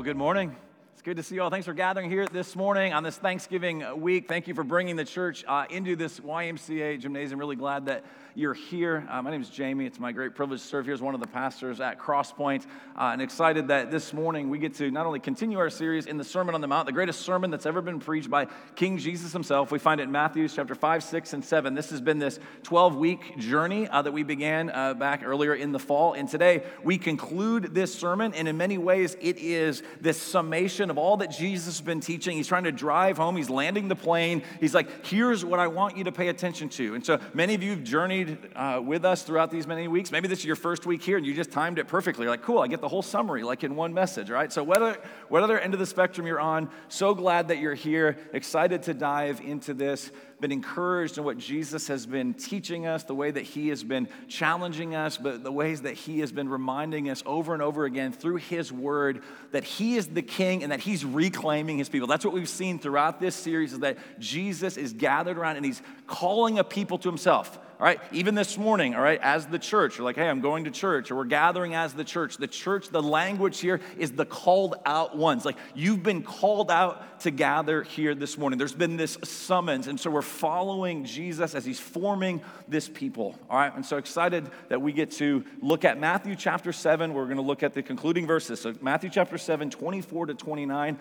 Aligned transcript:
Well, 0.00 0.06
good 0.06 0.16
morning. 0.16 0.56
It's 1.00 1.06
good 1.06 1.16
to 1.16 1.22
see 1.22 1.36
you 1.36 1.42
all. 1.42 1.48
Thanks 1.48 1.64
for 1.64 1.72
gathering 1.72 2.10
here 2.10 2.26
this 2.26 2.54
morning 2.54 2.92
on 2.92 3.02
this 3.02 3.16
Thanksgiving 3.16 4.02
week. 4.02 4.28
Thank 4.28 4.46
you 4.46 4.52
for 4.52 4.62
bringing 4.62 4.96
the 4.96 5.04
church 5.06 5.46
uh, 5.48 5.64
into 5.70 5.96
this 5.96 6.20
YMCA 6.20 7.00
gymnasium. 7.00 7.40
Really 7.40 7.56
glad 7.56 7.86
that 7.86 8.04
you're 8.34 8.54
here. 8.54 9.06
Uh, 9.10 9.22
my 9.22 9.30
name 9.30 9.40
is 9.40 9.48
Jamie. 9.48 9.86
It's 9.86 9.98
my 9.98 10.12
great 10.12 10.34
privilege 10.34 10.60
to 10.60 10.66
serve 10.66 10.84
here 10.84 10.92
as 10.92 11.00
one 11.00 11.14
of 11.14 11.20
the 11.20 11.26
pastors 11.26 11.80
at 11.80 11.98
Crosspoint. 11.98 12.66
Uh, 12.96 13.10
and 13.12 13.22
excited 13.22 13.68
that 13.68 13.90
this 13.90 14.12
morning 14.12 14.50
we 14.50 14.58
get 14.58 14.74
to 14.74 14.90
not 14.90 15.06
only 15.06 15.20
continue 15.20 15.58
our 15.58 15.70
series 15.70 16.04
in 16.04 16.18
the 16.18 16.24
Sermon 16.24 16.54
on 16.54 16.60
the 16.60 16.68
Mount, 16.68 16.84
the 16.84 16.92
greatest 16.92 17.22
sermon 17.22 17.50
that's 17.50 17.66
ever 17.66 17.80
been 17.80 17.98
preached 17.98 18.28
by 18.28 18.46
King 18.76 18.98
Jesus 18.98 19.32
himself. 19.32 19.72
We 19.72 19.78
find 19.78 20.00
it 20.00 20.04
in 20.04 20.12
Matthew 20.12 20.46
chapter 20.48 20.74
5, 20.74 21.02
6, 21.02 21.32
and 21.32 21.42
7. 21.42 21.74
This 21.74 21.88
has 21.90 22.02
been 22.02 22.18
this 22.18 22.38
12 22.64 22.96
week 22.96 23.38
journey 23.38 23.88
uh, 23.88 24.02
that 24.02 24.12
we 24.12 24.22
began 24.22 24.70
uh, 24.70 24.92
back 24.92 25.22
earlier 25.24 25.54
in 25.54 25.72
the 25.72 25.78
fall. 25.78 26.12
And 26.12 26.28
today 26.28 26.62
we 26.84 26.98
conclude 26.98 27.74
this 27.74 27.94
sermon. 27.94 28.34
And 28.34 28.46
in 28.46 28.58
many 28.58 28.76
ways, 28.76 29.16
it 29.20 29.38
is 29.38 29.82
this 30.02 30.20
summation 30.20 30.89
of 30.90 30.98
all 30.98 31.16
that 31.18 31.30
Jesus 31.30 31.78
has 31.78 31.80
been 31.80 32.00
teaching. 32.00 32.36
He's 32.36 32.48
trying 32.48 32.64
to 32.64 32.72
drive 32.72 33.16
home, 33.16 33.36
he's 33.36 33.50
landing 33.50 33.88
the 33.88 33.96
plane. 33.96 34.42
He's 34.58 34.74
like, 34.74 35.06
here's 35.06 35.44
what 35.44 35.58
I 35.58 35.68
want 35.68 35.96
you 35.96 36.04
to 36.04 36.12
pay 36.12 36.28
attention 36.28 36.68
to. 36.70 36.94
And 36.94 37.04
so 37.04 37.20
many 37.32 37.54
of 37.54 37.62
you 37.62 37.70
have 37.70 37.84
journeyed 37.84 38.38
uh, 38.54 38.80
with 38.84 39.04
us 39.04 39.22
throughout 39.22 39.50
these 39.50 39.66
many 39.66 39.88
weeks. 39.88 40.10
Maybe 40.10 40.28
this 40.28 40.40
is 40.40 40.44
your 40.44 40.56
first 40.56 40.86
week 40.86 41.02
here 41.02 41.16
and 41.16 41.26
you 41.26 41.34
just 41.34 41.50
timed 41.50 41.78
it 41.78 41.88
perfectly. 41.88 42.24
You're 42.24 42.32
like, 42.32 42.42
cool, 42.42 42.58
I 42.58 42.66
get 42.66 42.80
the 42.80 42.88
whole 42.88 43.02
summary 43.02 43.42
like 43.42 43.64
in 43.64 43.76
one 43.76 43.94
message, 43.94 44.30
right? 44.30 44.52
So, 44.52 44.62
whether, 44.62 44.98
whether 45.28 45.58
end 45.58 45.74
of 45.74 45.80
the 45.80 45.86
spectrum 45.86 46.26
you're 46.26 46.40
on, 46.40 46.70
so 46.88 47.14
glad 47.14 47.48
that 47.48 47.58
you're 47.58 47.74
here, 47.74 48.18
excited 48.32 48.82
to 48.84 48.94
dive 48.94 49.40
into 49.40 49.74
this, 49.74 50.10
been 50.40 50.52
encouraged 50.52 51.18
in 51.18 51.24
what 51.24 51.38
Jesus 51.38 51.88
has 51.88 52.06
been 52.06 52.34
teaching 52.34 52.86
us, 52.86 53.04
the 53.04 53.14
way 53.14 53.30
that 53.30 53.42
He 53.42 53.68
has 53.68 53.84
been 53.84 54.08
challenging 54.28 54.94
us, 54.94 55.16
but 55.16 55.42
the 55.44 55.52
ways 55.52 55.82
that 55.82 55.94
He 55.94 56.20
has 56.20 56.32
been 56.32 56.48
reminding 56.48 57.10
us 57.10 57.22
over 57.26 57.52
and 57.52 57.62
over 57.62 57.84
again 57.84 58.12
through 58.12 58.36
His 58.36 58.72
Word 58.72 59.22
that 59.52 59.64
He 59.64 59.96
is 59.96 60.08
the 60.08 60.22
King 60.22 60.62
and 60.62 60.72
that 60.72 60.80
He's 60.80 61.04
reclaiming 61.04 61.78
His 61.78 61.88
people. 61.88 62.08
That's 62.08 62.24
what 62.24 62.34
we've 62.34 62.48
seen 62.48 62.78
throughout 62.78 63.20
this 63.20 63.34
series 63.34 63.72
is 63.72 63.80
that 63.80 63.98
Jesus 64.18 64.76
is 64.76 64.92
gathered 64.92 65.38
around 65.38 65.56
and 65.56 65.64
He's 65.64 65.82
calling 66.06 66.58
a 66.58 66.64
people 66.64 66.98
to 66.98 67.08
Himself 67.08 67.58
all 67.80 67.86
right, 67.86 67.98
even 68.12 68.34
this 68.34 68.58
morning, 68.58 68.94
all 68.94 69.00
right, 69.00 69.18
as 69.22 69.46
the 69.46 69.58
church, 69.58 69.96
you're 69.96 70.04
like, 70.04 70.16
hey, 70.16 70.28
I'm 70.28 70.42
going 70.42 70.64
to 70.64 70.70
church, 70.70 71.10
or 71.10 71.16
we're 71.16 71.24
gathering 71.24 71.74
as 71.74 71.94
the 71.94 72.04
church. 72.04 72.36
The 72.36 72.46
church, 72.46 72.90
the 72.90 73.02
language 73.02 73.58
here 73.58 73.80
is 73.96 74.12
the 74.12 74.26
called 74.26 74.74
out 74.84 75.16
ones. 75.16 75.46
Like, 75.46 75.56
you've 75.74 76.02
been 76.02 76.22
called 76.22 76.70
out 76.70 77.20
to 77.20 77.30
gather 77.30 77.82
here 77.82 78.14
this 78.14 78.36
morning. 78.36 78.58
There's 78.58 78.74
been 78.74 78.98
this 78.98 79.16
summons, 79.24 79.86
and 79.86 79.98
so 79.98 80.10
we're 80.10 80.20
following 80.20 81.06
Jesus 81.06 81.54
as 81.54 81.64
he's 81.64 81.80
forming 81.80 82.42
this 82.68 82.86
people, 82.86 83.34
all 83.48 83.56
right? 83.56 83.74
And 83.74 83.86
so 83.86 83.96
excited 83.96 84.50
that 84.68 84.82
we 84.82 84.92
get 84.92 85.12
to 85.12 85.42
look 85.62 85.86
at 85.86 85.98
Matthew 85.98 86.36
chapter 86.36 86.74
7. 86.74 87.14
We're 87.14 87.24
going 87.24 87.36
to 87.36 87.42
look 87.42 87.62
at 87.62 87.72
the 87.72 87.82
concluding 87.82 88.26
verses. 88.26 88.60
So, 88.60 88.74
Matthew 88.82 89.08
chapter 89.08 89.38
7, 89.38 89.70
24 89.70 90.26
to 90.26 90.34
29. 90.34 90.98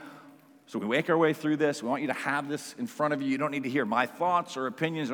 So 0.67 0.77
we 0.77 0.87
make 0.87 1.09
our 1.09 1.17
way 1.17 1.33
through 1.33 1.57
this. 1.57 1.81
We 1.81 1.89
want 1.89 2.03
you 2.03 2.07
to 2.09 2.13
have 2.13 2.47
this 2.47 2.75
in 2.77 2.85
front 2.85 3.13
of 3.13 3.23
you. 3.23 3.27
You 3.27 3.39
don't 3.39 3.49
need 3.49 3.63
to 3.63 3.69
hear 3.69 3.85
my 3.85 4.05
thoughts 4.05 4.55
or 4.55 4.67
opinions 4.67 5.09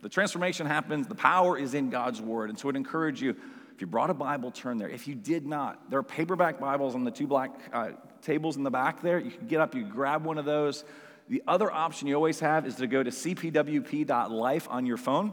the 0.00 0.08
transformation 0.08 0.66
happens, 0.66 1.06
the 1.06 1.14
power 1.14 1.58
is 1.58 1.74
in 1.74 1.90
God's 1.90 2.20
word. 2.20 2.50
And 2.50 2.58
so 2.58 2.68
I'd 2.68 2.76
encourage 2.76 3.20
you, 3.20 3.30
if 3.74 3.80
you 3.80 3.86
brought 3.86 4.10
a 4.10 4.14
Bible, 4.14 4.50
turn 4.50 4.78
there. 4.78 4.88
If 4.88 5.06
you 5.06 5.14
did 5.14 5.46
not, 5.46 5.90
there 5.90 5.98
are 5.98 6.04
paperback 6.04 6.58
Bibles 6.58 6.94
on 6.94 7.04
the 7.04 7.10
two 7.10 7.26
black 7.26 7.50
uh, 7.72 7.90
tables 8.20 8.56
in 8.56 8.62
the 8.62 8.70
back 8.70 9.02
there. 9.02 9.18
You 9.18 9.30
can 9.30 9.46
get 9.46 9.60
up, 9.60 9.74
you 9.74 9.84
grab 9.84 10.24
one 10.24 10.38
of 10.38 10.44
those. 10.44 10.84
The 11.28 11.42
other 11.46 11.70
option 11.70 12.08
you 12.08 12.14
always 12.14 12.40
have 12.40 12.66
is 12.66 12.76
to 12.76 12.86
go 12.86 13.02
to 13.02 13.10
cpwp.life 13.10 14.68
on 14.70 14.86
your 14.86 14.96
phone. 14.96 15.32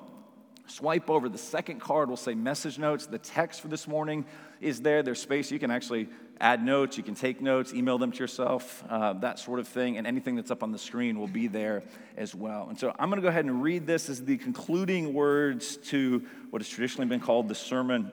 Swipe 0.68 1.10
over. 1.10 1.30
The 1.30 1.38
second 1.38 1.80
card 1.80 2.10
will 2.10 2.18
say 2.18 2.36
message 2.36 2.78
notes. 2.78 3.08
The 3.08 3.18
text 3.18 3.62
for 3.62 3.70
this 3.70 3.88
morning 3.88 4.26
is 4.62 4.82
there. 4.82 5.02
There's 5.02 5.22
space. 5.22 5.52
You 5.52 5.60
can 5.60 5.72
actually 5.72 6.10
add 6.42 6.64
notes, 6.64 6.98
you 6.98 7.04
can 7.04 7.16
take 7.16 7.42
notes, 7.42 7.74
email 7.74 7.98
them 7.98 8.12
to 8.12 8.20
yourself, 8.20 8.84
uh, 8.90 9.14
that 9.14 9.40
sort 9.40 9.60
of 9.60 9.68
thing, 9.68 9.98
and 9.98 10.08
anything 10.08 10.36
that's 10.36 10.52
up 10.52 10.64
on 10.64 10.72
the 10.72 10.78
screen 10.78 11.20
will 11.20 11.28
be 11.28 11.48
there 11.48 11.84
as 12.18 12.34
well. 12.34 12.68
And 12.70 12.80
so 12.80 12.94
I'm 12.98 13.10
going 13.10 13.18
to 13.18 13.22
go 13.22 13.28
ahead 13.28 13.46
and 13.46 13.62
read 13.62 13.86
this 13.86 14.10
as 14.10 14.24
the 14.24 14.38
concluding 14.38 15.14
words 15.14 15.78
to 15.88 16.24
what 16.50 16.62
has 16.62 16.70
traditionally 16.70 17.08
been 17.08 17.20
called 17.20 17.50
the 17.50 17.56
Sermon 17.56 18.12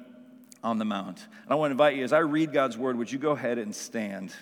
on 0.64 0.78
the 0.78 0.84
Mount. 0.84 1.24
And 1.44 1.52
I 1.52 1.54
want 1.54 1.70
to 1.70 1.72
invite 1.72 1.96
you, 1.96 2.04
as 2.04 2.12
I 2.12 2.18
read 2.18 2.52
God's 2.52 2.76
word, 2.76 2.96
would 2.96 3.10
you 3.10 3.18
go 3.18 3.30
ahead 3.30 3.58
and 3.58 3.74
stand? 3.74 4.32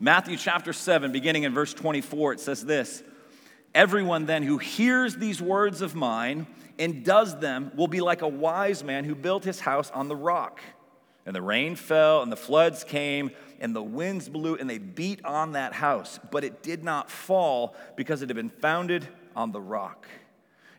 Matthew 0.00 0.36
chapter 0.36 0.72
7, 0.72 1.12
beginning 1.12 1.44
in 1.44 1.54
verse 1.54 1.74
24, 1.74 2.34
it 2.34 2.40
says 2.40 2.64
this 2.64 3.02
Everyone 3.74 4.24
then 4.24 4.42
who 4.42 4.56
hears 4.56 5.16
these 5.16 5.42
words 5.42 5.82
of 5.82 5.94
mine 5.94 6.46
and 6.78 7.04
does 7.04 7.38
them 7.38 7.72
will 7.74 7.88
be 7.88 8.00
like 8.00 8.22
a 8.22 8.28
wise 8.28 8.82
man 8.82 9.04
who 9.04 9.14
built 9.14 9.44
his 9.44 9.60
house 9.60 9.90
on 9.90 10.08
the 10.08 10.16
rock. 10.16 10.60
And 11.26 11.34
the 11.34 11.42
rain 11.42 11.74
fell, 11.74 12.22
and 12.22 12.30
the 12.30 12.36
floods 12.36 12.84
came, 12.84 13.32
and 13.60 13.74
the 13.74 13.82
winds 13.82 14.28
blew, 14.28 14.54
and 14.54 14.70
they 14.70 14.78
beat 14.78 15.24
on 15.24 15.52
that 15.52 15.72
house. 15.72 16.20
But 16.30 16.44
it 16.44 16.62
did 16.62 16.84
not 16.84 17.10
fall 17.10 17.74
because 17.96 18.22
it 18.22 18.28
had 18.28 18.36
been 18.36 18.48
founded 18.48 19.06
on 19.34 19.50
the 19.50 19.60
rock. 19.60 20.06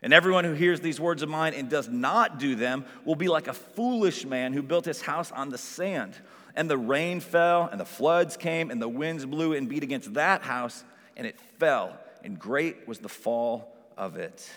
And 0.02 0.14
everyone 0.14 0.44
who 0.44 0.54
hears 0.54 0.80
these 0.80 1.00
words 1.00 1.22
of 1.22 1.28
mine 1.28 1.54
and 1.54 1.68
does 1.68 1.88
not 1.88 2.38
do 2.38 2.54
them 2.54 2.86
will 3.04 3.16
be 3.16 3.28
like 3.28 3.48
a 3.48 3.52
foolish 3.52 4.24
man 4.24 4.52
who 4.52 4.62
built 4.62 4.84
his 4.84 5.02
house 5.02 5.30
on 5.32 5.50
the 5.50 5.58
sand. 5.58 6.14
And 6.54 6.70
the 6.70 6.78
rain 6.78 7.20
fell, 7.20 7.68
and 7.70 7.80
the 7.80 7.84
floods 7.84 8.36
came, 8.36 8.70
and 8.70 8.80
the 8.80 8.88
winds 8.88 9.26
blew 9.26 9.52
and 9.52 9.68
beat 9.68 9.82
against 9.82 10.14
that 10.14 10.42
house, 10.42 10.82
and 11.16 11.26
it 11.26 11.38
fell. 11.58 11.98
And 12.24 12.38
great 12.38 12.88
was 12.88 12.98
the 12.98 13.08
fall 13.08 13.76
of 13.96 14.16
it. 14.16 14.48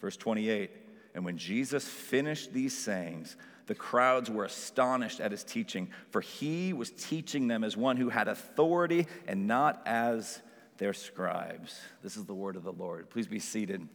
Verse 0.00 0.16
28 0.16 0.70
And 1.14 1.24
when 1.24 1.36
Jesus 1.36 1.86
finished 1.86 2.52
these 2.52 2.76
sayings, 2.76 3.36
the 3.66 3.74
crowds 3.74 4.30
were 4.30 4.44
astonished 4.44 5.20
at 5.20 5.32
his 5.32 5.44
teaching, 5.44 5.88
for 6.10 6.20
he 6.20 6.72
was 6.72 6.90
teaching 6.90 7.48
them 7.48 7.64
as 7.64 7.76
one 7.76 7.96
who 7.96 8.08
had 8.08 8.28
authority 8.28 9.06
and 9.26 9.46
not 9.46 9.82
as 9.86 10.40
their 10.78 10.92
scribes. 10.92 11.80
This 12.02 12.16
is 12.16 12.24
the 12.24 12.34
word 12.34 12.56
of 12.56 12.62
the 12.62 12.72
Lord. 12.72 13.10
Please 13.10 13.26
be 13.26 13.38
seated. 13.38 13.88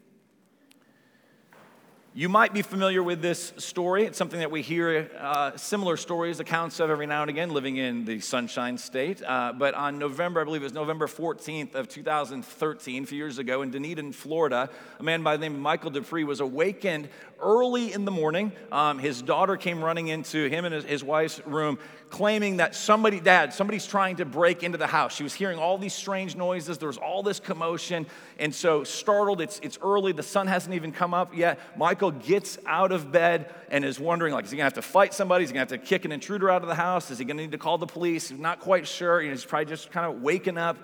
You 2.14 2.28
might 2.28 2.54
be 2.54 2.62
familiar 2.62 3.02
with 3.02 3.22
this 3.22 3.54
story. 3.56 4.04
It's 4.04 4.18
something 4.18 4.42
that 4.42 4.52
we 4.52 4.62
hear 4.62 5.10
uh, 5.18 5.56
similar 5.56 5.96
stories, 5.96 6.42
accounts 6.42 6.82
of 6.82 6.90
every 6.90 7.06
now 7.06 7.22
and 7.22 7.30
again, 7.30 7.52
living 7.52 7.78
in 7.78 8.04
the 8.04 8.20
Sunshine 8.20 8.78
State. 8.78 9.24
Uh, 9.26 9.54
but 9.54 9.76
on 9.76 9.98
November, 9.98 10.42
I 10.42 10.44
believe 10.44 10.62
it 10.62 10.66
was 10.66 10.74
November 10.74 11.08
14th 11.08 11.74
of 11.74 11.88
2013, 11.88 13.04
a 13.04 13.06
few 13.06 13.18
years 13.18 13.38
ago, 13.38 13.62
in 13.62 13.72
Dunedin, 13.72 14.12
Florida, 14.12 14.70
a 15.00 15.04
man 15.04 15.24
by 15.24 15.38
the 15.38 15.42
name 15.42 15.56
of 15.56 15.62
Michael 15.62 15.90
Dupree 15.90 16.26
was 16.26 16.42
awakened 16.42 17.08
early 17.42 17.94
in 17.94 18.04
the 18.04 18.12
morning. 18.12 18.52
Um, 18.74 19.00
his 19.00 19.22
daughter 19.22 19.56
came 19.56 19.82
running 19.82 20.10
into 20.10 20.50
him 20.50 20.66
and 20.66 20.76
his, 20.76 20.84
his 20.84 21.04
wife's 21.06 21.40
room, 21.46 21.80
claiming 22.10 22.58
that 22.58 22.76
somebody, 22.76 23.22
dad, 23.22 23.54
somebody's 23.54 23.86
trying 23.88 24.18
to 24.18 24.26
break 24.26 24.64
into 24.64 24.78
the 24.78 24.88
house. 24.88 25.16
She 25.16 25.24
was 25.24 25.34
hearing 25.34 25.58
all 25.58 25.78
these 25.78 25.94
strange 25.94 26.36
noises. 26.36 26.78
There 26.78 26.88
was 26.88 26.98
all 26.98 27.24
this 27.24 27.40
commotion. 27.40 28.06
And 28.38 28.54
so, 28.54 28.84
startled, 28.84 29.40
it's, 29.40 29.60
it's 29.64 29.80
early. 29.82 30.12
The 30.12 30.24
sun 30.24 30.48
hasn't 30.48 30.76
even 30.76 30.92
come 30.92 31.14
up 31.14 31.36
yet. 31.36 31.60
Michael 31.78 32.01
gets 32.10 32.58
out 32.66 32.92
of 32.92 33.12
bed 33.12 33.54
and 33.70 33.86
is 33.86 34.00
wondering, 34.00 34.34
like, 34.34 34.46
is 34.46 34.52
he 34.52 34.58
to 34.58 34.64
have 34.64 34.74
to 34.74 34.82
fight 34.82 35.14
somebody? 35.14 35.44
Is 35.44 35.52
he 35.52 35.54
to 35.54 35.60
have 35.60 35.68
to 35.68 35.78
kick 35.78 36.06
an 36.06 36.12
intruder 36.12 36.50
out 36.50 36.64
of 36.64 36.68
the 36.68 36.76
house? 36.76 37.12
Is 37.12 37.20
he 37.20 37.26
to 37.26 37.34
need 37.34 37.52
to 37.52 37.60
call 37.60 37.78
the 37.78 37.86
police? 37.86 38.30
He's 38.30 38.40
not 38.40 38.60
quite 38.60 38.88
sure. 38.88 39.22
You 39.22 39.28
know, 39.28 39.34
he's 39.34 39.46
probably 39.46 39.66
just 39.66 39.92
kind 39.92 40.08
of 40.08 40.24
waking 40.24 40.58
up. 40.58 40.78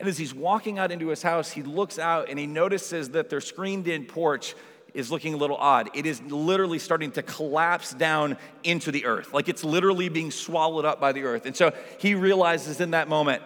And 0.00 0.08
as 0.08 0.16
he's 0.16 0.32
walking 0.32 0.78
out 0.78 0.90
into 0.90 1.08
his 1.08 1.22
house, 1.22 1.50
he 1.50 1.62
looks 1.62 1.98
out 1.98 2.30
and 2.30 2.38
he 2.38 2.46
notices 2.46 3.10
that 3.10 3.28
their 3.28 3.40
screened 3.40 3.86
in 3.86 4.06
porch 4.06 4.54
is 4.94 5.10
looking 5.10 5.34
a 5.34 5.36
little 5.36 5.56
odd. 5.56 5.90
It 5.94 6.06
is 6.06 6.20
literally 6.22 6.78
starting 6.78 7.12
to 7.12 7.22
collapse 7.22 7.92
down 7.92 8.36
into 8.62 8.90
the 8.90 9.06
earth. 9.06 9.32
Like 9.32 9.48
it's 9.48 9.64
literally 9.64 10.08
being 10.08 10.30
swallowed 10.30 10.84
up 10.84 11.00
by 11.00 11.12
the 11.12 11.24
earth. 11.24 11.46
And 11.46 11.56
so 11.56 11.72
he 11.98 12.14
realizes 12.14 12.80
in 12.80 12.92
that 12.92 13.08
moment, 13.08 13.42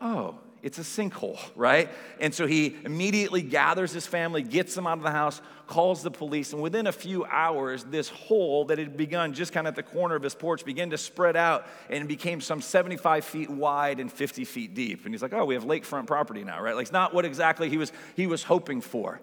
oh, 0.00 0.38
it's 0.64 0.78
a 0.78 0.82
sinkhole, 0.82 1.38
right? 1.54 1.90
And 2.18 2.34
so 2.34 2.46
he 2.46 2.74
immediately 2.86 3.42
gathers 3.42 3.92
his 3.92 4.06
family, 4.06 4.42
gets 4.42 4.74
them 4.74 4.86
out 4.86 4.96
of 4.96 5.04
the 5.04 5.10
house, 5.10 5.42
calls 5.66 6.02
the 6.02 6.10
police, 6.10 6.54
and 6.54 6.62
within 6.62 6.86
a 6.86 6.92
few 6.92 7.26
hours, 7.26 7.84
this 7.84 8.08
hole 8.08 8.64
that 8.64 8.78
had 8.78 8.96
begun 8.96 9.34
just 9.34 9.52
kind 9.52 9.66
of 9.66 9.72
at 9.72 9.76
the 9.76 9.82
corner 9.82 10.14
of 10.14 10.22
his 10.22 10.34
porch 10.34 10.64
began 10.64 10.88
to 10.88 10.96
spread 10.96 11.36
out 11.36 11.66
and 11.90 12.08
became 12.08 12.40
some 12.40 12.62
75 12.62 13.26
feet 13.26 13.50
wide 13.50 14.00
and 14.00 14.10
50 14.10 14.46
feet 14.46 14.72
deep. 14.72 15.04
And 15.04 15.12
he's 15.12 15.20
like, 15.20 15.34
oh, 15.34 15.44
we 15.44 15.52
have 15.52 15.64
lakefront 15.64 16.06
property 16.06 16.44
now, 16.44 16.62
right? 16.62 16.74
Like, 16.74 16.84
it's 16.84 16.92
not 16.92 17.12
what 17.12 17.26
exactly 17.26 17.68
he 17.68 17.76
was, 17.76 17.92
he 18.16 18.26
was 18.26 18.42
hoping 18.42 18.80
for. 18.80 19.20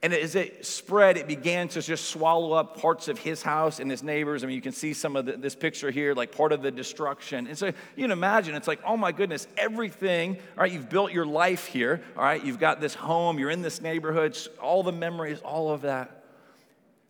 And 0.00 0.14
as 0.14 0.36
it 0.36 0.64
spread, 0.64 1.16
it 1.16 1.26
began 1.26 1.66
to 1.68 1.82
just 1.82 2.04
swallow 2.04 2.52
up 2.52 2.80
parts 2.80 3.08
of 3.08 3.18
his 3.18 3.42
house 3.42 3.80
and 3.80 3.90
his 3.90 4.04
neighbors. 4.04 4.44
I 4.44 4.46
mean, 4.46 4.54
you 4.54 4.62
can 4.62 4.72
see 4.72 4.94
some 4.94 5.16
of 5.16 5.26
the, 5.26 5.32
this 5.32 5.56
picture 5.56 5.90
here, 5.90 6.14
like 6.14 6.30
part 6.30 6.52
of 6.52 6.62
the 6.62 6.70
destruction. 6.70 7.48
And 7.48 7.58
so 7.58 7.66
you 7.66 8.04
can 8.04 8.12
imagine, 8.12 8.54
it's 8.54 8.68
like, 8.68 8.80
oh 8.86 8.96
my 8.96 9.10
goodness, 9.10 9.48
everything, 9.56 10.36
all 10.56 10.62
right, 10.62 10.70
you've 10.70 10.88
built 10.88 11.10
your 11.10 11.26
life 11.26 11.66
here, 11.66 12.00
all 12.16 12.22
right, 12.22 12.44
you've 12.44 12.60
got 12.60 12.80
this 12.80 12.94
home, 12.94 13.40
you're 13.40 13.50
in 13.50 13.60
this 13.60 13.80
neighborhood, 13.80 14.38
all 14.62 14.84
the 14.84 14.92
memories, 14.92 15.40
all 15.40 15.72
of 15.72 15.82
that. 15.82 16.22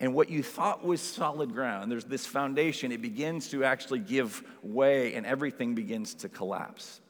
And 0.00 0.14
what 0.14 0.30
you 0.30 0.42
thought 0.42 0.82
was 0.82 1.02
solid 1.02 1.52
ground, 1.52 1.92
there's 1.92 2.04
this 2.04 2.24
foundation, 2.24 2.90
it 2.90 3.02
begins 3.02 3.48
to 3.48 3.64
actually 3.64 3.98
give 3.98 4.42
way 4.62 5.14
and 5.14 5.26
everything 5.26 5.74
begins 5.74 6.14
to 6.14 6.30
collapse. 6.30 7.02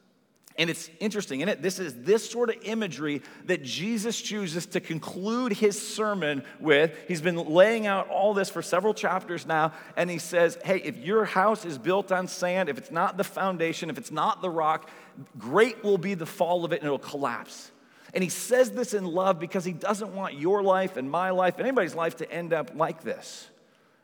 And 0.59 0.69
it's 0.69 0.89
interesting, 0.99 1.39
isn't 1.39 1.47
it? 1.47 1.61
This 1.61 1.79
is 1.79 1.93
this 2.03 2.29
sort 2.29 2.49
of 2.49 2.57
imagery 2.63 3.21
that 3.45 3.63
Jesus 3.63 4.21
chooses 4.21 4.65
to 4.67 4.81
conclude 4.81 5.53
his 5.53 5.81
sermon 5.81 6.43
with. 6.59 6.93
He's 7.07 7.21
been 7.21 7.37
laying 7.37 7.87
out 7.87 8.09
all 8.09 8.33
this 8.33 8.49
for 8.49 8.61
several 8.61 8.93
chapters 8.93 9.47
now, 9.47 9.71
and 9.95 10.09
he 10.09 10.17
says, 10.17 10.57
Hey, 10.65 10.79
if 10.79 10.97
your 10.97 11.23
house 11.23 11.63
is 11.63 11.77
built 11.77 12.11
on 12.11 12.27
sand, 12.27 12.67
if 12.67 12.77
it's 12.77 12.91
not 12.91 13.15
the 13.15 13.23
foundation, 13.23 13.89
if 13.89 13.97
it's 13.97 14.11
not 14.11 14.41
the 14.41 14.49
rock, 14.49 14.89
great 15.37 15.81
will 15.81 15.97
be 15.97 16.13
the 16.13 16.25
fall 16.25 16.65
of 16.65 16.73
it 16.73 16.81
and 16.81 16.85
it'll 16.87 16.99
collapse. 16.99 17.71
And 18.13 18.21
he 18.21 18.29
says 18.29 18.71
this 18.71 18.93
in 18.93 19.05
love 19.05 19.39
because 19.39 19.63
he 19.63 19.71
doesn't 19.71 20.13
want 20.13 20.33
your 20.33 20.61
life 20.61 20.97
and 20.97 21.09
my 21.09 21.29
life 21.29 21.55
and 21.57 21.65
anybody's 21.65 21.95
life 21.95 22.17
to 22.17 22.29
end 22.29 22.51
up 22.51 22.71
like 22.75 23.01
this. 23.01 23.47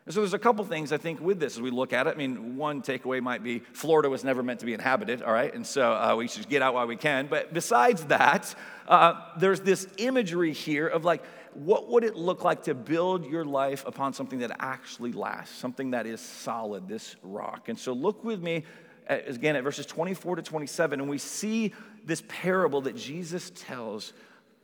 And 0.05 0.13
so 0.13 0.21
there's 0.21 0.35
a 0.35 0.39
couple 0.39 0.63
things 0.65 0.91
I 0.91 0.97
think 0.97 1.19
with 1.19 1.39
this 1.39 1.55
as 1.55 1.61
we 1.61 1.71
look 1.71 1.91
at 1.91 2.05
it. 2.05 2.11
I 2.11 2.15
mean, 2.15 2.57
one 2.57 2.83
takeaway 2.83 3.21
might 3.21 3.41
be 3.41 3.59
Florida 3.59 4.07
was 4.07 4.23
never 4.23 4.43
meant 4.43 4.59
to 4.59 4.65
be 4.67 4.75
inhabited, 4.75 5.23
all 5.23 5.33
right? 5.33 5.51
And 5.51 5.65
so 5.65 5.93
uh, 5.93 6.15
we 6.15 6.27
should 6.27 6.47
get 6.47 6.61
out 6.61 6.75
while 6.75 6.85
we 6.85 6.95
can. 6.95 7.25
But 7.25 7.53
besides 7.53 8.05
that, 8.05 8.53
uh, 8.87 9.15
there's 9.39 9.61
this 9.61 9.87
imagery 9.97 10.53
here 10.53 10.87
of 10.87 11.05
like, 11.05 11.25
what 11.55 11.89
would 11.89 12.03
it 12.03 12.15
look 12.15 12.43
like 12.43 12.63
to 12.63 12.75
build 12.75 13.25
your 13.25 13.45
life 13.45 13.83
upon 13.87 14.13
something 14.13 14.39
that 14.39 14.55
actually 14.59 15.11
lasts, 15.11 15.57
something 15.57 15.91
that 15.91 16.05
is 16.05 16.21
solid, 16.21 16.87
this 16.87 17.15
rock? 17.23 17.69
And 17.69 17.79
so 17.79 17.93
look 17.93 18.23
with 18.23 18.43
me 18.43 18.63
at, 19.07 19.27
again 19.27 19.55
at 19.55 19.63
verses 19.63 19.87
24 19.87 20.35
to 20.35 20.41
27, 20.43 20.99
and 20.99 21.09
we 21.09 21.17
see 21.17 21.73
this 22.03 22.21
parable 22.27 22.81
that 22.81 22.95
Jesus 22.95 23.51
tells 23.55 24.13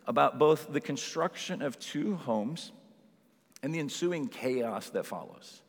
about 0.06 0.38
both 0.38 0.72
the 0.72 0.82
construction 0.82 1.64
of 1.64 1.80
two 1.80 2.16
homes 2.16 2.72
and 3.64 3.74
the 3.74 3.80
ensuing 3.80 4.28
chaos 4.28 4.90
that 4.92 5.06
follows. 5.06 5.62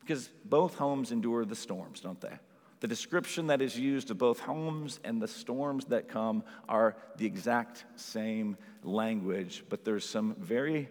Because 0.00 0.28
both 0.44 0.74
homes 0.74 1.12
endure 1.12 1.44
the 1.44 1.56
storms, 1.56 2.00
don't 2.00 2.20
they? 2.20 2.38
The 2.80 2.88
description 2.88 3.48
that 3.48 3.60
is 3.60 3.78
used 3.78 4.10
of 4.10 4.18
both 4.18 4.38
homes 4.38 5.00
and 5.02 5.20
the 5.20 5.28
storms 5.28 5.86
that 5.86 6.08
come 6.08 6.44
are 6.68 6.96
the 7.16 7.26
exact 7.26 7.84
same 7.96 8.56
language, 8.84 9.64
but 9.68 9.84
there's 9.84 10.08
some 10.08 10.36
very 10.38 10.88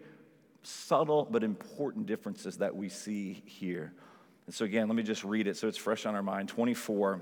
subtle 0.63 1.27
but 1.31 1.43
important 1.43 2.05
differences 2.05 2.57
that 2.57 2.75
we 2.75 2.89
see 2.89 3.41
here. 3.45 3.93
And 4.45 4.53
so, 4.53 4.65
again, 4.65 4.87
let 4.87 4.95
me 4.95 5.03
just 5.03 5.23
read 5.23 5.47
it 5.47 5.55
so 5.55 5.67
it's 5.67 5.77
fresh 5.77 6.05
on 6.05 6.13
our 6.13 6.23
mind. 6.23 6.49
24 6.49 7.21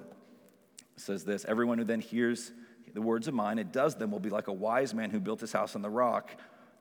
says 0.98 1.24
this 1.24 1.46
Everyone 1.46 1.78
who 1.78 1.84
then 1.84 2.02
hears 2.02 2.52
the 2.94 3.02
words 3.02 3.28
of 3.28 3.34
mine 3.34 3.60
and 3.60 3.72
does 3.72 3.96
them 3.96 4.10
will 4.10 4.20
be 4.20 4.30
like 4.30 4.48
a 4.48 4.54
wise 4.54 4.94
man 4.94 5.10
who 5.10 5.20
built 5.20 5.42
his 5.42 5.52
house 5.52 5.76
on 5.76 5.82
the 5.82 5.90
rock. 5.90 6.32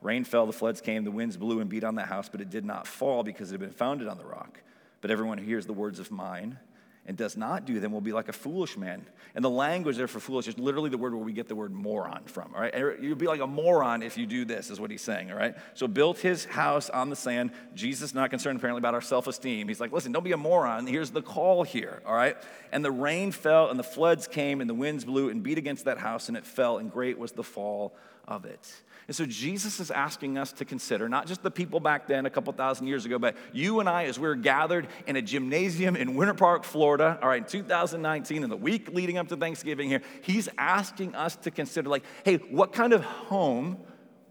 Rain 0.05 0.25
fell, 0.25 0.45
the 0.47 0.53
floods 0.53 0.83
came, 0.83 1.03
the 1.03 1.11
winds 1.11 1.39
blew 1.39 1.61
and 1.61 1.71
beat 1.71 1.83
on 1.83 1.95
that 1.95 2.09
house, 2.09 2.29
but 2.29 2.43
it 2.43 2.51
did 2.51 2.65
not 2.65 2.87
fall 2.87 3.23
because 3.23 3.51
it 3.51 3.55
had 3.55 3.61
been 3.61 3.71
founded 3.71 4.07
on 4.07 4.19
the 4.19 4.25
rock. 4.25 4.61
But 5.01 5.11
everyone 5.11 5.39
who 5.39 5.47
hears 5.47 5.65
the 5.65 5.73
words 5.73 5.99
of 5.99 6.11
mine 6.11 6.59
and 7.07 7.17
does 7.17 7.37
not 7.39 7.65
do 7.65 7.81
them 7.81 7.91
will 7.91 8.03
be 8.03 8.13
like 8.13 8.29
a 8.29 8.33
foolish 8.33 8.77
man. 8.77 9.05
And 9.35 9.43
the 9.43 9.51
language 9.51 9.97
there 9.97 10.07
for 10.07 10.21
foolish 10.21 10.47
is 10.47 10.59
literally 10.59 10.91
the 10.91 10.99
word 10.99 11.15
where 11.15 11.25
we 11.25 11.33
get 11.33 11.49
the 11.49 11.55
word 11.55 11.73
moron 11.73 12.23
from, 12.27 12.53
all 12.55 12.61
right? 12.61 12.75
Er, 12.75 12.99
you'll 13.01 13.17
be 13.17 13.27
like 13.27 13.41
a 13.41 13.47
moron 13.47 14.03
if 14.03 14.19
you 14.19 14.27
do 14.27 14.45
this, 14.45 14.71
is 14.71 14.79
what 14.79 14.91
he's 14.91 15.03
saying, 15.03 15.31
all 15.31 15.39
right? 15.39 15.55
So 15.73 15.89
built 15.89 16.19
his 16.19 16.45
house 16.45 16.91
on 16.91 17.09
the 17.09 17.17
sand. 17.17 17.53
Jesus 17.75 18.15
not 18.15 18.29
concerned 18.29 18.59
apparently 18.59 18.81
about 18.81 18.93
our 18.93 19.03
self-esteem. 19.03 19.69
He's 19.69 19.81
like, 19.81 19.93
listen, 19.93 20.13
don't 20.13 20.23
be 20.23 20.33
a 20.33 20.37
moron. 20.37 20.87
Here's 20.87 21.11
the 21.11 21.23
call 21.23 21.63
here, 21.63 22.03
all 22.07 22.15
right? 22.15 22.37
And 22.73 22.85
the 22.85 22.93
rain 22.93 23.33
fell 23.33 23.71
and 23.71 23.79
the 23.79 23.85
floods 23.85 24.27
came 24.27 24.61
and 24.61 24.69
the 24.69 24.75
winds 24.75 25.05
blew 25.05 25.31
and 25.31 25.43
beat 25.43 25.59
against 25.59 25.87
that 25.87 25.99
house 25.99 26.29
and 26.29 26.37
it 26.37 26.47
fell 26.47 26.77
and 26.77 26.93
great 26.93 27.19
was 27.19 27.33
the 27.33 27.45
fall 27.45 27.95
of 28.27 28.45
it. 28.45 28.83
And 29.07 29.15
so 29.15 29.27
Jesus 29.27 29.81
is 29.81 29.91
asking 29.91 30.39
us 30.39 30.53
to 30.55 30.65
consider 30.65 31.09
not 31.09 31.27
just 31.27 31.43
the 31.43 31.51
people 31.51 31.79
back 31.79 32.07
then, 32.07 32.25
a 32.25 32.31
couple 32.31 32.53
thousand 32.55 32.87
years 32.87 33.05
ago, 33.05 33.19
but 33.19 33.37
you 33.53 33.81
and 33.81 33.89
I 33.89 34.05
as 34.05 34.19
we're 34.19 34.35
gathered 34.35 34.89
in 35.07 35.17
a 35.17 35.23
gymnasium 35.23 35.95
in 35.95 36.15
Winter 36.15 36.33
Park, 36.33 36.65
Florida, 36.65 37.19
all 37.21 37.29
right, 37.29 37.43
in 37.43 37.49
2019, 37.49 38.43
in 38.43 38.49
the 38.51 38.57
week 38.57 38.89
leading 38.93 39.19
up 39.19 39.29
to 39.29 39.37
Thanksgiving 39.37 39.91
here, 39.91 40.01
he's 40.23 40.49
asking 40.57 41.15
us 41.15 41.37
to 41.37 41.51
consider, 41.51 41.91
like, 41.91 42.05
hey, 42.25 42.37
what 42.37 42.73
kind 42.73 42.95
of 42.95 43.05
home 43.05 43.79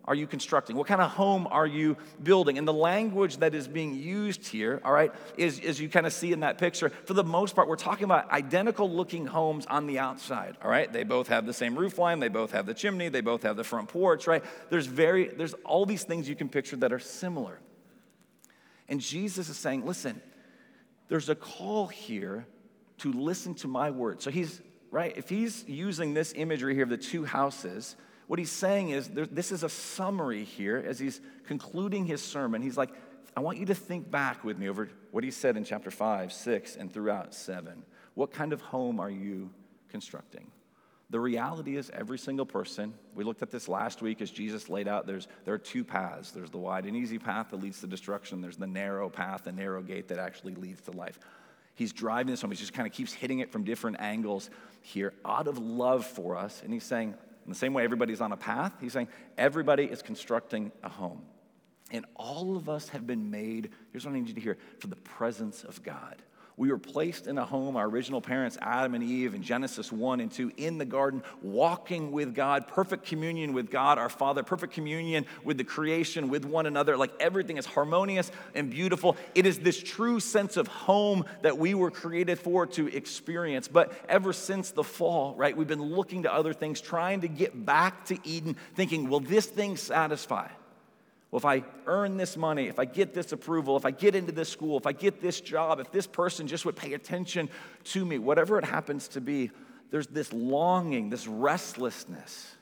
are 0.05 0.15
you 0.15 0.27
constructing? 0.27 0.75
What 0.75 0.87
kind 0.87 1.01
of 1.01 1.11
home 1.11 1.47
are 1.49 1.65
you 1.65 1.95
building? 2.21 2.57
And 2.57 2.67
the 2.67 2.73
language 2.73 3.37
that 3.37 3.55
is 3.55 3.67
being 3.67 3.95
used 3.95 4.45
here, 4.47 4.81
all 4.83 4.91
right, 4.91 5.13
is 5.37 5.59
as 5.61 5.79
you 5.79 5.87
kind 5.87 6.05
of 6.05 6.11
see 6.11 6.33
in 6.33 6.41
that 6.41 6.57
picture, 6.57 6.89
for 6.89 7.13
the 7.13 7.23
most 7.23 7.55
part, 7.55 7.69
we're 7.69 7.77
talking 7.77 8.03
about 8.03 8.29
identical 8.31 8.89
looking 8.89 9.25
homes 9.25 9.65
on 9.67 9.87
the 9.87 9.99
outside, 9.99 10.57
all 10.61 10.69
right? 10.69 10.91
They 10.91 11.03
both 11.03 11.29
have 11.29 11.45
the 11.45 11.53
same 11.53 11.77
roof 11.77 11.97
line, 11.97 12.19
they 12.19 12.27
both 12.27 12.51
have 12.51 12.65
the 12.65 12.73
chimney, 12.73 13.07
they 13.07 13.21
both 13.21 13.43
have 13.43 13.55
the 13.55 13.63
front 13.63 13.89
porch, 13.89 14.27
right? 14.27 14.43
There's 14.69 14.87
very, 14.87 15.29
there's 15.29 15.53
all 15.63 15.85
these 15.85 16.03
things 16.03 16.27
you 16.27 16.35
can 16.35 16.49
picture 16.49 16.75
that 16.77 16.91
are 16.91 16.99
similar. 16.99 17.59
And 18.89 18.99
Jesus 18.99 19.47
is 19.47 19.57
saying, 19.57 19.85
listen, 19.85 20.21
there's 21.07 21.29
a 21.29 21.35
call 21.35 21.87
here 21.87 22.45
to 22.99 23.13
listen 23.13 23.55
to 23.55 23.67
my 23.69 23.91
word. 23.91 24.21
So 24.21 24.31
he's, 24.31 24.61
right, 24.91 25.13
if 25.15 25.29
he's 25.29 25.63
using 25.67 26.13
this 26.13 26.33
imagery 26.35 26.73
here 26.73 26.83
of 26.83 26.89
the 26.89 26.97
two 26.97 27.23
houses, 27.23 27.95
what 28.27 28.39
he's 28.39 28.51
saying 28.51 28.89
is 28.89 29.07
there, 29.09 29.25
this 29.25 29.51
is 29.51 29.63
a 29.63 29.69
summary 29.69 30.43
here 30.43 30.83
as 30.85 30.99
he's 30.99 31.21
concluding 31.45 32.05
his 32.05 32.21
sermon. 32.21 32.61
He's 32.61 32.77
like, 32.77 32.89
I 33.35 33.39
want 33.39 33.57
you 33.57 33.65
to 33.65 33.75
think 33.75 34.09
back 34.09 34.43
with 34.43 34.57
me 34.57 34.69
over 34.69 34.89
what 35.11 35.23
he 35.23 35.31
said 35.31 35.57
in 35.57 35.63
chapter 35.63 35.91
5, 35.91 36.31
6, 36.31 36.75
and 36.75 36.93
throughout 36.93 37.33
7. 37.33 37.83
What 38.13 38.31
kind 38.31 38.53
of 38.53 38.61
home 38.61 38.99
are 38.99 39.09
you 39.09 39.49
constructing? 39.89 40.51
The 41.09 41.19
reality 41.19 41.77
is, 41.77 41.91
every 41.91 42.17
single 42.17 42.45
person, 42.45 42.93
we 43.13 43.23
looked 43.23 43.43
at 43.43 43.51
this 43.51 43.67
last 43.67 44.01
week 44.01 44.21
as 44.21 44.31
Jesus 44.31 44.69
laid 44.69 44.87
out, 44.87 45.05
there's, 45.05 45.27
there 45.45 45.53
are 45.53 45.59
two 45.59 45.83
paths. 45.83 46.31
There's 46.31 46.49
the 46.49 46.57
wide 46.57 46.85
and 46.85 46.95
easy 46.95 47.19
path 47.19 47.51
that 47.51 47.61
leads 47.61 47.81
to 47.81 47.87
destruction, 47.87 48.41
there's 48.41 48.57
the 48.57 48.67
narrow 48.67 49.09
path, 49.09 49.43
the 49.43 49.51
narrow 49.51 49.81
gate 49.81 50.07
that 50.07 50.17
actually 50.17 50.55
leads 50.55 50.81
to 50.81 50.91
life. 50.91 51.19
He's 51.75 51.91
driving 51.91 52.31
this 52.31 52.41
home, 52.41 52.51
he 52.51 52.57
just 52.57 52.73
kind 52.73 52.87
of 52.87 52.93
keeps 52.93 53.13
hitting 53.13 53.39
it 53.39 53.51
from 53.51 53.63
different 53.63 53.97
angles 53.99 54.49
here 54.81 55.13
out 55.25 55.47
of 55.47 55.57
love 55.57 56.05
for 56.05 56.35
us. 56.35 56.61
And 56.63 56.73
he's 56.73 56.83
saying, 56.83 57.15
in 57.45 57.51
the 57.51 57.57
same 57.57 57.73
way 57.73 57.83
everybody's 57.83 58.21
on 58.21 58.31
a 58.31 58.37
path, 58.37 58.73
he's 58.79 58.93
saying 58.93 59.07
everybody 59.37 59.85
is 59.85 60.01
constructing 60.01 60.71
a 60.83 60.89
home. 60.89 61.21
And 61.91 62.05
all 62.15 62.55
of 62.55 62.69
us 62.69 62.89
have 62.89 63.05
been 63.05 63.29
made, 63.29 63.69
here's 63.91 64.05
what 64.05 64.11
I 64.11 64.19
need 64.19 64.27
you 64.27 64.33
to 64.33 64.41
hear, 64.41 64.57
for 64.79 64.87
the 64.87 64.95
presence 64.95 65.63
of 65.63 65.83
God. 65.83 66.21
We 66.55 66.69
were 66.69 66.77
placed 66.77 67.25
in 67.25 67.37
a 67.37 67.45
home, 67.45 67.75
our 67.75 67.87
original 67.87 68.21
parents, 68.21 68.57
Adam 68.61 68.93
and 68.93 69.03
Eve, 69.03 69.33
in 69.33 69.41
Genesis 69.41 69.91
1 69.91 70.19
and 70.19 70.31
2, 70.31 70.51
in 70.57 70.77
the 70.77 70.85
garden, 70.85 71.23
walking 71.41 72.11
with 72.11 72.35
God, 72.35 72.67
perfect 72.67 73.05
communion 73.05 73.53
with 73.53 73.71
God, 73.71 73.97
our 73.97 74.09
Father, 74.09 74.43
perfect 74.43 74.73
communion 74.73 75.25
with 75.43 75.57
the 75.57 75.63
creation, 75.63 76.29
with 76.29 76.45
one 76.45 76.67
another. 76.67 76.95
Like 76.95 77.11
everything 77.19 77.57
is 77.57 77.65
harmonious 77.65 78.31
and 78.53 78.69
beautiful. 78.69 79.17
It 79.33 79.47
is 79.47 79.59
this 79.59 79.81
true 79.81 80.19
sense 80.19 80.55
of 80.55 80.67
home 80.67 81.25
that 81.41 81.57
we 81.57 81.73
were 81.73 81.89
created 81.89 82.37
for 82.37 82.67
to 82.67 82.87
experience. 82.87 83.67
But 83.67 83.91
ever 84.07 84.31
since 84.31 84.71
the 84.71 84.83
fall, 84.83 85.35
right, 85.35 85.57
we've 85.57 85.67
been 85.67 85.81
looking 85.81 86.23
to 86.23 86.33
other 86.33 86.53
things, 86.53 86.81
trying 86.81 87.21
to 87.21 87.27
get 87.27 87.65
back 87.65 88.05
to 88.05 88.17
Eden, 88.23 88.57
thinking, 88.75 89.09
will 89.09 89.21
this 89.21 89.47
thing 89.47 89.75
satisfy? 89.75 90.49
Well, 91.33 91.39
if 91.39 91.45
I 91.45 91.63
earn 91.87 92.17
this 92.17 92.37
money, 92.37 92.67
if 92.67 92.77
I 92.77 92.85
get 92.85 93.15
this 93.15 93.31
approval, 93.31 93.75
if 93.75 93.85
I 93.85 93.89
get 93.89 94.13
into 94.13 94.31
this 94.31 94.49
school, 94.49 94.77
if 94.77 94.85
I 94.85 94.91
get 94.91 95.19
this 95.19 95.41
job, 95.41 95.79
if 95.79 95.91
this 95.91 96.05
person 96.05 96.45
just 96.45 96.63
would 96.63 96.75
pay 96.75 96.93
attention 96.93 97.49
to 97.85 98.05
me, 98.05 98.19
whatever 98.19 98.59
it 98.59 98.65
happens 98.65 99.07
to 99.07 99.19
be, 99.19 99.49
there's 99.89 100.05
this 100.05 100.31
longing, 100.31 101.09
this 101.09 101.25
restlessness. 101.25 102.53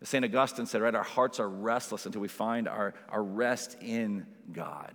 As 0.00 0.08
St. 0.08 0.24
Augustine 0.24 0.64
said, 0.64 0.80
right, 0.80 0.94
our 0.94 1.02
hearts 1.02 1.40
are 1.40 1.48
restless 1.50 2.06
until 2.06 2.22
we 2.22 2.28
find 2.28 2.68
our, 2.68 2.94
our 3.10 3.22
rest 3.22 3.76
in 3.82 4.26
God. 4.50 4.94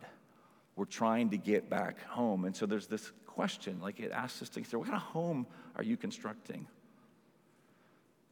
We're 0.75 0.85
trying 0.85 1.29
to 1.29 1.37
get 1.37 1.69
back 1.69 2.01
home. 2.07 2.43
And 2.45 2.55
so 2.55 2.65
there's 2.65 2.87
this 2.87 3.11
question, 3.27 3.81
like 3.81 3.99
it 3.99 4.13
asks 4.13 4.41
us 4.41 4.49
to 4.49 4.61
consider 4.61 4.79
what 4.79 4.87
kind 4.87 4.97
of 4.97 5.03
home 5.03 5.45
are 5.75 5.83
you 5.83 5.95
constructing? 5.95 6.65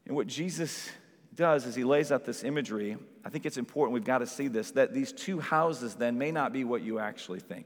And 0.07 0.15
what 0.15 0.25
Jesus 0.25 0.89
does 1.35 1.65
is 1.65 1.75
he 1.75 1.83
lays 1.83 2.11
out 2.11 2.25
this 2.25 2.43
imagery. 2.43 2.97
I 3.25 3.29
think 3.29 3.45
it's 3.45 3.57
important, 3.57 3.93
we've 3.93 4.03
got 4.03 4.19
to 4.19 4.27
see 4.27 4.47
this, 4.47 4.71
that 4.71 4.93
these 4.93 5.11
two 5.11 5.39
houses 5.39 5.95
then 5.95 6.17
may 6.17 6.31
not 6.31 6.53
be 6.53 6.63
what 6.63 6.81
you 6.81 6.99
actually 6.99 7.39
think. 7.39 7.65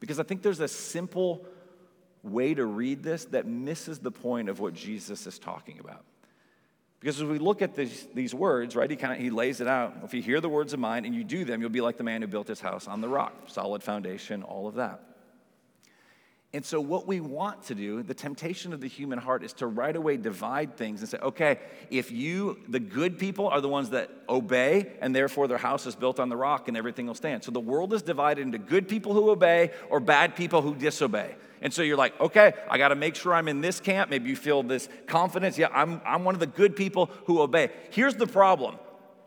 Because 0.00 0.20
I 0.20 0.22
think 0.22 0.42
there's 0.42 0.60
a 0.60 0.68
simple 0.68 1.44
way 2.22 2.54
to 2.54 2.64
read 2.64 3.02
this 3.02 3.24
that 3.26 3.46
misses 3.46 3.98
the 3.98 4.10
point 4.10 4.48
of 4.48 4.60
what 4.60 4.74
Jesus 4.74 5.26
is 5.26 5.38
talking 5.38 5.78
about. 5.80 6.04
Because 7.00 7.20
as 7.20 7.28
we 7.28 7.38
look 7.38 7.62
at 7.62 7.76
these, 7.76 8.06
these 8.12 8.34
words, 8.34 8.74
right, 8.74 8.90
he 8.90 8.96
kind 8.96 9.12
of 9.12 9.20
he 9.20 9.30
lays 9.30 9.60
it 9.60 9.68
out. 9.68 9.98
If 10.02 10.14
you 10.14 10.22
hear 10.22 10.40
the 10.40 10.48
words 10.48 10.72
of 10.72 10.80
mine 10.80 11.04
and 11.04 11.14
you 11.14 11.22
do 11.22 11.44
them, 11.44 11.60
you'll 11.60 11.70
be 11.70 11.80
like 11.80 11.96
the 11.96 12.02
man 12.02 12.22
who 12.22 12.28
built 12.28 12.48
his 12.48 12.60
house 12.60 12.88
on 12.88 13.00
the 13.00 13.08
rock, 13.08 13.34
solid 13.46 13.82
foundation, 13.82 14.42
all 14.42 14.66
of 14.66 14.74
that. 14.74 15.00
And 16.54 16.64
so, 16.64 16.80
what 16.80 17.06
we 17.06 17.20
want 17.20 17.64
to 17.64 17.74
do, 17.74 18.02
the 18.02 18.14
temptation 18.14 18.72
of 18.72 18.80
the 18.80 18.88
human 18.88 19.18
heart, 19.18 19.44
is 19.44 19.52
to 19.54 19.66
right 19.66 19.94
away 19.94 20.16
divide 20.16 20.78
things 20.78 21.00
and 21.00 21.08
say, 21.08 21.18
okay, 21.18 21.58
if 21.90 22.10
you, 22.10 22.58
the 22.68 22.80
good 22.80 23.18
people, 23.18 23.48
are 23.48 23.60
the 23.60 23.68
ones 23.68 23.90
that 23.90 24.10
obey, 24.30 24.90
and 25.02 25.14
therefore 25.14 25.46
their 25.46 25.58
house 25.58 25.86
is 25.86 25.94
built 25.94 26.18
on 26.18 26.30
the 26.30 26.36
rock 26.38 26.66
and 26.66 26.76
everything 26.76 27.06
will 27.06 27.14
stand. 27.14 27.44
So, 27.44 27.50
the 27.50 27.60
world 27.60 27.92
is 27.92 28.00
divided 28.00 28.40
into 28.40 28.56
good 28.56 28.88
people 28.88 29.12
who 29.12 29.28
obey 29.28 29.72
or 29.90 30.00
bad 30.00 30.36
people 30.36 30.62
who 30.62 30.74
disobey. 30.74 31.34
And 31.60 31.74
so 31.74 31.82
you're 31.82 31.96
like, 31.96 32.18
okay, 32.20 32.52
I 32.70 32.78
got 32.78 32.88
to 32.88 32.94
make 32.94 33.16
sure 33.16 33.34
I'm 33.34 33.48
in 33.48 33.60
this 33.60 33.80
camp. 33.80 34.10
Maybe 34.10 34.30
you 34.30 34.36
feel 34.36 34.62
this 34.62 34.88
confidence. 35.06 35.58
Yeah, 35.58 35.68
I'm, 35.72 36.00
I'm 36.06 36.24
one 36.24 36.34
of 36.34 36.40
the 36.40 36.46
good 36.46 36.76
people 36.76 37.10
who 37.26 37.40
obey. 37.40 37.70
Here's 37.90 38.14
the 38.14 38.28
problem, 38.28 38.76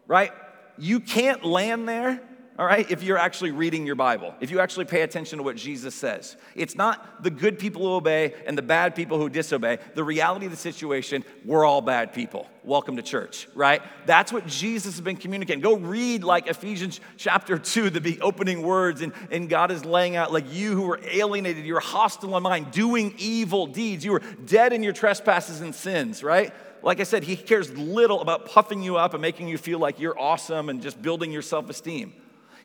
right? 0.08 0.32
You 0.78 1.02
can't 1.02 1.44
land 1.44 1.88
there 1.88 2.22
all 2.62 2.68
right, 2.68 2.92
if 2.92 3.02
you're 3.02 3.18
actually 3.18 3.50
reading 3.50 3.88
your 3.88 3.96
Bible, 3.96 4.36
if 4.40 4.52
you 4.52 4.60
actually 4.60 4.86
pay 4.86 5.02
attention 5.02 5.40
to 5.40 5.44
what 5.44 5.56
Jesus 5.56 5.96
says. 5.96 6.38
It's 6.54 6.76
not 6.76 7.24
the 7.24 7.32
good 7.32 7.58
people 7.58 7.82
who 7.82 7.96
obey 7.96 8.36
and 8.46 8.56
the 8.56 8.62
bad 8.62 8.94
people 8.94 9.18
who 9.18 9.30
disobey. 9.30 9.80
The 9.96 10.04
reality 10.04 10.46
of 10.46 10.52
the 10.52 10.58
situation, 10.60 11.26
we're 11.44 11.66
all 11.66 11.82
bad 11.82 12.14
people. 12.14 12.48
Welcome 12.64 12.98
to 12.98 13.02
church, 13.02 13.48
right? 13.56 13.82
That's 14.06 14.32
what 14.32 14.46
Jesus 14.46 14.94
has 14.94 15.02
been 15.02 15.16
communicating. 15.16 15.60
Go 15.60 15.76
read 15.76 16.24
like 16.24 16.46
Ephesians 16.46 17.02
chapter 17.18 17.58
2, 17.58 17.90
the 17.90 18.22
opening 18.22 18.62
words, 18.62 19.02
and, 19.02 19.12
and 19.32 19.50
God 19.50 19.72
is 19.72 19.84
laying 19.84 20.16
out 20.16 20.32
like 20.32 20.54
you 20.54 20.76
who 20.76 20.84
were 20.84 21.00
alienated, 21.04 21.66
you're 21.66 21.80
hostile 21.80 22.38
in 22.38 22.44
mind, 22.44 22.70
doing 22.70 23.16
evil 23.18 23.66
deeds. 23.66 24.06
You 24.06 24.12
were 24.12 24.22
dead 24.46 24.72
in 24.72 24.84
your 24.84 24.94
trespasses 24.94 25.62
and 25.62 25.74
sins, 25.74 26.24
right? 26.24 26.54
Like 26.84 27.00
I 27.00 27.06
said, 27.06 27.24
he 27.24 27.38
cares 27.38 27.76
little 27.76 28.22
about 28.22 28.46
puffing 28.46 28.84
you 28.84 28.98
up 28.98 29.16
and 29.16 29.22
making 29.24 29.48
you 29.48 29.58
feel 29.58 29.80
like 29.80 30.00
you're 30.00 30.20
awesome 30.20 30.70
and 30.70 30.80
just 30.80 31.02
building 31.02 31.32
your 31.32 31.42
self 31.42 31.68
esteem. 31.68 32.14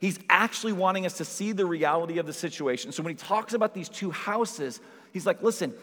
He's 0.01 0.19
actually 0.29 0.73
wanting 0.73 1.07
us 1.07 1.19
to 1.19 1.25
see 1.25 1.53
the 1.53 1.67
reality 1.67 2.19
of 2.19 2.27
the 2.27 2.33
situation. 2.33 2.93
So 2.93 3.03
when 3.03 3.15
he 3.15 3.17
talks 3.17 3.55
about 3.55 3.75
these 3.75 3.89
two 3.89 4.11
houses, 4.11 4.81
he's 5.13 5.27
like, 5.27 5.43
listen, 5.43 5.75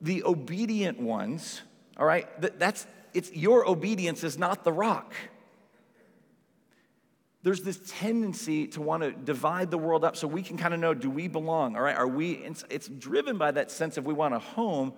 the 0.00 0.24
obedient 0.24 1.00
ones, 1.00 1.62
all 1.96 2.06
right, 2.06 2.28
that's 2.58 2.86
it's 3.14 3.32
your 3.32 3.66
obedience 3.66 4.24
is 4.24 4.38
not 4.38 4.62
the 4.62 4.72
rock. 4.72 5.14
There's 7.42 7.62
this 7.62 7.80
tendency 7.86 8.66
to 8.68 8.82
want 8.82 9.04
to 9.04 9.12
divide 9.12 9.70
the 9.70 9.78
world 9.78 10.04
up 10.04 10.16
so 10.16 10.26
we 10.26 10.42
can 10.42 10.56
kind 10.56 10.74
of 10.74 10.80
know 10.80 10.92
do 10.92 11.08
we 11.08 11.28
belong? 11.28 11.76
All 11.76 11.82
right, 11.82 11.96
are 11.96 12.08
we? 12.08 12.32
It's, 12.32 12.64
it's 12.68 12.88
driven 12.88 13.38
by 13.38 13.52
that 13.52 13.70
sense 13.70 13.96
of 13.96 14.04
we 14.04 14.12
want 14.12 14.34
a 14.34 14.38
home, 14.38 14.92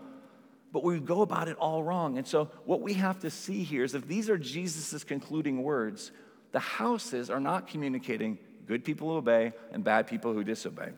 but 0.72 0.82
we 0.82 0.98
go 0.98 1.20
about 1.20 1.48
it 1.48 1.56
all 1.58 1.82
wrong. 1.84 2.16
And 2.16 2.26
so 2.26 2.50
what 2.64 2.80
we 2.80 2.94
have 2.94 3.20
to 3.20 3.30
see 3.30 3.62
here 3.62 3.84
is 3.84 3.94
if 3.94 4.08
these 4.08 4.30
are 4.30 4.38
Jesus' 4.38 5.04
concluding 5.04 5.62
words, 5.62 6.10
the 6.52 6.58
houses 6.58 7.30
are 7.30 7.40
not 7.40 7.68
communicating 7.68 8.38
good 8.66 8.84
people 8.84 9.08
who 9.08 9.16
obey 9.16 9.52
and 9.72 9.82
bad 9.84 10.06
people 10.06 10.32
who 10.32 10.44
disobey. 10.44 10.90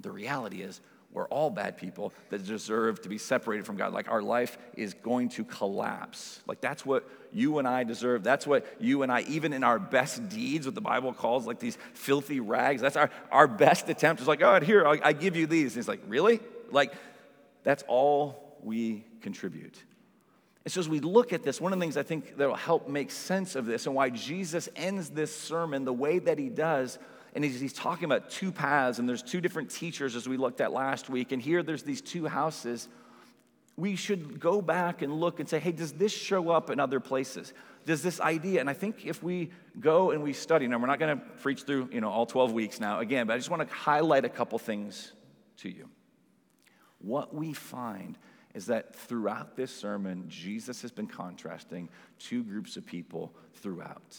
The 0.00 0.10
reality 0.10 0.62
is, 0.62 0.80
we're 1.12 1.28
all 1.28 1.48
bad 1.48 1.76
people 1.76 2.12
that 2.30 2.44
deserve 2.44 3.00
to 3.02 3.08
be 3.08 3.18
separated 3.18 3.64
from 3.64 3.76
God. 3.76 3.92
Like 3.92 4.10
our 4.10 4.20
life 4.20 4.58
is 4.76 4.94
going 4.94 5.28
to 5.30 5.44
collapse. 5.44 6.40
Like 6.44 6.60
that's 6.60 6.84
what 6.84 7.08
you 7.32 7.60
and 7.60 7.68
I 7.68 7.84
deserve. 7.84 8.24
That's 8.24 8.48
what 8.48 8.66
you 8.80 9.04
and 9.04 9.12
I, 9.12 9.20
even 9.22 9.52
in 9.52 9.62
our 9.62 9.78
best 9.78 10.28
deeds, 10.28 10.66
what 10.66 10.74
the 10.74 10.80
Bible 10.80 11.12
calls 11.12 11.46
like 11.46 11.60
these 11.60 11.78
filthy 11.92 12.40
rags, 12.40 12.82
that's 12.82 12.96
our, 12.96 13.10
our 13.30 13.46
best 13.46 13.88
attempt. 13.88 14.22
Is 14.22 14.28
like, 14.28 14.42
oh, 14.42 14.58
here, 14.58 14.84
I, 14.86 15.00
I 15.04 15.12
give 15.12 15.36
you 15.36 15.46
these. 15.46 15.74
And 15.74 15.78
it's 15.78 15.88
like, 15.88 16.02
really? 16.08 16.40
Like, 16.72 16.92
that's 17.62 17.84
all 17.86 18.58
we 18.64 19.04
contribute. 19.20 19.80
And 20.64 20.72
so, 20.72 20.80
as 20.80 20.88
we 20.88 21.00
look 21.00 21.32
at 21.32 21.42
this, 21.42 21.60
one 21.60 21.72
of 21.72 21.78
the 21.78 21.82
things 21.82 21.96
I 21.96 22.02
think 22.02 22.36
that 22.38 22.48
will 22.48 22.54
help 22.54 22.88
make 22.88 23.10
sense 23.10 23.54
of 23.54 23.66
this 23.66 23.86
and 23.86 23.94
why 23.94 24.08
Jesus 24.08 24.68
ends 24.76 25.10
this 25.10 25.34
sermon 25.34 25.84
the 25.84 25.92
way 25.92 26.18
that 26.18 26.38
he 26.38 26.48
does, 26.48 26.98
and 27.34 27.44
he's, 27.44 27.60
he's, 27.60 27.74
talking 27.74 28.04
about 28.04 28.30
two 28.30 28.50
paths, 28.50 28.98
and 28.98 29.08
there's 29.08 29.22
two 29.22 29.40
different 29.40 29.70
teachers 29.70 30.16
as 30.16 30.26
we 30.26 30.36
looked 30.36 30.60
at 30.60 30.72
last 30.72 31.10
week, 31.10 31.32
and 31.32 31.42
here 31.42 31.62
there's 31.62 31.82
these 31.82 32.00
two 32.00 32.26
houses. 32.26 32.88
We 33.76 33.96
should 33.96 34.40
go 34.40 34.62
back 34.62 35.02
and 35.02 35.12
look 35.12 35.40
and 35.40 35.48
say, 35.48 35.58
hey, 35.58 35.72
does 35.72 35.92
this 35.92 36.12
show 36.12 36.50
up 36.50 36.70
in 36.70 36.80
other 36.80 37.00
places? 37.00 37.52
Does 37.84 38.02
this 38.02 38.18
idea, 38.20 38.60
and 38.60 38.70
I 38.70 38.72
think 38.72 39.04
if 39.04 39.22
we 39.22 39.50
go 39.78 40.12
and 40.12 40.22
we 40.22 40.32
study, 40.32 40.66
now 40.66 40.78
we're 40.78 40.86
not 40.86 40.98
going 40.98 41.18
to 41.18 41.24
preach 41.42 41.64
through 41.64 41.90
you 41.92 42.00
know 42.00 42.08
all 42.08 42.24
12 42.24 42.52
weeks 42.52 42.80
now 42.80 43.00
again, 43.00 43.26
but 43.26 43.34
I 43.34 43.36
just 43.36 43.50
want 43.50 43.68
to 43.68 43.74
highlight 43.74 44.24
a 44.24 44.30
couple 44.30 44.58
things 44.58 45.12
to 45.58 45.68
you. 45.68 45.90
What 47.00 47.34
we 47.34 47.52
find 47.52 48.16
is 48.54 48.66
that 48.66 48.94
throughout 48.94 49.56
this 49.56 49.74
sermon, 49.74 50.24
Jesus 50.28 50.80
has 50.82 50.92
been 50.92 51.08
contrasting 51.08 51.88
two 52.18 52.44
groups 52.44 52.76
of 52.76 52.86
people 52.86 53.34
throughout. 53.54 54.16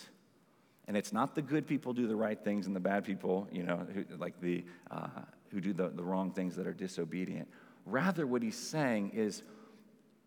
And 0.88 0.96
it's 0.96 1.14
not 1.14 1.34
the 1.34 1.42
good 1.42 1.66
people 1.66 1.94
do 1.94 2.08
the 2.08 2.16
right 2.16 2.40
things 2.40 2.68
and 2.68 2.76
the 2.76 2.82
bad 2.82 3.06
people, 3.06 3.48
you 3.52 3.64
know, 3.64 3.88
who, 3.94 4.06
like 4.18 4.40
the, 4.42 4.64
uh, 4.92 5.08
who 5.50 5.62
do 5.62 5.74
the, 5.74 5.90
the 5.90 6.04
wrong 6.04 6.32
things 6.32 6.56
that 6.58 6.68
are 6.68 6.74
disobedient. 6.74 7.48
Rather, 7.86 8.28
what 8.28 8.44
he's 8.44 8.58
saying 8.58 9.12
is 9.14 9.42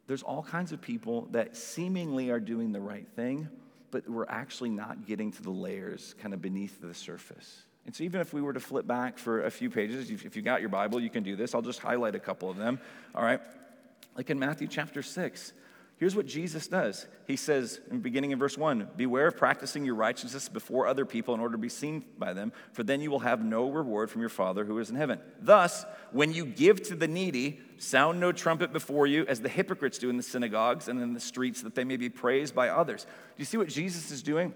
there's 0.06 0.22
all 0.22 0.42
kinds 0.42 0.72
of 0.72 0.80
people 0.80 1.28
that 1.32 1.56
seemingly 1.56 2.30
are 2.30 2.40
doing 2.40 2.72
the 2.72 2.80
right 2.80 3.06
thing, 3.14 3.48
but 3.90 4.08
we're 4.08 4.28
actually 4.28 4.70
not 4.70 5.06
getting 5.06 5.30
to 5.32 5.42
the 5.42 5.50
layers 5.50 6.14
kind 6.18 6.32
of 6.34 6.40
beneath 6.40 6.80
the 6.80 6.94
surface. 6.94 7.64
And 7.86 7.94
so, 7.94 8.04
even 8.04 8.20
if 8.20 8.32
we 8.32 8.42
were 8.42 8.52
to 8.52 8.60
flip 8.60 8.86
back 8.86 9.18
for 9.18 9.44
a 9.44 9.50
few 9.50 9.70
pages, 9.70 10.10
if 10.10 10.36
you 10.36 10.42
got 10.42 10.60
your 10.60 10.68
Bible, 10.68 11.00
you 11.00 11.08
can 11.08 11.22
do 11.22 11.36
this. 11.36 11.54
I'll 11.54 11.62
just 11.62 11.78
highlight 11.78 12.14
a 12.14 12.18
couple 12.18 12.50
of 12.50 12.56
them. 12.56 12.80
All 13.14 13.22
right. 13.22 13.40
Like 14.18 14.30
in 14.30 14.38
Matthew 14.40 14.66
chapter 14.66 15.00
6, 15.00 15.52
here's 15.98 16.16
what 16.16 16.26
Jesus 16.26 16.66
does. 16.66 17.06
He 17.28 17.36
says, 17.36 17.80
in 17.88 18.00
beginning 18.00 18.32
in 18.32 18.38
verse 18.40 18.58
1, 18.58 18.88
Beware 18.96 19.28
of 19.28 19.36
practicing 19.36 19.84
your 19.84 19.94
righteousness 19.94 20.48
before 20.48 20.88
other 20.88 21.06
people 21.06 21.34
in 21.34 21.40
order 21.40 21.52
to 21.52 21.58
be 21.58 21.68
seen 21.68 22.04
by 22.18 22.32
them, 22.32 22.52
for 22.72 22.82
then 22.82 23.00
you 23.00 23.12
will 23.12 23.20
have 23.20 23.44
no 23.44 23.70
reward 23.70 24.10
from 24.10 24.20
your 24.20 24.28
Father 24.28 24.64
who 24.64 24.76
is 24.80 24.90
in 24.90 24.96
heaven. 24.96 25.20
Thus, 25.40 25.86
when 26.10 26.32
you 26.32 26.44
give 26.44 26.82
to 26.88 26.96
the 26.96 27.06
needy, 27.06 27.60
sound 27.76 28.18
no 28.18 28.32
trumpet 28.32 28.72
before 28.72 29.06
you, 29.06 29.24
as 29.26 29.40
the 29.40 29.48
hypocrites 29.48 29.98
do 29.98 30.10
in 30.10 30.16
the 30.16 30.24
synagogues 30.24 30.88
and 30.88 31.00
in 31.00 31.14
the 31.14 31.20
streets, 31.20 31.62
that 31.62 31.76
they 31.76 31.84
may 31.84 31.96
be 31.96 32.08
praised 32.08 32.56
by 32.56 32.70
others. 32.70 33.04
Do 33.04 33.10
you 33.36 33.44
see 33.44 33.56
what 33.56 33.68
Jesus 33.68 34.10
is 34.10 34.24
doing? 34.24 34.52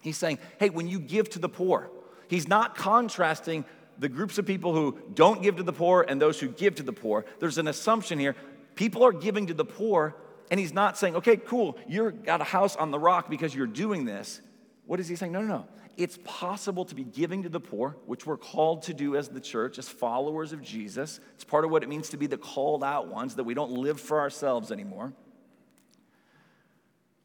He's 0.00 0.16
saying, 0.16 0.38
Hey, 0.58 0.70
when 0.70 0.88
you 0.88 0.98
give 0.98 1.28
to 1.30 1.38
the 1.38 1.50
poor, 1.50 1.90
he's 2.28 2.48
not 2.48 2.76
contrasting 2.76 3.66
the 3.98 4.08
groups 4.08 4.38
of 4.38 4.46
people 4.46 4.74
who 4.74 4.98
don't 5.14 5.42
give 5.42 5.56
to 5.56 5.62
the 5.62 5.72
poor 5.72 6.04
and 6.06 6.20
those 6.20 6.40
who 6.40 6.48
give 6.48 6.74
to 6.76 6.82
the 6.82 6.92
poor. 6.92 7.24
There's 7.38 7.58
an 7.58 7.68
assumption 7.68 8.18
here 8.18 8.34
people 8.74 9.04
are 9.04 9.12
giving 9.12 9.46
to 9.46 9.54
the 9.54 9.64
poor, 9.64 10.16
and 10.50 10.58
he's 10.58 10.72
not 10.72 10.98
saying, 10.98 11.16
okay, 11.16 11.36
cool, 11.36 11.78
you've 11.88 12.24
got 12.24 12.40
a 12.40 12.44
house 12.44 12.76
on 12.76 12.90
the 12.90 12.98
rock 12.98 13.30
because 13.30 13.54
you're 13.54 13.66
doing 13.66 14.04
this. 14.04 14.40
What 14.86 15.00
is 15.00 15.08
he 15.08 15.16
saying? 15.16 15.32
No, 15.32 15.40
no, 15.40 15.46
no. 15.46 15.66
It's 15.96 16.18
possible 16.24 16.84
to 16.86 16.94
be 16.94 17.04
giving 17.04 17.42
to 17.42 17.48
the 17.48 17.60
poor, 17.60 17.96
which 18.06 18.26
we're 18.26 18.38
called 18.38 18.82
to 18.82 18.94
do 18.94 19.14
as 19.16 19.28
the 19.28 19.40
church, 19.40 19.78
as 19.78 19.88
followers 19.88 20.52
of 20.52 20.62
Jesus. 20.62 21.20
It's 21.34 21.44
part 21.44 21.64
of 21.64 21.70
what 21.70 21.82
it 21.82 21.88
means 21.88 22.08
to 22.10 22.16
be 22.16 22.26
the 22.26 22.38
called 22.38 22.82
out 22.82 23.08
ones, 23.08 23.34
that 23.34 23.44
we 23.44 23.54
don't 23.54 23.72
live 23.72 24.00
for 24.00 24.20
ourselves 24.20 24.72
anymore. 24.72 25.12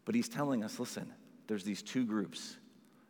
But 0.04 0.16
he's 0.16 0.30
telling 0.30 0.64
us 0.64 0.80
listen, 0.80 1.14
there's 1.48 1.64
these 1.64 1.82
two 1.82 2.06
groups 2.06 2.58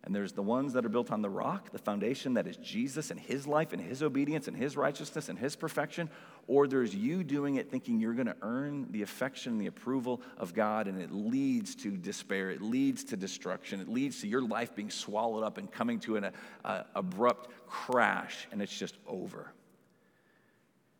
and 0.04 0.16
there's 0.16 0.32
the 0.32 0.42
ones 0.42 0.72
that 0.74 0.86
are 0.86 0.90
built 0.90 1.12
on 1.12 1.22
the 1.22 1.30
rock, 1.30 1.72
the 1.72 1.78
foundation 1.78 2.36
that 2.36 2.48
is 2.48 2.56
Jesus 2.58 3.12
and 3.12 3.20
his 3.20 3.46
life 3.46 3.74
and 3.74 3.82
his 3.82 4.02
obedience 4.02 4.48
and 4.48 4.56
his 4.56 4.78
righteousness 4.78 5.28
and 5.28 5.38
his 5.38 5.56
perfection. 5.56 6.10
Or 6.48 6.66
there's 6.66 6.96
you 6.96 7.24
doing 7.24 7.56
it 7.56 7.70
thinking 7.70 8.00
you're 8.00 8.14
going 8.14 8.28
to 8.28 8.38
earn 8.42 8.88
the 8.92 9.02
affection, 9.02 9.58
the 9.58 9.68
approval 9.68 10.22
of 10.38 10.54
God, 10.54 10.88
and 10.88 11.02
it 11.02 11.12
leads 11.12 11.76
to 11.76 11.92
despair. 11.92 12.50
It 12.50 12.62
leads 12.62 13.04
to 13.06 13.18
destruction. 13.18 13.82
It 13.82 13.90
leads 13.90 14.22
to 14.22 14.28
your 14.28 14.42
life 14.42 14.74
being 14.74 14.90
swallowed 14.90 15.44
up 15.44 15.58
and 15.58 15.70
coming 15.70 16.00
to 16.02 16.16
an 16.16 16.32
uh, 16.64 16.84
abrupt 16.96 17.50
crash, 17.68 18.48
and 18.52 18.62
it's 18.62 18.78
just 18.78 18.96
over. 19.06 19.52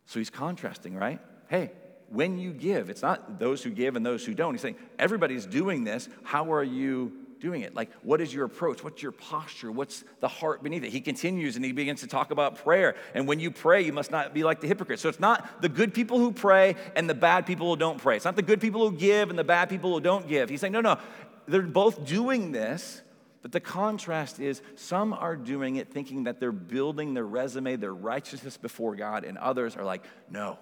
So 0.04 0.20
he's 0.20 0.30
contrasting, 0.30 0.94
right? 0.94 1.20
Hey, 1.48 1.72
when 2.10 2.38
you 2.38 2.52
give, 2.52 2.90
it's 2.90 3.02
not 3.02 3.38
those 3.38 3.62
who 3.62 3.70
give 3.70 3.96
and 3.96 4.04
those 4.04 4.24
who 4.24 4.34
don't. 4.34 4.54
He's 4.54 4.62
saying 4.62 4.76
everybody's 4.98 5.46
doing 5.46 5.84
this. 5.84 6.08
How 6.24 6.52
are 6.52 6.64
you 6.64 7.12
doing 7.40 7.62
it? 7.62 7.74
Like, 7.74 7.90
what 8.02 8.20
is 8.20 8.32
your 8.32 8.44
approach? 8.44 8.84
What's 8.84 9.02
your 9.02 9.12
posture? 9.12 9.72
What's 9.72 10.04
the 10.20 10.28
heart 10.28 10.62
beneath 10.62 10.84
it? 10.84 10.90
He 10.90 11.00
continues 11.00 11.56
and 11.56 11.64
he 11.64 11.72
begins 11.72 12.00
to 12.00 12.06
talk 12.06 12.30
about 12.30 12.64
prayer. 12.64 12.96
And 13.14 13.26
when 13.26 13.40
you 13.40 13.50
pray, 13.50 13.82
you 13.82 13.92
must 13.92 14.10
not 14.10 14.34
be 14.34 14.44
like 14.44 14.60
the 14.60 14.66
hypocrites. 14.66 15.02
So 15.02 15.08
it's 15.08 15.20
not 15.20 15.62
the 15.62 15.68
good 15.68 15.94
people 15.94 16.18
who 16.18 16.32
pray 16.32 16.76
and 16.96 17.08
the 17.08 17.14
bad 17.14 17.46
people 17.46 17.70
who 17.70 17.76
don't 17.76 17.98
pray. 17.98 18.16
It's 18.16 18.24
not 18.24 18.36
the 18.36 18.42
good 18.42 18.60
people 18.60 18.88
who 18.88 18.96
give 18.96 19.30
and 19.30 19.38
the 19.38 19.44
bad 19.44 19.68
people 19.68 19.92
who 19.92 20.00
don't 20.00 20.28
give. 20.28 20.48
He's 20.48 20.60
saying, 20.60 20.72
no, 20.72 20.80
no, 20.80 20.98
they're 21.46 21.62
both 21.62 22.04
doing 22.04 22.52
this. 22.52 23.02
But 23.40 23.52
the 23.52 23.60
contrast 23.60 24.40
is 24.40 24.62
some 24.74 25.12
are 25.12 25.36
doing 25.36 25.76
it 25.76 25.92
thinking 25.92 26.24
that 26.24 26.40
they're 26.40 26.50
building 26.52 27.14
their 27.14 27.26
resume, 27.26 27.76
their 27.76 27.94
righteousness 27.94 28.56
before 28.56 28.96
God, 28.96 29.24
and 29.24 29.38
others 29.38 29.76
are 29.76 29.84
like, 29.84 30.04
no, 30.28 30.58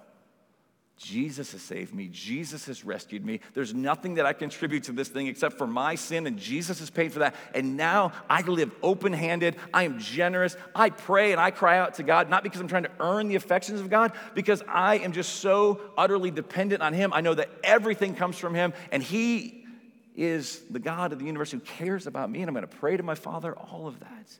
Jesus 0.96 1.52
has 1.52 1.60
saved 1.60 1.94
me. 1.94 2.08
Jesus 2.10 2.64
has 2.66 2.82
rescued 2.82 3.24
me. 3.24 3.40
There's 3.52 3.74
nothing 3.74 4.14
that 4.14 4.24
I 4.24 4.32
contribute 4.32 4.84
to 4.84 4.92
this 4.92 5.08
thing 5.08 5.26
except 5.26 5.58
for 5.58 5.66
my 5.66 5.94
sin, 5.94 6.26
and 6.26 6.38
Jesus 6.38 6.78
has 6.78 6.88
paid 6.88 7.12
for 7.12 7.18
that. 7.18 7.34
And 7.54 7.76
now 7.76 8.12
I 8.30 8.40
live 8.42 8.72
open 8.82 9.12
handed. 9.12 9.56
I 9.74 9.82
am 9.82 9.98
generous. 9.98 10.56
I 10.74 10.88
pray 10.88 11.32
and 11.32 11.40
I 11.40 11.50
cry 11.50 11.78
out 11.78 11.94
to 11.94 12.02
God, 12.02 12.30
not 12.30 12.42
because 12.42 12.60
I'm 12.60 12.68
trying 12.68 12.84
to 12.84 12.90
earn 12.98 13.28
the 13.28 13.36
affections 13.36 13.80
of 13.80 13.90
God, 13.90 14.12
because 14.34 14.62
I 14.66 14.98
am 14.98 15.12
just 15.12 15.34
so 15.34 15.80
utterly 15.98 16.30
dependent 16.30 16.80
on 16.80 16.94
Him. 16.94 17.12
I 17.12 17.20
know 17.20 17.34
that 17.34 17.50
everything 17.62 18.14
comes 18.14 18.38
from 18.38 18.54
Him, 18.54 18.72
and 18.90 19.02
He 19.02 19.66
is 20.14 20.60
the 20.70 20.78
God 20.78 21.12
of 21.12 21.18
the 21.18 21.26
universe 21.26 21.50
who 21.50 21.60
cares 21.60 22.06
about 22.06 22.30
me, 22.30 22.40
and 22.40 22.48
I'm 22.48 22.54
going 22.54 22.66
to 22.66 22.76
pray 22.76 22.96
to 22.96 23.02
my 23.02 23.14
Father, 23.14 23.54
all 23.54 23.86
of 23.86 24.00
that. 24.00 24.38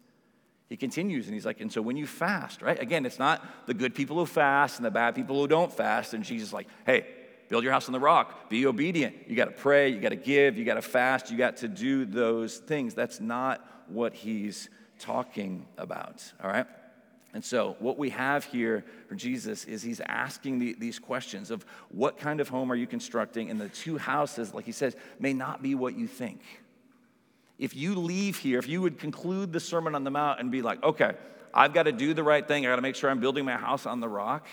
He 0.69 0.77
continues 0.77 1.27
and 1.27 1.35
he's 1.35 1.47
like, 1.47 1.61
and 1.61 1.73
so 1.73 1.81
when 1.81 1.97
you 1.97 2.07
fast, 2.07 2.61
right? 2.61 2.81
Again, 2.81 3.07
it's 3.07 3.19
not 3.19 3.67
the 3.67 3.75
good 3.75 3.95
people 3.95 4.17
who 4.17 4.27
fast 4.27 4.79
and 4.79 4.85
the 4.85 4.91
bad 4.91 5.15
people 5.15 5.41
who 5.41 5.47
don't 5.47 5.73
fast. 5.73 6.13
And 6.13 6.25
Jesus 6.25 6.49
is 6.49 6.53
like, 6.53 6.67
hey, 6.85 7.07
build 7.49 7.63
your 7.63 7.73
house 7.73 7.87
on 7.87 7.93
the 7.93 8.01
rock, 8.01 8.51
be 8.51 8.67
obedient. 8.67 9.15
You 9.29 9.37
got 9.37 9.45
to 9.45 9.53
pray, 9.53 9.89
you 9.89 10.01
got 10.01 10.09
to 10.09 10.17
give, 10.17 10.59
you 10.59 10.65
got 10.65 10.75
to 10.75 10.83
fast, 10.83 11.31
you 11.31 11.39
got 11.39 11.59
to 11.59 11.69
do 11.69 12.05
those 12.05 12.59
things. 12.59 12.95
That's 12.95 13.21
not 13.21 13.65
what 13.87 14.13
he's 14.13 14.69
talking 14.99 15.67
about, 15.79 16.33
all 16.43 16.51
right? 16.51 16.67
And 17.33 17.45
so, 17.45 17.77
what 17.81 17.99
we 17.99 18.11
have 18.11 18.45
here 18.45 18.83
for 19.09 19.15
Jesus 19.15 19.67
is 19.67 19.83
he's 19.83 20.01
asking 20.01 20.59
the, 20.59 20.75
these 20.79 20.99
questions 20.99 21.51
of 21.51 21.67
what 21.91 22.19
kind 22.19 22.41
of 22.41 22.49
home 22.49 22.73
are 22.73 22.77
you 22.77 22.87
constructing? 22.87 23.51
And 23.51 23.61
the 23.61 23.69
two 23.69 23.99
houses, 23.99 24.55
like 24.55 24.65
he 24.65 24.73
says, 24.73 24.97
may 25.21 25.35
not 25.35 25.63
be 25.63 25.75
what 25.75 25.97
you 25.97 26.07
think. 26.07 26.41
If 27.59 27.75
you 27.75 27.95
leave 27.95 28.37
here, 28.37 28.59
if 28.59 28.69
you 28.69 28.83
would 28.83 28.99
conclude 28.99 29.53
the 29.53 29.61
Sermon 29.61 29.95
on 29.95 30.05
the 30.05 30.11
Mount 30.11 30.41
and 30.41 30.51
be 30.51 30.63
like, 30.63 30.83
okay, 30.83 31.15
I've 31.55 31.73
got 31.73 31.85
to 31.85 31.93
do 31.93 32.13
the 32.13 32.23
right 32.23 32.47
thing, 32.47 32.67
I 32.67 32.71
got 32.71 32.77
to 32.77 32.83
make 32.83 32.97
sure 32.97 33.09
I'm 33.09 33.21
building 33.21 33.45
my 33.45 33.57
house 33.57 33.87
on 33.87 34.01
the 34.01 34.09
rock, 34.09 34.47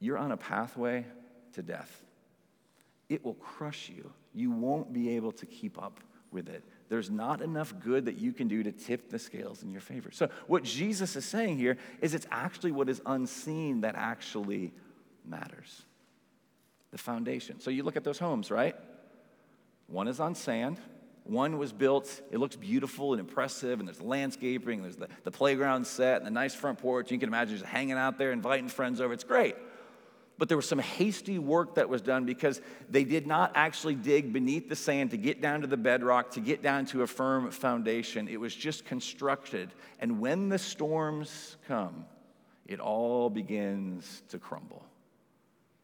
you're 0.00 0.16
on 0.16 0.32
a 0.32 0.36
pathway 0.36 1.04
to 1.54 1.62
death. 1.62 2.02
It 3.08 3.24
will 3.24 3.34
crush 3.34 3.90
you. 3.94 4.10
You 4.34 4.50
won't 4.50 4.92
be 4.92 5.10
able 5.16 5.32
to 5.32 5.46
keep 5.46 5.82
up 5.82 6.00
with 6.30 6.48
it. 6.48 6.62
There's 6.88 7.10
not 7.10 7.42
enough 7.42 7.74
good 7.80 8.06
that 8.06 8.18
you 8.18 8.32
can 8.32 8.48
do 8.48 8.62
to 8.62 8.72
tip 8.72 9.10
the 9.10 9.18
scales 9.18 9.62
in 9.62 9.70
your 9.70 9.80
favor. 9.80 10.10
So, 10.10 10.28
what 10.46 10.62
Jesus 10.62 11.16
is 11.16 11.24
saying 11.24 11.58
here 11.58 11.76
is 12.00 12.14
it's 12.14 12.26
actually 12.30 12.72
what 12.72 12.88
is 12.88 13.00
unseen 13.04 13.82
that 13.82 13.94
actually 13.94 14.72
matters 15.26 15.82
the 16.90 16.98
foundation. 16.98 17.60
So, 17.60 17.70
you 17.70 17.82
look 17.82 17.96
at 17.96 18.04
those 18.04 18.18
homes, 18.18 18.50
right? 18.50 18.74
One 19.86 20.08
is 20.08 20.20
on 20.20 20.34
sand, 20.34 20.78
one 21.28 21.58
was 21.58 21.72
built, 21.72 22.22
it 22.30 22.38
looks 22.38 22.56
beautiful 22.56 23.12
and 23.12 23.20
impressive, 23.20 23.80
and 23.80 23.88
there's 23.88 24.00
landscaping, 24.00 24.82
there's 24.82 24.96
the, 24.96 25.08
the 25.24 25.30
playground 25.30 25.86
set, 25.86 26.18
and 26.18 26.26
the 26.26 26.30
nice 26.30 26.54
front 26.54 26.78
porch. 26.78 27.10
You 27.10 27.18
can 27.18 27.28
imagine 27.28 27.56
just 27.56 27.66
hanging 27.66 27.96
out 27.96 28.18
there, 28.18 28.32
inviting 28.32 28.68
friends 28.68 29.00
over. 29.00 29.12
It's 29.12 29.24
great. 29.24 29.54
But 30.38 30.48
there 30.48 30.56
was 30.56 30.68
some 30.68 30.78
hasty 30.78 31.38
work 31.38 31.74
that 31.74 31.88
was 31.88 32.00
done 32.00 32.24
because 32.24 32.60
they 32.88 33.02
did 33.02 33.26
not 33.26 33.52
actually 33.56 33.96
dig 33.96 34.32
beneath 34.32 34.68
the 34.68 34.76
sand 34.76 35.10
to 35.10 35.16
get 35.16 35.42
down 35.42 35.62
to 35.62 35.66
the 35.66 35.76
bedrock, 35.76 36.30
to 36.32 36.40
get 36.40 36.62
down 36.62 36.86
to 36.86 37.02
a 37.02 37.06
firm 37.06 37.50
foundation. 37.50 38.28
It 38.28 38.38
was 38.38 38.54
just 38.54 38.84
constructed. 38.84 39.70
And 39.98 40.20
when 40.20 40.48
the 40.48 40.58
storms 40.58 41.56
come, 41.66 42.06
it 42.66 42.78
all 42.78 43.28
begins 43.28 44.22
to 44.28 44.38
crumble. 44.38 44.84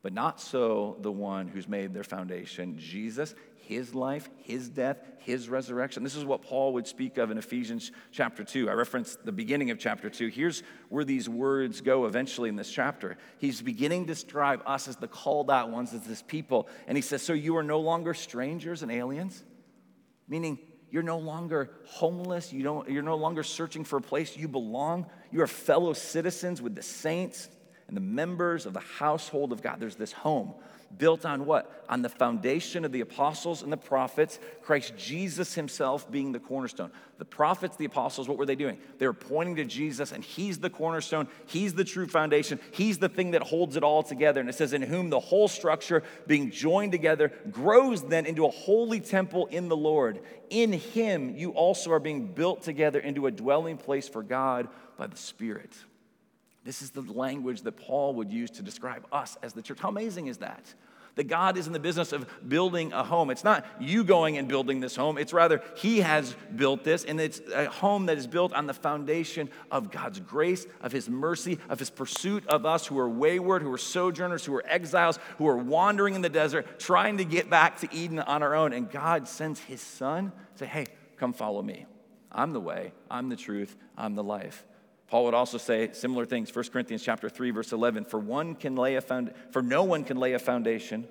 But 0.03 0.13
not 0.13 0.41
so 0.41 0.99
the 1.01 1.11
one 1.11 1.49
who's 1.49 1.67
made 1.67 1.93
their 1.93 2.05
foundation, 2.05 2.79
Jesus 2.79 3.35
his 3.66 3.94
life, 3.94 4.28
his 4.38 4.68
death, 4.68 4.99
his 5.18 5.49
resurrection. 5.49 6.02
This 6.02 6.16
is 6.16 6.25
what 6.25 6.42
Paul 6.42 6.75
would 6.75 6.87
speak 6.87 7.18
of 7.18 7.30
in 7.30 7.38
Ephesians 7.38 7.92
chapter 8.12 8.44
2. 8.44 8.68
I 8.68 8.73
referenced 8.73 9.25
the 9.25 9.33
beginning 9.33 9.71
of 9.71 9.78
chapter 9.78 10.11
2. 10.11 10.28
Here's 10.28 10.62
where 10.88 11.04
these 11.04 11.28
words 11.28 11.80
go 11.80 12.04
eventually 12.06 12.49
in 12.49 12.56
this 12.56 12.71
chapter. 12.71 13.16
He's 13.38 13.62
beginning 13.62 14.02
to 14.02 14.06
describe 14.09 14.62
us 14.66 14.87
as 14.87 14.97
the 14.97 15.09
called 15.09 15.50
out 15.50 15.71
ones, 15.71 15.94
as 15.94 16.02
this 16.02 16.23
people. 16.23 16.68
And 16.87 16.97
he 16.97 17.02
says, 17.02 17.23
So 17.23 17.33
you 17.33 17.56
are 17.56 17.62
no 17.62 17.80
longer 17.80 18.14
strangers 18.14 18.83
and 18.83 18.92
aliens? 18.92 19.42
Meaning, 20.28 20.59
you're 20.90 21.02
no 21.02 21.18
longer 21.18 21.71
homeless. 21.87 22.52
You 22.52 22.62
don't, 22.62 22.88
you're 22.88 23.02
no 23.02 23.16
longer 23.16 23.42
searching 23.42 23.85
for 23.85 23.97
a 23.97 24.02
place 24.02 24.37
you 24.37 24.47
belong. 24.47 25.06
You 25.33 25.42
are 25.42 25.47
fellow 25.47 25.92
citizens 25.92 26.62
with 26.62 26.75
the 26.75 26.83
saints 26.83 27.49
and 27.88 27.97
the 27.97 28.00
members 28.00 28.66
of 28.66 28.75
the 28.75 28.80
household 28.80 29.52
of 29.52 29.62
God. 29.62 29.80
There's 29.80 29.97
this 29.97 30.12
home 30.12 30.54
built 30.97 31.25
on 31.25 31.47
what? 31.47 31.85
On 31.88 32.03
the 32.03 32.09
foundation 32.09 32.85
of 32.85 32.93
the 32.93 33.00
apostles 33.00 33.62
and 33.62 33.73
the 33.73 33.76
prophets, 33.76 34.38
Christ 34.62 34.97
Jesus 34.97 35.55
himself 35.55 36.11
being 36.11 36.33
the 36.33 36.38
cornerstone. 36.38 36.91
The 37.19 37.25
prophets, 37.25 37.76
the 37.76 37.85
apostles, 37.85 38.29
what 38.29 38.38
were 38.38 38.47
they 38.47 38.55
doing? 38.55 38.79
They 38.99 39.07
were 39.07 39.12
pointing 39.12 39.57
to 39.57 39.64
Jesus, 39.64 40.12
and 40.12 40.25
he's 40.25 40.59
the 40.59 40.71
cornerstone. 40.71 41.29
He's 41.47 41.75
the 41.75 41.85
true 41.85 42.07
foundation. 42.07 42.59
He's 42.73 42.99
the 42.99 43.09
thing 43.09 43.33
that 43.33 43.43
holds 43.43 43.76
it 43.76 43.83
all 43.83 44.03
together. 44.03 44.41
And 44.41 44.49
it 44.49 44.55
says, 44.55 44.73
In 44.73 44.83
whom 44.83 45.11
the 45.11 45.21
whole 45.21 45.49
structure, 45.49 46.03
being 46.26 46.50
joined 46.50 46.93
together, 46.93 47.33
grows 47.50 48.03
then 48.03 48.26
into 48.26 48.47
a 48.47 48.50
holy 48.50 49.00
temple 49.00 49.47
in 49.47 49.69
the 49.69 49.76
Lord. 49.76 50.21
In 50.50 50.73
him, 50.73 51.37
you 51.37 51.50
also 51.50 51.93
are 51.93 52.00
being 52.00 52.26
built 52.29 52.62
together 52.62 52.99
into 52.99 53.26
a 53.26 53.31
dwelling 53.31 53.76
place 53.76 54.09
for 54.09 54.23
God 54.23 54.69
by 54.97 55.07
the 55.07 55.17
Spirit. 55.17 55.73
This 56.64 56.80
is 56.80 56.90
the 56.90 57.02
language 57.02 57.62
that 57.62 57.73
Paul 57.73 58.14
would 58.14 58.33
use 58.33 58.50
to 58.52 58.62
describe 58.62 59.06
us 59.12 59.37
as 59.42 59.52
the 59.52 59.62
church. 59.62 59.80
How 59.80 59.90
amazing 59.90 60.28
is 60.28 60.38
that? 60.38 60.62
That 61.16 61.25
God 61.25 61.56
is 61.56 61.68
in 61.68 61.73
the 61.73 61.78
business 61.78 62.12
of 62.12 62.26
building 62.49 62.92
a 62.92 63.04
home. 63.04 63.30
It's 63.30 63.44
not 63.44 63.64
you 63.78 64.02
going 64.02 64.37
and 64.37 64.49
building 64.49 64.80
this 64.80 64.97
home, 64.97 65.16
it's 65.16 65.33
rather 65.33 65.62
He 65.76 66.00
has 66.00 66.35
built 66.56 66.83
this, 66.83 67.04
and 67.04 67.21
it's 67.21 67.40
a 67.54 67.66
home 67.66 68.06
that 68.06 68.18
is 68.18 68.26
built 68.26 68.52
on 68.52 68.66
the 68.66 68.75
foundation 68.75 69.49
of 69.71 69.92
God's 69.92 70.18
grace, 70.18 70.66
of 70.80 70.90
His 70.90 71.09
mercy, 71.09 71.59
of 71.68 71.78
His 71.78 71.90
pursuit 71.90 72.44
of 72.49 72.66
us 72.66 72.87
who 72.87 72.99
are 72.99 73.09
wayward, 73.09 73.62
who 73.62 73.73
are 73.73 73.78
sojourners, 73.78 74.44
who 74.44 74.54
are 74.54 74.66
exiles, 74.66 75.21
who 75.38 75.47
are 75.47 75.59
wandering 75.59 76.14
in 76.14 76.23
the 76.23 76.28
desert, 76.28 76.80
trying 76.80 77.18
to 77.18 77.25
get 77.25 77.49
back 77.49 77.78
to 77.80 77.94
Eden 77.94 78.18
on 78.18 78.42
our 78.42 78.54
own. 78.54 78.73
And 78.73 78.90
God 78.90 79.28
sends 79.28 79.61
His 79.61 79.83
Son 79.83 80.33
to 80.54 80.59
say, 80.59 80.66
Hey, 80.66 80.87
come 81.16 81.33
follow 81.33 81.62
me. 81.62 81.87
I'm 82.33 82.52
the 82.52 82.61
way, 82.61 82.92
I'm 83.09 83.28
the 83.28 83.37
truth, 83.37 83.76
I'm 83.97 84.16
the 84.16 84.25
life. 84.25 84.64
Paul 85.14 85.26
would 85.26 85.35
also 85.35 85.59
say 85.59 85.90
similar 85.92 86.26
things, 86.26 86.52
1 86.52 86.64
Corinthians 86.73 87.00
chapter 87.00 87.28
3, 87.28 87.52
verse 87.52 87.71
11, 87.71 88.06
for 88.06 88.18
one 88.18 88.56
can 88.56 88.75
lay 88.75 88.97
a 88.97 89.00
found, 89.00 89.33
for 89.52 89.62
no 89.62 89.85
one 89.85 90.02
can 90.02 90.16
lay 90.16 90.33
a 90.33 90.40
foundation 90.40 91.06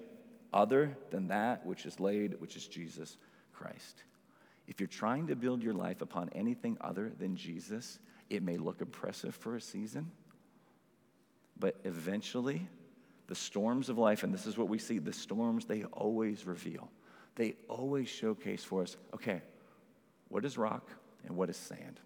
other 0.52 0.98
than 1.10 1.30
that 1.30 1.66
which 1.66 1.86
is 1.86 2.02
laid, 2.02 2.36
which 2.42 2.58
is 2.58 2.68
Jesus 2.68 3.16
Christ. 3.54 4.04
If 4.68 4.82
you're 4.82 4.88
trying 4.88 5.28
to 5.28 5.38
build 5.38 5.64
your 5.64 5.74
life 5.74 6.02
upon 6.02 6.28
anything 6.36 6.78
other 6.82 7.14
than 7.18 7.38
Jesus, 7.38 8.00
it 8.30 8.44
may 8.44 8.58
look 8.58 8.82
impressive 8.82 9.36
for 9.36 9.56
a 9.56 9.62
season, 9.62 10.12
but 11.58 11.78
eventually 11.86 12.68
the 13.28 13.36
storms 13.36 13.88
of 13.88 13.98
life, 13.98 14.24
and 14.24 14.34
this 14.34 14.46
is 14.46 14.58
what 14.58 14.68
we 14.68 14.80
see 14.80 15.00
the 15.00 15.14
storms, 15.14 15.64
they 15.64 15.86
always 15.86 16.46
reveal. 16.46 16.92
They 17.36 17.56
always 17.70 18.10
showcase 18.10 18.66
for 18.66 18.82
us 18.82 18.98
okay, 19.14 19.42
what 20.28 20.44
is 20.44 20.58
rock 20.58 20.90
and 21.26 21.38
what 21.38 21.50
is 21.50 21.56
sand? 21.56 22.02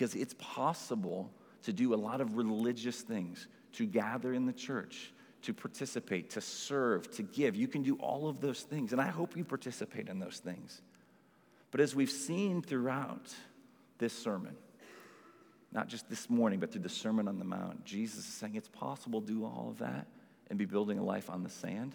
Because 0.00 0.14
it's 0.14 0.34
possible 0.38 1.30
to 1.62 1.74
do 1.74 1.92
a 1.92 1.94
lot 1.94 2.22
of 2.22 2.38
religious 2.38 3.02
things, 3.02 3.48
to 3.74 3.84
gather 3.84 4.32
in 4.32 4.46
the 4.46 4.52
church, 4.54 5.12
to 5.42 5.52
participate, 5.52 6.30
to 6.30 6.40
serve, 6.40 7.10
to 7.10 7.22
give. 7.22 7.54
You 7.54 7.68
can 7.68 7.82
do 7.82 7.96
all 7.96 8.26
of 8.26 8.40
those 8.40 8.62
things, 8.62 8.92
and 8.92 9.00
I 9.00 9.08
hope 9.08 9.36
you 9.36 9.44
participate 9.44 10.08
in 10.08 10.18
those 10.18 10.38
things. 10.38 10.80
But 11.70 11.82
as 11.82 11.94
we've 11.94 12.10
seen 12.10 12.62
throughout 12.62 13.34
this 13.98 14.14
sermon, 14.14 14.56
not 15.70 15.88
just 15.88 16.08
this 16.08 16.30
morning, 16.30 16.60
but 16.60 16.72
through 16.72 16.80
the 16.80 16.88
Sermon 16.88 17.28
on 17.28 17.38
the 17.38 17.44
Mount, 17.44 17.84
Jesus 17.84 18.20
is 18.20 18.32
saying 18.32 18.54
it's 18.54 18.68
possible 18.68 19.20
to 19.20 19.26
do 19.26 19.44
all 19.44 19.66
of 19.68 19.80
that 19.80 20.06
and 20.48 20.58
be 20.58 20.64
building 20.64 20.98
a 20.98 21.04
life 21.04 21.28
on 21.28 21.42
the 21.42 21.50
sand 21.50 21.94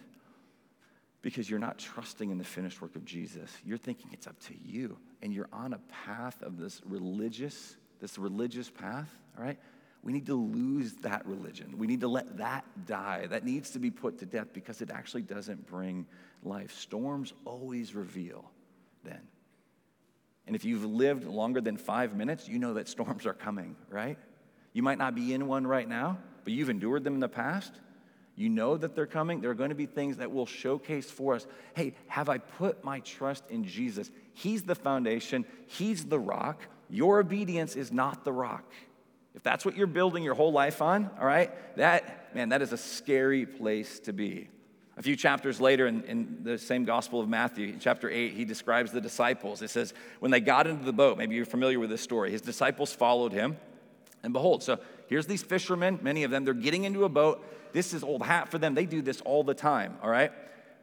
because 1.24 1.50
you're 1.50 1.58
not 1.58 1.80
trusting 1.80 2.30
in 2.30 2.38
the 2.38 2.44
finished 2.44 2.84
work 2.84 2.96
of 2.96 3.04
Jesus. 3.04 3.50
You're 3.66 3.80
thinking 3.80 4.12
it's 4.14 4.28
up 4.28 4.40
to 4.42 4.54
you, 4.64 4.96
and 5.24 5.34
you're 5.34 5.50
on 5.52 5.74
a 5.74 5.80
path 6.06 6.44
of 6.44 6.60
this 6.60 6.84
religious 6.86 7.78
this 8.00 8.18
religious 8.18 8.70
path, 8.70 9.10
all 9.38 9.44
right? 9.44 9.58
We 10.04 10.14
need 10.14 10.28
to 10.28 10.36
lose 10.36 10.94
that 11.02 11.26
religion. 11.26 11.78
We 11.78 11.88
need 11.88 12.02
to 12.02 12.08
let 12.08 12.38
that 12.38 12.64
die. 12.86 13.26
That 13.26 13.44
needs 13.44 13.72
to 13.72 13.80
be 13.80 13.90
put 13.90 14.20
to 14.20 14.26
death 14.26 14.48
because 14.54 14.82
it 14.82 14.92
actually 14.92 15.24
doesn't 15.24 15.66
bring 15.66 16.06
life. 16.44 16.78
Storms 16.78 17.34
always 17.44 17.96
reveal 17.96 18.52
then. 19.04 19.22
And 20.46 20.56
if 20.56 20.64
you've 20.64 20.86
lived 20.86 21.26
longer 21.26 21.60
than 21.60 21.76
five 21.78 22.16
minutes, 22.16 22.48
you 22.48 22.60
know 22.60 22.76
that 22.76 22.88
storms 22.88 23.26
are 23.26 23.34
coming, 23.34 23.76
right? 23.90 24.18
You 24.74 24.84
might 24.84 25.00
not 25.00 25.16
be 25.16 25.34
in 25.34 25.48
one 25.48 25.66
right 25.66 25.90
now, 25.90 26.20
but 26.44 26.54
you've 26.54 26.70
endured 26.70 27.04
them 27.04 27.16
in 27.16 27.20
the 27.20 27.28
past. 27.28 27.74
You 28.36 28.50
know 28.50 28.76
that 28.78 28.96
they're 28.96 29.08
coming. 29.08 29.40
There 29.42 29.50
are 29.50 29.56
going 29.56 29.70
to 29.70 29.76
be 29.76 29.86
things 29.86 30.18
that 30.18 30.32
will 30.32 30.46
showcase 30.46 31.10
for 31.10 31.36
us 31.36 31.48
hey, 31.74 31.94
have 32.08 32.30
I 32.30 32.38
put 32.38 32.84
my 32.84 33.00
trust 33.00 33.50
in 33.50 33.64
Jesus? 33.64 34.12
He's 34.34 34.64
the 34.64 34.76
foundation, 34.76 35.46
He's 35.68 36.06
the 36.06 36.20
rock. 36.20 36.62
Your 36.90 37.20
obedience 37.20 37.76
is 37.76 37.92
not 37.92 38.24
the 38.24 38.32
rock. 38.32 38.64
If 39.34 39.44
that's 39.44 39.66
what 39.66 39.76
you're 39.76 39.88
building 39.88 40.24
your 40.24 40.34
whole 40.34 40.52
life 40.52 40.82
on, 40.82 41.10
all 41.20 41.26
right, 41.26 41.52
that, 41.78 42.34
man, 42.34 42.50
that 42.50 42.62
is 42.62 42.72
a 42.72 42.78
scary 42.78 43.46
place 43.46 44.00
to 44.02 44.14
be. 44.14 44.50
A 44.98 45.02
few 45.02 45.18
chapters 45.18 45.60
later 45.60 45.88
in, 45.88 46.04
in, 46.04 46.38
the 46.44 46.58
same 46.58 46.86
Gospel 46.86 47.20
of 47.20 47.28
Matthew, 47.28 47.68
in 47.68 47.80
chapter 47.80 48.10
8, 48.10 48.32
he 48.32 48.46
describes 48.46 48.94
the 48.94 49.02
disciples. 49.02 49.62
It 49.62 49.70
says, 49.70 49.94
When 50.20 50.32
they 50.32 50.40
got 50.40 50.68
into 50.68 50.86
the 50.86 50.94
boat, 50.94 51.18
maybe 51.18 51.36
you're 51.36 51.46
familiar 51.46 51.80
with 51.80 51.90
this 51.90 52.02
story, 52.02 52.32
his 52.32 52.42
disciples 52.42 52.94
followed 52.94 53.34
him. 53.34 53.58
And 54.24 54.32
behold, 54.32 54.64
so 54.64 54.80
here's 55.08 55.28
these 55.28 55.44
fishermen, 55.44 56.00
many 56.02 56.24
of 56.24 56.32
them, 56.32 56.46
they're 56.46 56.54
getting 56.54 56.86
into 56.86 57.04
a 57.04 57.10
boat. 57.10 57.46
This 57.74 57.94
is 57.94 58.04
old 58.04 58.24
hat 58.24 58.50
for 58.50 58.58
them. 58.58 58.74
They 58.74 58.86
do 58.86 59.02
this 59.02 59.20
all 59.22 59.44
the 59.44 59.54
time, 59.54 59.98
all 60.02 60.10
right? 60.10 60.32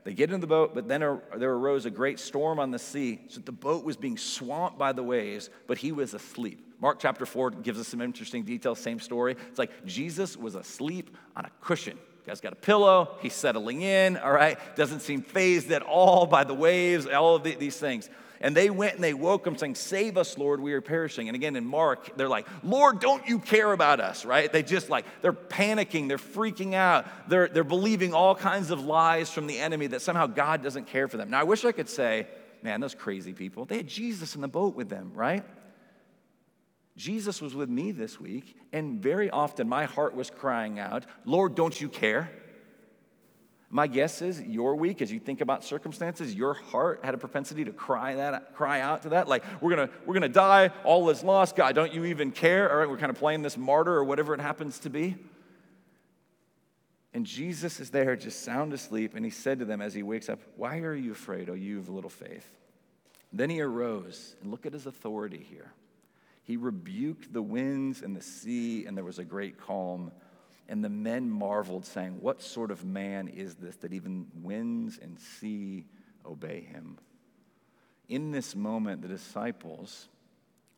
They 0.05 0.15
get 0.15 0.33
in 0.33 0.41
the 0.41 0.47
boat, 0.47 0.75
but 0.75 0.89
then 0.89 1.01
there 1.01 1.51
arose 1.51 1.87
a 1.87 1.91
great 1.91 2.19
storm 2.19 2.59
on 2.59 2.71
the 2.73 2.79
sea, 2.79 3.21
so 3.29 3.41
the 3.41 3.53
boat 3.53 3.85
was 3.85 3.97
being 3.97 4.19
swamped 4.19 4.79
by 4.79 4.93
the 4.93 5.03
waves, 5.03 5.49
but 5.67 5.79
he 5.79 5.93
was 5.93 6.13
asleep. 6.13 6.67
Mark 6.81 6.99
chapter 6.99 7.25
4 7.25 7.51
gives 7.51 7.79
us 7.79 7.87
some 7.87 8.01
interesting 8.01 8.43
details, 8.43 8.81
same 8.81 8.99
story. 8.99 9.37
It's 9.49 9.59
like 9.59 9.85
Jesus 9.87 10.37
was 10.37 10.57
asleep 10.57 11.17
on 11.37 11.45
a 11.45 11.51
cushion. 11.61 11.97
You 11.97 12.27
guys 12.27 12.41
got 12.41 12.53
a 12.53 12.57
pillow, 12.57 13.17
he's 13.21 13.35
settling 13.35 13.83
in, 13.83 14.17
all 14.17 14.33
right? 14.33 14.59
Doesn't 14.75 15.01
seem 15.01 15.23
fazed 15.23 15.71
at 15.71 15.83
all 15.83 16.27
by 16.27 16.43
the 16.43 16.55
waves, 16.55 17.07
all 17.07 17.37
of 17.37 17.45
the, 17.45 17.55
these 17.55 17.77
things. 17.77 18.11
And 18.43 18.57
they 18.57 18.71
went 18.71 18.97
and 18.97 19.05
they 19.05 19.15
woke 19.15 19.47
him 19.47 19.57
saying, 19.57 19.77
Save 19.77 20.19
us, 20.19 20.37
Lord, 20.37 20.61
we 20.61 20.73
are 20.75 20.81
perishing. 20.81 21.29
And 21.29 21.37
again 21.37 21.55
in 21.55 21.65
Mark, 21.65 22.17
they're 22.17 22.29
like, 22.29 22.47
Lord, 22.65 22.99
don't 22.99 23.27
you 23.29 23.39
care 23.39 23.73
about 23.73 24.01
us, 24.01 24.25
right? 24.25 24.53
They 24.53 24.65
just 24.65 24.91
like, 24.91 25.07
they're 25.23 25.33
panicking, 25.33 26.09
they're 26.09 26.19
freaking 26.19 26.75
out, 26.75 27.07
they're, 27.29 27.49
they're 27.49 27.63
believing 27.63 28.13
all 28.13 28.35
kinds 28.35 28.71
of 28.71 28.85
lies 28.85 29.31
from 29.31 29.47
the 29.47 29.59
enemy 29.59 29.87
that 29.89 30.03
somehow 30.03 30.27
God 30.27 30.63
doesn't 30.63 30.89
care 30.89 31.07
for 31.07 31.17
them. 31.17 31.31
Now, 31.31 31.41
I 31.41 31.45
wish 31.45 31.65
I 31.65 31.71
could 31.71 31.89
say, 31.89 32.27
man, 32.63 32.81
those 32.81 32.97
crazy 32.97 33.33
people, 33.33 33.65
they 33.65 33.77
had 33.77 33.87
Jesus 33.87 34.35
in 34.35 34.41
the 34.41 34.49
boat 34.49 34.75
with 34.75 34.89
them, 34.89 35.13
right? 35.15 35.45
Jesus 36.97 37.41
was 37.41 37.55
with 37.55 37.71
me 37.71 37.93
this 37.93 38.21
week, 38.21 38.57
and 38.73 39.01
very 39.01 39.31
often 39.31 39.69
my 39.69 39.85
heart 39.85 40.15
was 40.15 40.31
crying 40.31 40.79
out, 40.79 41.07
Lord, 41.25 41.55
don't 41.55 41.81
you 41.81 41.89
care? 41.89 42.31
My 43.75 43.87
guess 43.87 44.21
is 44.21 44.39
your 44.43 44.77
week, 44.77 45.01
as 45.01 45.11
you 45.11 45.19
think 45.19 45.41
about 45.41 45.65
circumstances, 45.65 46.35
your 46.35 46.53
heart 46.53 47.01
had 47.03 47.15
a 47.15 47.19
propensity 47.19 47.65
to 47.65 47.73
cry 47.73 48.17
that, 48.17 48.55
cry 48.55 48.83
out 48.83 49.01
to 49.05 49.09
that, 49.09 49.29
like 49.29 49.43
we're 49.63 49.71
gonna 49.71 49.89
we're 50.05 50.13
gonna 50.13 50.29
die, 50.29 50.71
all 50.85 51.09
is 51.09 51.25
lost. 51.25 51.57
God, 51.57 51.75
don't 51.75 51.91
you 51.91 52.05
even 52.05 52.33
care? 52.33 52.71
All 52.71 52.77
right, 52.77 52.89
we're 52.89 52.99
kind 52.99 53.09
of 53.09 53.17
playing 53.17 53.41
this 53.41 53.57
martyr 53.57 53.95
or 53.95 54.05
whatever 54.05 54.35
it 54.35 54.41
happens 54.41 54.79
to 54.81 54.91
be. 54.91 55.17
And 57.15 57.25
Jesus 57.25 57.81
is 57.81 57.89
there, 57.89 58.15
just 58.15 58.43
sound 58.43 58.75
asleep, 58.75 59.15
and 59.15 59.25
he 59.25 59.31
said 59.31 59.59
to 59.61 59.65
them 59.65 59.81
as 59.81 59.95
he 59.95 60.03
wakes 60.03 60.29
up, 60.29 60.41
"Why 60.57 60.81
are 60.81 60.95
you 60.95 61.13
afraid, 61.13 61.49
O 61.49 61.55
you 61.55 61.79
of 61.79 61.89
little 61.89 62.11
faith?" 62.11 62.53
Then 63.33 63.49
he 63.49 63.63
arose, 63.63 64.37
and 64.43 64.51
look 64.51 64.67
at 64.67 64.75
his 64.75 64.85
authority 64.85 65.47
here. 65.49 65.73
He 66.43 66.59
rebuked 66.59 67.33
the 67.33 67.41
winds 67.41 68.03
and 68.03 68.15
the 68.15 68.21
sea, 68.21 68.85
and 68.85 68.99
there 68.99 69.05
was 69.05 69.19
a 69.19 69.25
great 69.25 69.57
calm. 69.57 70.13
And 70.73 70.83
the 70.83 70.89
men 70.89 71.31
marveled, 71.31 71.85
saying, 71.85 72.17
What 72.23 72.41
sort 72.41 72.71
of 72.71 72.83
man 72.83 73.29
is 73.29 73.57
this 73.57 73.77
that 73.77 73.93
even 73.93 74.27
winds 74.41 74.99
and 75.03 75.21
sea 75.21 75.85
obey 76.25 76.63
him? 76.63 76.97
In 78.09 78.31
this 78.31 78.57
moment, 78.57 79.03
the 79.03 79.09
disciples, 79.09 80.09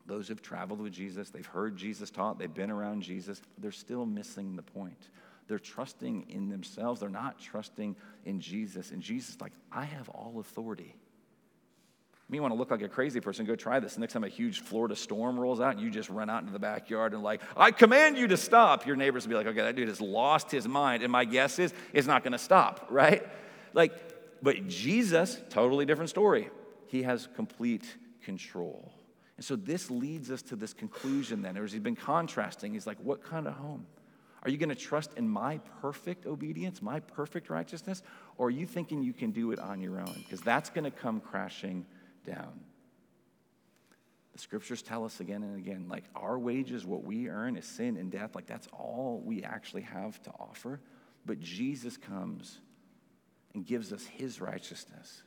those 0.05 0.27
who've 0.27 0.41
traveled 0.41 0.81
with 0.81 0.91
Jesus, 0.91 1.29
they've 1.29 1.45
heard 1.45 1.77
Jesus 1.77 2.11
taught, 2.11 2.37
they've 2.37 2.53
been 2.53 2.71
around 2.71 3.03
Jesus, 3.03 3.41
they're 3.57 3.71
still 3.71 4.05
missing 4.05 4.57
the 4.57 4.61
point. 4.63 5.11
They're 5.47 5.59
trusting 5.59 6.25
in 6.27 6.49
themselves, 6.49 6.99
they're 6.99 7.07
not 7.07 7.39
trusting 7.39 7.95
in 8.25 8.41
Jesus. 8.41 8.91
And 8.91 9.01
Jesus 9.01 9.39
like, 9.39 9.53
I 9.71 9.85
have 9.85 10.09
all 10.09 10.41
authority. 10.41 10.93
Me 12.27 12.39
want 12.39 12.51
to 12.53 12.57
look 12.57 12.71
like 12.71 12.81
a 12.81 12.89
crazy 12.89 13.19
person, 13.19 13.45
go 13.45 13.55
try 13.55 13.79
this. 13.79 13.95
The 13.95 14.01
next 14.01 14.13
time 14.13 14.23
a 14.23 14.27
huge 14.27 14.61
Florida 14.61 14.95
storm 14.95 15.39
rolls 15.39 15.59
out 15.59 15.75
and 15.75 15.79
you 15.79 15.91
just 15.91 16.09
run 16.09 16.27
out 16.29 16.41
into 16.41 16.53
the 16.53 16.59
backyard 16.59 17.13
and 17.13 17.21
like, 17.21 17.41
I 17.55 17.69
command 17.69 18.17
you 18.17 18.27
to 18.27 18.37
stop. 18.37 18.87
Your 18.87 18.95
neighbors 18.95 19.25
will 19.25 19.29
be 19.29 19.35
like, 19.35 19.47
okay, 19.47 19.61
that 19.61 19.75
dude 19.75 19.89
has 19.89 20.01
lost 20.01 20.49
his 20.49 20.67
mind. 20.67 21.03
And 21.03 21.11
my 21.11 21.23
guess 21.23 21.59
is 21.59 21.71
it's 21.93 22.07
not 22.07 22.23
going 22.23 22.31
to 22.31 22.39
stop, 22.39 22.87
right? 22.89 23.27
Like, 23.73 23.93
but 24.41 24.67
Jesus, 24.67 25.39
totally 25.49 25.85
different 25.85 26.09
story. 26.09 26.49
He 26.87 27.03
has 27.03 27.27
complete 27.35 27.95
control. 28.23 28.91
And 29.37 29.45
so 29.45 29.55
this 29.55 29.91
leads 29.91 30.31
us 30.31 30.41
to 30.43 30.55
this 30.55 30.73
conclusion 30.73 31.41
then, 31.41 31.57
as 31.57 31.71
he's 31.71 31.81
been 31.81 31.95
contrasting, 31.95 32.73
he's 32.73 32.87
like, 32.87 32.97
what 33.03 33.23
kind 33.23 33.47
of 33.47 33.53
home? 33.53 33.85
Are 34.43 34.49
you 34.49 34.57
going 34.57 34.69
to 34.69 34.75
trust 34.75 35.11
in 35.17 35.27
my 35.27 35.59
perfect 35.81 36.25
obedience, 36.25 36.81
my 36.81 36.99
perfect 36.99 37.49
righteousness? 37.49 38.03
Or 38.37 38.47
are 38.47 38.51
you 38.51 38.65
thinking 38.65 39.01
you 39.01 39.13
can 39.13 39.31
do 39.31 39.51
it 39.51 39.59
on 39.59 39.81
your 39.81 39.99
own? 39.99 40.15
Because 40.17 40.41
that's 40.41 40.69
going 40.69 40.83
to 40.85 40.91
come 40.91 41.19
crashing 41.19 41.85
down. 42.25 42.59
The 44.33 44.39
scriptures 44.39 44.81
tell 44.81 45.05
us 45.05 45.21
again 45.21 45.43
and 45.43 45.57
again 45.57 45.87
like 45.87 46.03
our 46.13 46.37
wages, 46.37 46.85
what 46.85 47.05
we 47.05 47.29
earn 47.29 47.55
is 47.55 47.65
sin 47.65 47.95
and 47.95 48.11
death. 48.11 48.35
Like 48.35 48.47
that's 48.47 48.67
all 48.73 49.21
we 49.23 49.43
actually 49.43 49.83
have 49.83 50.21
to 50.23 50.31
offer. 50.31 50.81
But 51.25 51.39
Jesus 51.39 51.95
comes 51.95 52.59
and 53.53 53.65
gives 53.65 53.93
us 53.93 54.05
his 54.05 54.41
righteousness. 54.41 55.23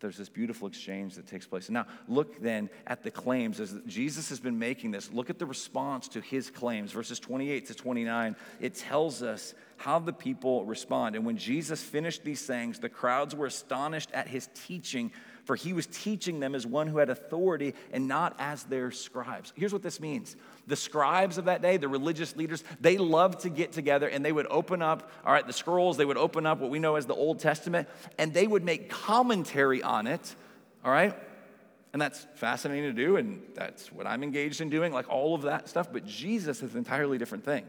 There's 0.00 0.18
this 0.18 0.28
beautiful 0.28 0.68
exchange 0.68 1.14
that 1.14 1.26
takes 1.26 1.46
place. 1.46 1.70
Now, 1.70 1.86
look 2.08 2.38
then 2.42 2.68
at 2.86 3.02
the 3.02 3.10
claims 3.10 3.58
as 3.58 3.74
Jesus 3.86 4.28
has 4.28 4.38
been 4.38 4.58
making 4.58 4.90
this. 4.90 5.10
Look 5.10 5.30
at 5.30 5.38
the 5.38 5.46
response 5.46 6.08
to 6.08 6.20
his 6.20 6.50
claims, 6.50 6.92
verses 6.92 7.18
28 7.18 7.68
to 7.68 7.74
29. 7.74 8.36
It 8.60 8.74
tells 8.74 9.22
us 9.22 9.54
how 9.78 10.00
the 10.00 10.12
people 10.12 10.66
respond. 10.66 11.16
And 11.16 11.24
when 11.24 11.38
Jesus 11.38 11.82
finished 11.82 12.22
these 12.22 12.40
sayings, 12.40 12.80
the 12.80 12.90
crowds 12.90 13.34
were 13.34 13.46
astonished 13.46 14.10
at 14.12 14.28
his 14.28 14.50
teaching 14.66 15.10
for 15.44 15.56
he 15.56 15.72
was 15.72 15.86
teaching 15.86 16.40
them 16.40 16.54
as 16.54 16.66
one 16.66 16.86
who 16.86 16.98
had 16.98 17.10
authority 17.10 17.74
and 17.92 18.08
not 18.08 18.34
as 18.38 18.64
their 18.64 18.90
scribes. 18.90 19.52
Here's 19.56 19.72
what 19.72 19.82
this 19.82 20.00
means 20.00 20.36
the 20.66 20.76
scribes 20.76 21.36
of 21.38 21.44
that 21.44 21.60
day, 21.60 21.76
the 21.76 21.88
religious 21.88 22.36
leaders, 22.36 22.64
they 22.80 22.96
loved 22.96 23.40
to 23.40 23.50
get 23.50 23.72
together 23.72 24.08
and 24.08 24.24
they 24.24 24.32
would 24.32 24.46
open 24.48 24.80
up, 24.80 25.10
all 25.24 25.32
right, 25.32 25.46
the 25.46 25.52
scrolls, 25.52 25.96
they 25.96 26.04
would 26.04 26.16
open 26.16 26.46
up 26.46 26.58
what 26.60 26.70
we 26.70 26.78
know 26.78 26.96
as 26.96 27.06
the 27.06 27.14
Old 27.14 27.38
Testament, 27.38 27.88
and 28.18 28.32
they 28.32 28.46
would 28.46 28.64
make 28.64 28.88
commentary 28.88 29.82
on 29.82 30.06
it, 30.06 30.34
all 30.84 30.90
right? 30.90 31.14
And 31.92 32.00
that's 32.00 32.26
fascinating 32.34 32.84
to 32.84 32.92
do, 32.92 33.16
and 33.16 33.42
that's 33.54 33.92
what 33.92 34.06
I'm 34.06 34.22
engaged 34.22 34.60
in 34.60 34.70
doing, 34.70 34.92
like 34.92 35.08
all 35.08 35.34
of 35.34 35.42
that 35.42 35.68
stuff. 35.68 35.92
But 35.92 36.06
Jesus 36.06 36.62
is 36.62 36.72
an 36.72 36.78
entirely 36.78 37.18
different 37.18 37.44
thing. 37.44 37.64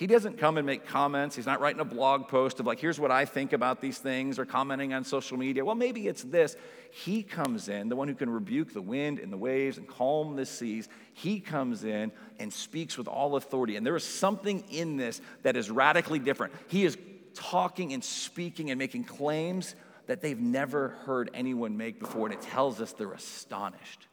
He 0.00 0.06
doesn't 0.06 0.38
come 0.38 0.56
and 0.56 0.66
make 0.66 0.86
comments. 0.86 1.36
He's 1.36 1.44
not 1.44 1.60
writing 1.60 1.82
a 1.82 1.84
blog 1.84 2.26
post 2.26 2.58
of, 2.58 2.64
like, 2.64 2.80
here's 2.80 2.98
what 2.98 3.10
I 3.10 3.26
think 3.26 3.52
about 3.52 3.82
these 3.82 3.98
things 3.98 4.38
or 4.38 4.46
commenting 4.46 4.94
on 4.94 5.04
social 5.04 5.36
media. 5.36 5.62
Well, 5.62 5.74
maybe 5.74 6.08
it's 6.08 6.22
this. 6.22 6.56
He 6.90 7.22
comes 7.22 7.68
in, 7.68 7.90
the 7.90 7.96
one 7.96 8.08
who 8.08 8.14
can 8.14 8.30
rebuke 8.30 8.72
the 8.72 8.80
wind 8.80 9.18
and 9.18 9.30
the 9.30 9.36
waves 9.36 9.76
and 9.76 9.86
calm 9.86 10.36
the 10.36 10.46
seas. 10.46 10.88
He 11.12 11.38
comes 11.38 11.84
in 11.84 12.12
and 12.38 12.50
speaks 12.50 12.96
with 12.96 13.08
all 13.08 13.36
authority. 13.36 13.76
And 13.76 13.84
there 13.84 13.94
is 13.94 14.02
something 14.02 14.64
in 14.70 14.96
this 14.96 15.20
that 15.42 15.54
is 15.54 15.70
radically 15.70 16.18
different. 16.18 16.54
He 16.68 16.86
is 16.86 16.96
talking 17.34 17.92
and 17.92 18.02
speaking 18.02 18.70
and 18.70 18.78
making 18.78 19.04
claims 19.04 19.74
that 20.06 20.22
they've 20.22 20.40
never 20.40 20.96
heard 21.04 21.28
anyone 21.34 21.76
make 21.76 22.00
before. 22.00 22.26
And 22.26 22.34
it 22.34 22.40
tells 22.40 22.80
us 22.80 22.92
they're 22.92 23.12
astonished. 23.12 24.06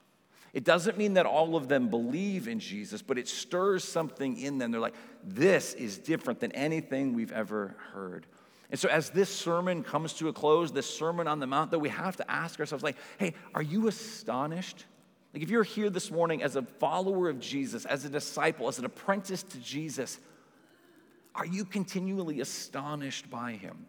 It 0.58 0.64
doesn't 0.64 0.98
mean 0.98 1.14
that 1.14 1.28
all 1.28 1.56
of 1.56 1.68
them 1.68 1.88
believe 1.88 2.48
in 2.48 2.60
Jesus, 2.60 3.04
but 3.04 3.20
it 3.20 3.28
stirs 3.28 3.84
something 3.84 4.40
in 4.40 4.58
them. 4.58 4.72
They're 4.72 4.82
like, 4.82 4.96
this 5.24 5.76
is 5.76 6.00
different 6.00 6.40
than 6.40 6.52
anything 6.54 7.14
we've 7.14 7.32
ever 7.32 7.76
heard. 7.94 8.26
And 8.72 8.80
so, 8.80 8.90
as 8.90 9.12
this 9.12 9.30
sermon 9.30 9.84
comes 9.84 10.14
to 10.14 10.30
a 10.30 10.34
close, 10.34 10.72
this 10.72 10.90
Sermon 10.90 11.28
on 11.28 11.40
the 11.40 11.46
Mount, 11.46 11.70
that 11.70 11.78
we 11.78 11.90
have 11.90 12.16
to 12.16 12.32
ask 12.32 12.60
ourselves, 12.60 12.84
like, 12.84 12.96
hey, 13.20 13.36
are 13.54 13.62
you 13.62 13.88
astonished? 13.88 14.86
Like, 15.32 15.44
if 15.44 15.52
you're 15.52 15.62
here 15.62 15.92
this 15.92 16.10
morning 16.10 16.42
as 16.42 16.56
a 16.56 16.64
follower 16.64 17.30
of 17.30 17.40
Jesus, 17.40 17.86
as 17.86 18.04
a 18.06 18.10
disciple, 18.10 18.68
as 18.68 18.80
an 18.80 18.86
apprentice 18.86 19.44
to 19.44 19.60
Jesus, 19.60 20.18
are 21.36 21.46
you 21.46 21.66
continually 21.66 22.42
astonished 22.42 23.30
by 23.30 23.52
him? 23.52 23.86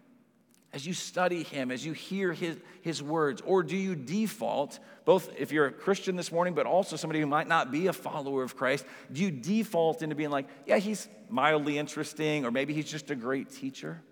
As 0.72 0.86
you 0.86 0.92
study 0.92 1.42
him, 1.42 1.70
as 1.70 1.84
you 1.84 1.92
hear 1.92 2.32
his, 2.32 2.56
his 2.82 3.02
words? 3.02 3.40
Or 3.44 3.62
do 3.62 3.76
you 3.76 3.94
default, 3.94 4.78
both 5.04 5.30
if 5.38 5.50
you're 5.50 5.66
a 5.66 5.72
Christian 5.72 6.16
this 6.16 6.30
morning, 6.30 6.54
but 6.54 6.66
also 6.66 6.96
somebody 6.96 7.20
who 7.20 7.26
might 7.26 7.48
not 7.48 7.72
be 7.72 7.86
a 7.86 7.92
follower 7.92 8.42
of 8.42 8.56
Christ, 8.56 8.84
do 9.10 9.22
you 9.22 9.30
default 9.30 10.02
into 10.02 10.14
being 10.14 10.30
like, 10.30 10.46
yeah, 10.66 10.76
he's 10.78 11.08
mildly 11.30 11.78
interesting, 11.78 12.44
or 12.44 12.50
maybe 12.50 12.74
he's 12.74 12.90
just 12.90 13.10
a 13.10 13.14
great 13.14 13.50
teacher? 13.50 14.02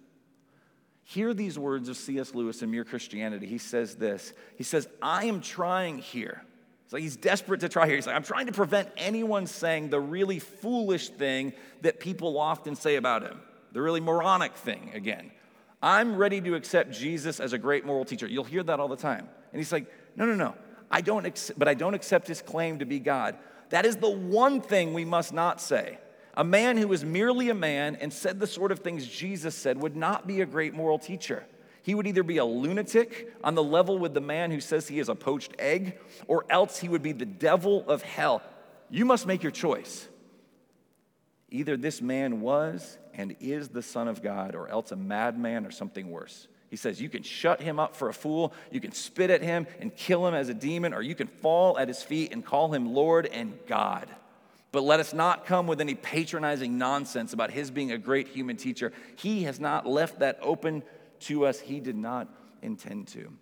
Hear 1.05 1.35
these 1.35 1.59
words 1.59 1.88
of 1.88 1.97
C.S. 1.97 2.35
Lewis 2.35 2.62
in 2.62 2.71
Mere 2.71 2.85
Christianity. 2.85 3.47
He 3.47 3.59
says 3.59 3.95
this 3.95 4.33
He 4.57 4.64
says, 4.64 4.88
I 5.01 5.27
am 5.27 5.40
trying 5.40 5.99
here. 5.99 6.42
Like 6.92 7.03
he's 7.03 7.16
desperate 7.16 7.61
to 7.61 7.69
try 7.69 7.87
here. 7.87 7.97
He's 7.97 8.07
like, 8.07 8.16
I'm 8.16 8.23
trying 8.23 8.47
to 8.47 8.53
prevent 8.53 8.88
anyone 8.97 9.47
saying 9.47 9.90
the 9.90 10.01
really 10.01 10.38
foolish 10.38 11.09
thing 11.11 11.53
that 11.83 12.01
people 12.01 12.38
often 12.38 12.77
say 12.77 12.97
about 12.97 13.23
him, 13.23 13.40
the 13.73 13.83
really 13.83 14.01
moronic 14.01 14.55
thing 14.55 14.92
again. 14.95 15.33
I'm 15.83 16.17
ready 16.17 16.41
to 16.41 16.55
accept 16.55 16.93
Jesus 16.93 17.39
as 17.39 17.53
a 17.53 17.59
great 17.59 17.85
moral 17.85 18.05
teacher. 18.05 18.27
You'll 18.27 18.45
hear 18.45 18.62
that 18.62 18.81
all 18.81 18.89
the 18.89 18.97
time. 18.97 19.29
And 19.53 19.61
he's 19.61 19.73
like, 19.73 19.87
no, 20.17 20.25
no, 20.25 20.35
no. 20.35 20.55
I 20.91 21.01
don't 21.01 21.27
accept, 21.27 21.59
but 21.59 21.69
I 21.69 21.75
don't 21.75 21.95
accept 21.95 22.29
his 22.29 22.41
claim 22.43 22.79
to 22.79 22.87
be 22.87 22.99
God. 22.99 23.37
That 23.71 23.85
is 23.85 23.97
the 23.97 24.11
one 24.11 24.61
thing 24.61 24.95
we 24.95 25.05
must 25.05 25.33
not 25.33 25.61
say. 25.61 25.99
A 26.35 26.45
man 26.45 26.77
who 26.77 26.93
is 26.93 27.05
merely 27.05 27.49
a 27.49 27.55
man 27.55 27.97
and 27.97 28.12
said 28.12 28.39
the 28.39 28.47
sort 28.47 28.71
of 28.71 28.81
things 28.81 29.07
Jesus 29.07 29.55
said 29.55 29.79
would 29.81 29.97
not 29.97 30.27
be 30.27 30.41
a 30.41 30.47
great 30.47 30.75
moral 30.75 30.99
teacher. 30.99 31.45
He 31.83 31.95
would 31.95 32.07
either 32.07 32.23
be 32.23 32.39
a 32.39 32.45
lunatic 32.45 33.33
on 33.45 33.55
the 33.55 33.62
level 33.62 33.99
with 33.99 34.12
the 34.12 34.21
man 34.21 34.51
who 34.51 34.61
says 34.61 34.89
he 34.89 34.99
is 34.99 35.09
a 35.09 35.15
poached 35.15 35.55
egg, 35.59 35.99
or 36.27 36.45
else 36.51 36.79
he 36.79 36.89
would 36.89 37.03
be 37.03 37.12
the 37.12 37.25
devil 37.25 37.89
of 37.89 38.03
hell. 38.03 38.43
You 38.91 39.05
must 39.05 39.27
make 39.27 39.43
your 39.43 39.53
choice. 39.53 40.09
Either 41.51 41.77
this 41.77 42.03
man 42.03 42.41
was 42.41 42.99
and 43.17 43.35
is 43.41 43.71
the 43.71 43.83
Son 43.83 44.09
of 44.09 44.23
God, 44.23 44.55
or 44.55 44.69
else 44.69 44.93
a 44.93 44.97
madman 44.97 45.67
or 45.67 45.71
something 45.71 46.11
worse. 46.11 46.47
He 46.69 46.77
says, 46.77 47.01
You 47.01 47.09
can 47.09 47.23
shut 47.23 47.61
him 47.61 47.81
up 47.81 47.97
for 47.97 48.09
a 48.09 48.15
fool, 48.15 48.53
you 48.71 48.81
can 48.81 48.93
spit 48.93 49.31
at 49.31 49.43
him 49.43 49.67
and 49.81 49.95
kill 49.95 50.27
him 50.27 50.35
as 50.35 50.49
a 50.49 50.55
demon, 50.55 50.93
or 50.93 51.03
you 51.03 51.15
can 51.15 51.27
fall 51.27 51.79
at 51.79 51.89
his 51.89 52.03
feet 52.03 52.33
and 52.33 52.45
call 52.45 52.73
him 52.73 52.95
Lord 52.95 53.27
and 53.27 53.59
God. 53.67 54.09
But 54.73 54.83
let 54.83 55.01
us 55.01 55.15
not 55.15 55.47
come 55.47 55.67
with 55.67 55.81
any 55.81 55.95
patronizing 55.95 56.77
nonsense 56.77 57.33
about 57.33 57.51
his 57.51 57.71
being 57.71 57.93
a 57.93 57.99
great 57.99 58.29
human 58.29 58.57
teacher. 58.57 58.93
He 59.17 59.45
has 59.45 59.59
not 59.59 59.87
left 59.87 60.19
that 60.19 60.39
open 60.43 60.83
to 61.21 61.47
us, 61.47 61.59
he 61.59 61.81
did 61.81 61.97
not 61.97 62.29
intend 62.61 63.09
to. 63.09 63.33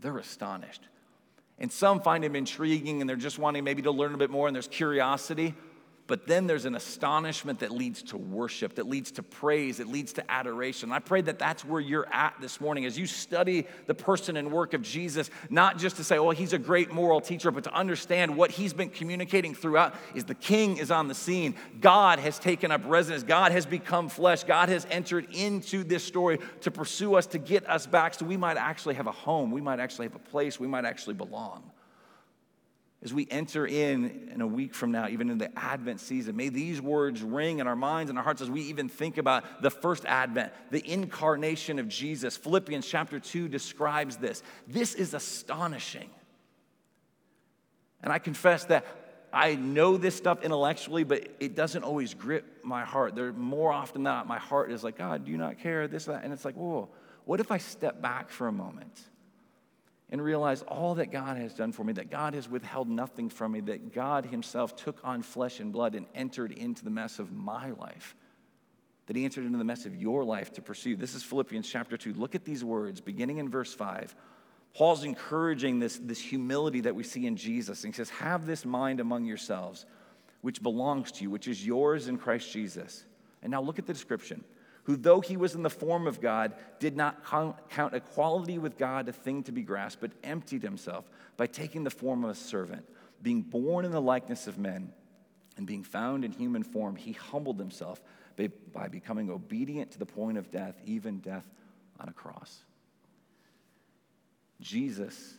They're 0.00 0.16
astonished. 0.16 0.80
And 1.58 1.70
some 1.70 2.00
find 2.00 2.24
him 2.24 2.34
intriguing 2.34 3.00
and 3.00 3.08
they're 3.08 3.16
just 3.16 3.38
wanting 3.38 3.62
maybe 3.64 3.82
to 3.82 3.90
learn 3.90 4.14
a 4.14 4.16
bit 4.16 4.30
more, 4.30 4.46
and 4.46 4.54
there's 4.54 4.68
curiosity. 4.68 5.54
But 6.06 6.26
then 6.26 6.46
there's 6.46 6.66
an 6.66 6.74
astonishment 6.74 7.60
that 7.60 7.70
leads 7.70 8.02
to 8.04 8.18
worship, 8.18 8.74
that 8.74 8.86
leads 8.86 9.10
to 9.12 9.22
praise, 9.22 9.80
it 9.80 9.86
leads 9.86 10.12
to 10.14 10.30
adoration. 10.30 10.92
I 10.92 10.98
pray 10.98 11.22
that 11.22 11.38
that's 11.38 11.64
where 11.64 11.80
you're 11.80 12.06
at 12.12 12.34
this 12.42 12.60
morning 12.60 12.84
as 12.84 12.98
you 12.98 13.06
study 13.06 13.66
the 13.86 13.94
person 13.94 14.36
and 14.36 14.52
work 14.52 14.74
of 14.74 14.82
Jesus, 14.82 15.30
not 15.48 15.78
just 15.78 15.96
to 15.96 16.04
say, 16.04 16.18
well, 16.18 16.32
he's 16.32 16.52
a 16.52 16.58
great 16.58 16.92
moral 16.92 17.22
teacher, 17.22 17.50
but 17.50 17.64
to 17.64 17.72
understand 17.72 18.36
what 18.36 18.50
he's 18.50 18.74
been 18.74 18.90
communicating 18.90 19.54
throughout 19.54 19.94
is 20.14 20.24
the 20.24 20.34
king 20.34 20.76
is 20.76 20.90
on 20.90 21.08
the 21.08 21.14
scene. 21.14 21.54
God 21.80 22.18
has 22.18 22.38
taken 22.38 22.70
up 22.70 22.82
residence, 22.84 23.22
God 23.22 23.52
has 23.52 23.64
become 23.64 24.10
flesh, 24.10 24.44
God 24.44 24.68
has 24.68 24.86
entered 24.90 25.28
into 25.32 25.84
this 25.84 26.04
story 26.04 26.38
to 26.60 26.70
pursue 26.70 27.14
us, 27.14 27.26
to 27.28 27.38
get 27.38 27.66
us 27.66 27.86
back 27.86 28.12
so 28.12 28.26
we 28.26 28.36
might 28.36 28.58
actually 28.58 28.96
have 28.96 29.06
a 29.06 29.12
home, 29.12 29.50
we 29.50 29.62
might 29.62 29.80
actually 29.80 30.06
have 30.06 30.16
a 30.16 30.18
place, 30.18 30.60
we 30.60 30.66
might 30.66 30.84
actually 30.84 31.14
belong. 31.14 31.62
As 33.04 33.12
we 33.12 33.28
enter 33.30 33.66
in 33.66 34.30
in 34.32 34.40
a 34.40 34.46
week 34.46 34.74
from 34.74 34.90
now, 34.90 35.08
even 35.08 35.28
in 35.28 35.36
the 35.36 35.56
Advent 35.58 36.00
season, 36.00 36.36
may 36.36 36.48
these 36.48 36.80
words 36.80 37.22
ring 37.22 37.58
in 37.58 37.66
our 37.66 37.76
minds 37.76 38.08
and 38.08 38.18
our 38.18 38.24
hearts 38.24 38.40
as 38.40 38.50
we 38.50 38.62
even 38.62 38.88
think 38.88 39.18
about 39.18 39.62
the 39.62 39.70
first 39.70 40.06
Advent, 40.06 40.52
the 40.70 40.82
incarnation 40.90 41.78
of 41.78 41.86
Jesus. 41.86 42.36
Philippians 42.38 42.86
chapter 42.86 43.20
2 43.20 43.48
describes 43.48 44.16
this. 44.16 44.42
This 44.66 44.94
is 44.94 45.12
astonishing. 45.12 46.08
And 48.02 48.10
I 48.10 48.18
confess 48.18 48.64
that 48.66 48.86
I 49.34 49.56
know 49.56 49.98
this 49.98 50.14
stuff 50.14 50.42
intellectually, 50.42 51.04
but 51.04 51.28
it 51.40 51.54
doesn't 51.54 51.82
always 51.82 52.14
grip 52.14 52.64
my 52.64 52.84
heart. 52.84 53.14
There 53.14 53.32
more 53.32 53.72
often 53.72 54.02
than 54.02 54.04
not, 54.04 54.26
my 54.26 54.38
heart 54.38 54.70
is 54.70 54.82
like, 54.82 54.96
God, 54.96 55.26
do 55.26 55.30
you 55.30 55.38
not 55.38 55.58
care? 55.58 55.88
This, 55.88 56.06
that. 56.06 56.24
And 56.24 56.32
it's 56.32 56.44
like, 56.44 56.54
whoa, 56.54 56.88
what 57.26 57.40
if 57.40 57.50
I 57.50 57.58
step 57.58 58.00
back 58.00 58.30
for 58.30 58.46
a 58.46 58.52
moment? 58.52 58.98
And 60.14 60.22
realize 60.22 60.62
all 60.62 60.94
that 60.94 61.10
God 61.10 61.38
has 61.38 61.54
done 61.54 61.72
for 61.72 61.82
me, 61.82 61.92
that 61.94 62.08
God 62.08 62.34
has 62.34 62.48
withheld 62.48 62.88
nothing 62.88 63.28
from 63.28 63.50
me, 63.50 63.60
that 63.62 63.92
God 63.92 64.24
Himself 64.24 64.76
took 64.76 65.00
on 65.02 65.22
flesh 65.22 65.58
and 65.58 65.72
blood 65.72 65.96
and 65.96 66.06
entered 66.14 66.52
into 66.52 66.84
the 66.84 66.90
mess 66.90 67.18
of 67.18 67.32
my 67.32 67.72
life, 67.72 68.14
that 69.06 69.16
He 69.16 69.24
entered 69.24 69.44
into 69.44 69.58
the 69.58 69.64
mess 69.64 69.86
of 69.86 69.96
your 69.96 70.22
life 70.22 70.52
to 70.52 70.62
pursue. 70.62 70.94
This 70.94 71.16
is 71.16 71.24
Philippians 71.24 71.68
chapter 71.68 71.96
2. 71.96 72.14
Look 72.14 72.36
at 72.36 72.44
these 72.44 72.62
words, 72.62 73.00
beginning 73.00 73.38
in 73.38 73.48
verse 73.48 73.74
5. 73.74 74.14
Paul's 74.72 75.02
encouraging 75.02 75.80
this, 75.80 75.98
this 76.00 76.20
humility 76.20 76.82
that 76.82 76.94
we 76.94 77.02
see 77.02 77.26
in 77.26 77.36
Jesus. 77.36 77.82
And 77.82 77.92
he 77.92 77.96
says, 77.96 78.10
Have 78.10 78.46
this 78.46 78.64
mind 78.64 79.00
among 79.00 79.24
yourselves, 79.24 79.84
which 80.42 80.62
belongs 80.62 81.10
to 81.10 81.24
you, 81.24 81.30
which 81.30 81.48
is 81.48 81.66
yours 81.66 82.06
in 82.06 82.18
Christ 82.18 82.52
Jesus. 82.52 83.04
And 83.42 83.50
now 83.50 83.62
look 83.62 83.80
at 83.80 83.86
the 83.86 83.92
description 83.92 84.44
who, 84.84 84.96
though 84.96 85.20
he 85.20 85.36
was 85.36 85.54
in 85.54 85.62
the 85.62 85.70
form 85.70 86.06
of 86.06 86.20
God, 86.20 86.54
did 86.78 86.96
not 86.96 87.24
count 87.24 87.94
equality 87.94 88.58
with 88.58 88.78
God 88.78 89.08
a 89.08 89.12
thing 89.12 89.42
to 89.44 89.52
be 89.52 89.62
grasped, 89.62 90.00
but 90.00 90.12
emptied 90.22 90.62
himself 90.62 91.08
by 91.36 91.46
taking 91.46 91.84
the 91.84 91.90
form 91.90 92.24
of 92.24 92.30
a 92.30 92.34
servant. 92.34 92.84
Being 93.22 93.42
born 93.42 93.84
in 93.84 93.90
the 93.90 94.00
likeness 94.00 94.46
of 94.46 94.58
men 94.58 94.92
and 95.56 95.66
being 95.66 95.82
found 95.82 96.24
in 96.24 96.32
human 96.32 96.62
form, 96.62 96.96
he 96.96 97.12
humbled 97.12 97.58
himself 97.58 98.02
by, 98.72 98.88
becoming 98.88 99.30
obedient 99.30 99.92
to 99.92 99.98
the 99.98 100.06
point 100.06 100.36
of 100.36 100.50
death, 100.50 100.74
even 100.84 101.20
death 101.20 101.46
on 101.98 102.08
a 102.08 102.12
cross. 102.12 102.64
Jesus 104.60 105.34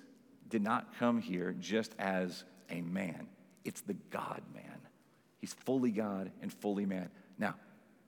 did 0.50 0.64
not 0.64 0.98
come 0.98 1.22
here 1.22 1.54
just 1.60 1.94
as 2.00 2.44
a 2.70 2.82
man, 2.82 3.28
it's 3.64 3.82
the 3.82 3.96
God 4.10 4.42
man. 4.54 4.64
He's 5.40 5.54
fully 5.54 5.92
God 5.92 6.32
and 6.42 6.52
fully 6.52 6.86
man. 6.86 7.10
Now, 7.38 7.56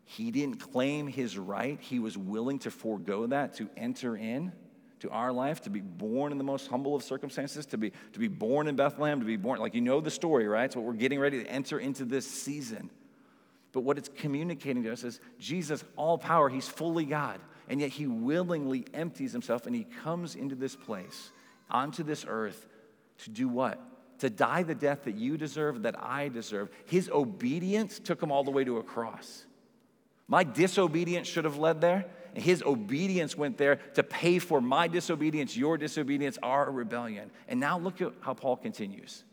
he 0.10 0.32
didn't 0.32 0.56
claim 0.56 1.06
his 1.06 1.38
right. 1.38 1.78
He 1.82 2.00
was 2.00 2.18
willing 2.18 2.60
to 2.60 2.72
forego 2.72 3.28
that 3.28 3.56
to 3.56 3.70
enter 3.76 4.16
in 4.16 4.54
to 5.02 5.10
our 5.10 5.34
life, 5.34 5.62
to 5.62 5.70
be 5.70 5.82
born 5.82 6.32
in 6.32 6.38
the 6.38 6.46
most 6.46 6.70
humble 6.70 6.96
of 6.96 7.04
circumstances, 7.04 7.66
to 7.68 7.78
be, 7.78 7.92
to 8.14 8.20
be 8.20 8.30
born 8.30 8.70
in 8.70 8.78
Bethlehem, 8.78 9.20
to 9.20 9.26
be 9.26 9.36
born, 9.36 9.60
like 9.60 9.76
you 9.76 9.82
know 9.82 10.00
the 10.00 10.10
story, 10.10 10.48
right? 10.48 10.64
It's 10.64 10.78
what 10.78 10.86
we're 10.86 10.94
getting 10.94 11.20
ready 11.20 11.44
to 11.44 11.50
enter 11.50 11.78
into 11.78 12.06
this 12.06 12.26
season. 12.26 12.90
But 13.74 13.82
what 13.82 13.98
it's 13.98 14.10
communicating 14.16 14.82
to 14.84 14.94
us 14.94 15.04
is 15.04 15.20
Jesus, 15.40 15.84
all 15.98 16.18
power, 16.18 16.48
he's 16.48 16.70
fully 16.70 17.04
God. 17.04 17.42
And 17.68 17.82
yet 17.82 17.90
he 17.90 18.08
willingly 18.08 18.86
empties 18.94 19.34
himself 19.34 19.68
and 19.68 19.76
he 19.76 19.84
comes 19.84 20.36
into 20.36 20.56
this 20.56 20.76
place, 20.76 21.32
onto 21.70 22.02
this 22.02 22.26
earth, 22.26 22.66
to 23.26 23.30
do 23.30 23.50
what? 23.50 23.80
To 24.20 24.30
die 24.30 24.64
the 24.64 24.74
death 24.74 25.04
that 25.04 25.16
you 25.16 25.38
deserve, 25.38 25.84
that 25.84 26.02
I 26.02 26.30
deserve. 26.30 26.70
His 26.86 27.10
obedience 27.10 28.00
took 28.00 28.24
him 28.24 28.32
all 28.32 28.46
the 28.46 28.52
way 28.52 28.64
to 28.64 28.78
a 28.78 28.84
cross. 28.84 29.46
My 30.28 30.44
disobedience 30.44 31.28
should 31.28 31.46
have 31.46 31.58
led 31.58 31.82
there. 31.82 32.06
And 32.36 32.44
his 32.44 32.62
obedience 32.62 33.36
went 33.36 33.58
there 33.58 33.78
to 33.96 34.04
pay 34.04 34.38
for 34.38 34.62
my 34.62 34.88
disobedience, 34.88 35.58
your 35.58 35.78
disobedience, 35.78 36.38
our 36.44 36.70
rebellion. 36.70 37.32
And 37.48 37.60
now 37.60 37.80
look 37.80 38.00
at 38.02 38.14
how 38.22 38.36
Paul 38.36 38.58
continues. 38.58 39.24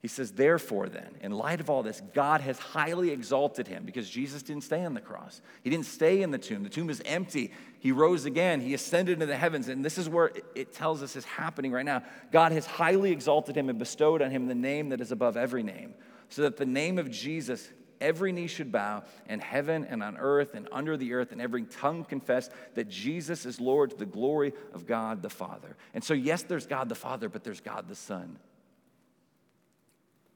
He 0.00 0.08
says, 0.08 0.32
Therefore, 0.32 0.88
then, 0.88 1.14
in 1.20 1.32
light 1.32 1.60
of 1.60 1.70
all 1.70 1.82
this, 1.82 2.02
God 2.14 2.42
has 2.42 2.58
highly 2.58 3.10
exalted 3.10 3.66
him 3.66 3.84
because 3.84 4.08
Jesus 4.08 4.42
didn't 4.42 4.64
stay 4.64 4.84
on 4.84 4.94
the 4.94 5.00
cross. 5.00 5.40
He 5.62 5.70
didn't 5.70 5.86
stay 5.86 6.22
in 6.22 6.30
the 6.30 6.38
tomb. 6.38 6.62
The 6.62 6.68
tomb 6.68 6.90
is 6.90 7.02
empty. 7.04 7.52
He 7.80 7.90
rose 7.90 8.24
again. 8.26 8.60
He 8.60 8.74
ascended 8.74 9.14
into 9.14 9.26
the 9.26 9.36
heavens. 9.36 9.68
And 9.68 9.84
this 9.84 9.98
is 9.98 10.08
where 10.08 10.30
it 10.54 10.72
tells 10.72 11.02
us 11.02 11.16
is 11.16 11.24
happening 11.24 11.72
right 11.72 11.84
now. 11.84 12.02
God 12.32 12.52
has 12.52 12.66
highly 12.66 13.12
exalted 13.12 13.56
him 13.56 13.68
and 13.68 13.78
bestowed 13.78 14.20
on 14.22 14.30
him 14.30 14.46
the 14.46 14.54
name 14.54 14.90
that 14.90 15.00
is 15.00 15.10
above 15.10 15.36
every 15.36 15.62
name, 15.62 15.94
so 16.28 16.42
that 16.42 16.56
the 16.56 16.66
name 16.66 16.98
of 16.98 17.10
Jesus 17.10 17.68
every 18.04 18.30
knee 18.30 18.46
should 18.46 18.70
bow 18.70 19.02
in 19.28 19.40
heaven 19.40 19.86
and 19.88 20.02
on 20.02 20.16
earth 20.18 20.54
and 20.54 20.68
under 20.70 20.96
the 20.96 21.14
earth, 21.14 21.32
and 21.32 21.40
every 21.40 21.62
tongue 21.62 22.04
confess 22.04 22.50
that 22.74 22.88
Jesus 22.88 23.46
is 23.46 23.58
Lord 23.60 23.90
to 23.90 23.96
the 23.96 24.06
glory 24.06 24.52
of 24.72 24.86
God 24.86 25.22
the 25.22 25.30
Father. 25.30 25.76
And 25.94 26.04
so, 26.04 26.14
yes, 26.14 26.42
there's 26.42 26.66
God 26.66 26.88
the 26.88 26.94
Father, 26.94 27.28
but 27.28 27.42
there's 27.42 27.60
God 27.60 27.88
the 27.88 27.94
Son. 27.94 28.38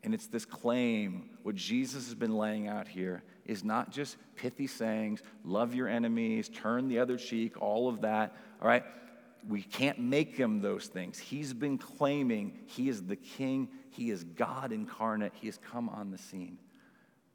And 0.03 0.15
it's 0.15 0.29
this 0.29 0.45
claim, 0.45 1.31
what 1.43 1.55
Jesus 1.55 2.07
has 2.07 2.15
been 2.15 2.37
laying 2.37 2.69
out 2.69 2.89
here 2.89 3.23
is 3.45 3.65
not 3.65 3.91
just 3.91 4.17
pithy 4.37 4.67
sayings, 4.67 5.23
love 5.45 5.75
your 5.75 5.89
enemies, 5.89 6.49
turn 6.49 6.89
the 6.89 7.01
other 7.01 7.17
cheek, 7.17 7.61
all 7.61 7.89
of 7.89 8.01
that, 8.03 8.35
all 8.63 8.69
right? 8.69 8.85
We 9.47 9.63
can't 9.63 9.99
make 9.99 10.37
him 10.37 10.61
those 10.61 10.87
things. 10.87 11.19
He's 11.19 11.53
been 11.53 11.79
claiming 11.79 12.53
he 12.67 12.89
is 12.89 13.03
the 13.03 13.17
king, 13.17 13.69
he 13.91 14.11
is 14.11 14.25
God 14.25 14.73
incarnate, 14.73 15.33
he 15.35 15.49
has 15.49 15.59
come 15.59 15.89
on 15.89 16.11
the 16.11 16.19
scene. 16.19 16.59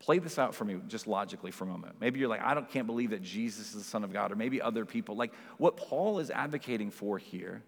Play 0.03 0.19
this 0.19 0.37
out 0.37 0.53
for 0.53 0.65
me 0.65 0.75
just 0.89 1.07
logically 1.07 1.51
for 1.51 1.63
a 1.63 1.67
moment. 1.67 1.95
Maybe 2.01 2.19
you're 2.19 2.27
like, 2.27 2.43
I 2.43 2.53
don't, 2.53 2.69
can't 2.69 2.87
believe 2.87 3.11
that 3.11 3.21
Jesus 3.21 3.69
is 3.69 3.75
the 3.75 3.89
Son 3.89 4.03
of 4.03 4.11
God, 4.11 4.33
or 4.33 4.35
maybe 4.35 4.61
other 4.61 4.83
people. 4.83 5.15
Like 5.15 5.31
what 5.57 5.77
Paul 5.77 6.19
is 6.19 6.29
advocating 6.29 6.91
for 6.91 7.17
here, 7.17 7.63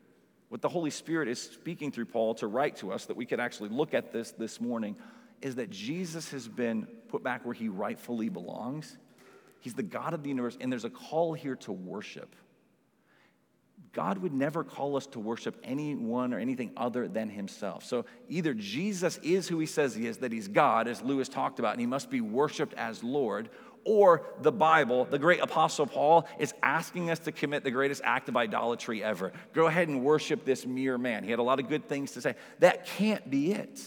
what 0.49 0.61
the 0.61 0.67
Holy 0.67 0.89
Spirit 0.89 1.29
is 1.29 1.41
speaking 1.41 1.93
through 1.93 2.07
Paul 2.07 2.35
to 2.35 2.47
write 2.47 2.75
to 2.77 2.91
us, 2.91 3.05
that 3.05 3.15
we 3.15 3.25
could 3.25 3.39
actually 3.39 3.69
look 3.69 3.93
at 3.93 4.11
this 4.11 4.31
this 4.31 4.59
morning, 4.59 4.97
is 5.41 5.55
that 5.55 5.69
Jesus 5.69 6.29
has 6.31 6.45
been 6.45 6.87
put 7.07 7.23
back 7.23 7.45
where 7.45 7.53
he 7.53 7.69
rightfully 7.69 8.27
belongs. 8.27 8.97
He's 9.61 9.73
the 9.73 9.83
God 9.83 10.13
of 10.13 10.21
the 10.21 10.29
universe, 10.29 10.57
and 10.59 10.69
there's 10.69 10.83
a 10.83 10.89
call 10.89 11.33
here 11.33 11.55
to 11.55 11.71
worship. 11.71 12.35
God 13.95 14.17
would 14.17 14.33
never 14.33 14.63
call 14.63 14.97
us 14.97 15.07
to 15.07 15.19
worship 15.21 15.55
anyone 15.63 16.33
or 16.33 16.39
anything 16.39 16.71
other 16.75 17.07
than 17.07 17.29
himself. 17.29 17.85
So 17.85 18.05
either 18.27 18.53
Jesus 18.53 19.17
is 19.23 19.47
who 19.47 19.57
he 19.57 19.65
says 19.65 19.95
he 19.95 20.05
is, 20.05 20.17
that 20.17 20.33
he's 20.33 20.49
God, 20.49 20.89
as 20.89 21.01
Lewis 21.01 21.29
talked 21.29 21.59
about, 21.59 21.71
and 21.71 21.79
he 21.79 21.87
must 21.87 22.09
be 22.09 22.19
worshiped 22.19 22.73
as 22.73 23.03
Lord, 23.03 23.49
or 23.85 24.23
the 24.41 24.51
Bible, 24.51 25.05
the 25.05 25.17
great 25.17 25.39
apostle 25.39 25.87
Paul, 25.87 26.27
is 26.39 26.53
asking 26.61 27.09
us 27.09 27.19
to 27.19 27.31
commit 27.31 27.63
the 27.63 27.71
greatest 27.71 28.01
act 28.03 28.27
of 28.27 28.35
idolatry 28.35 29.01
ever. 29.01 29.31
Go 29.53 29.67
ahead 29.67 29.87
and 29.87 30.03
worship 30.03 30.43
this 30.43 30.65
mere 30.65 30.97
man. 30.97 31.23
He 31.23 31.29
had 31.29 31.39
a 31.39 31.43
lot 31.43 31.61
of 31.61 31.69
good 31.69 31.87
things 31.87 32.11
to 32.11 32.21
say. 32.21 32.35
That 32.59 32.85
can't 32.85 33.29
be 33.29 33.53
it. 33.53 33.81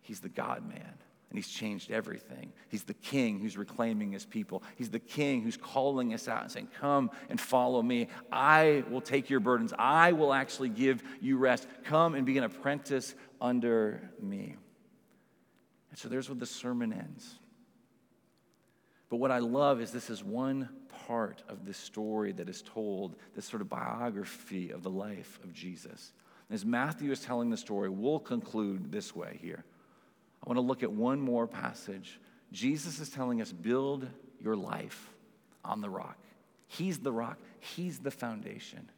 He's 0.00 0.20
the 0.20 0.30
God 0.30 0.66
man 0.66 0.95
and 1.28 1.38
he's 1.38 1.48
changed 1.48 1.90
everything. 1.90 2.52
He's 2.68 2.84
the 2.84 2.94
king 2.94 3.40
who's 3.40 3.56
reclaiming 3.56 4.12
his 4.12 4.24
people. 4.24 4.62
He's 4.76 4.90
the 4.90 5.00
king 5.00 5.42
who's 5.42 5.56
calling 5.56 6.14
us 6.14 6.28
out 6.28 6.42
and 6.42 6.50
saying, 6.50 6.68
Come 6.80 7.10
and 7.28 7.40
follow 7.40 7.82
me. 7.82 8.08
I 8.30 8.84
will 8.90 9.00
take 9.00 9.28
your 9.28 9.40
burdens. 9.40 9.72
I 9.76 10.12
will 10.12 10.32
actually 10.32 10.68
give 10.68 11.02
you 11.20 11.36
rest. 11.36 11.66
Come 11.84 12.14
and 12.14 12.24
be 12.24 12.38
an 12.38 12.44
apprentice 12.44 13.14
under 13.40 14.10
me. 14.20 14.54
And 15.90 15.98
so 15.98 16.08
there's 16.08 16.28
where 16.28 16.38
the 16.38 16.46
sermon 16.46 16.92
ends. 16.92 17.34
But 19.08 19.16
what 19.16 19.30
I 19.30 19.38
love 19.38 19.80
is 19.80 19.92
this 19.92 20.10
is 20.10 20.22
one 20.22 20.68
part 21.06 21.42
of 21.48 21.64
this 21.64 21.78
story 21.78 22.32
that 22.32 22.48
is 22.48 22.62
told, 22.62 23.16
this 23.34 23.44
sort 23.44 23.62
of 23.62 23.68
biography 23.68 24.70
of 24.70 24.82
the 24.82 24.90
life 24.90 25.38
of 25.44 25.52
Jesus. 25.52 26.12
As 26.50 26.64
Matthew 26.64 27.10
is 27.10 27.20
telling 27.20 27.50
the 27.50 27.56
story, 27.56 27.88
we'll 27.88 28.20
conclude 28.20 28.90
this 28.92 29.14
way 29.14 29.38
here. 29.40 29.64
I 30.46 30.50
want 30.50 30.58
to 30.58 30.62
look 30.62 30.82
at 30.84 30.92
one 30.92 31.20
more 31.20 31.48
passage. 31.48 32.20
Jesus 32.52 33.00
is 33.00 33.10
telling 33.10 33.40
us 33.40 33.52
build 33.52 34.06
your 34.40 34.54
life 34.54 35.10
on 35.64 35.80
the 35.80 35.90
rock. 35.90 36.16
He's 36.68 36.98
the 36.98 37.12
rock, 37.12 37.38
He's 37.58 37.98
the 37.98 38.10
foundation. 38.12 38.88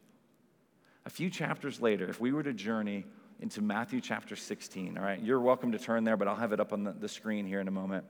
A 1.06 1.10
few 1.10 1.30
chapters 1.30 1.80
later, 1.80 2.08
if 2.10 2.20
we 2.20 2.32
were 2.32 2.42
to 2.42 2.52
journey 2.52 3.06
into 3.40 3.62
Matthew 3.62 4.00
chapter 4.02 4.36
16, 4.36 4.98
all 4.98 5.04
right, 5.04 5.22
you're 5.22 5.40
welcome 5.40 5.72
to 5.72 5.78
turn 5.78 6.04
there, 6.04 6.18
but 6.18 6.28
I'll 6.28 6.36
have 6.36 6.52
it 6.52 6.60
up 6.60 6.72
on 6.72 6.84
the, 6.84 6.92
the 6.92 7.08
screen 7.08 7.46
here 7.46 7.60
in 7.60 7.68
a 7.68 7.72
moment. 7.72 8.04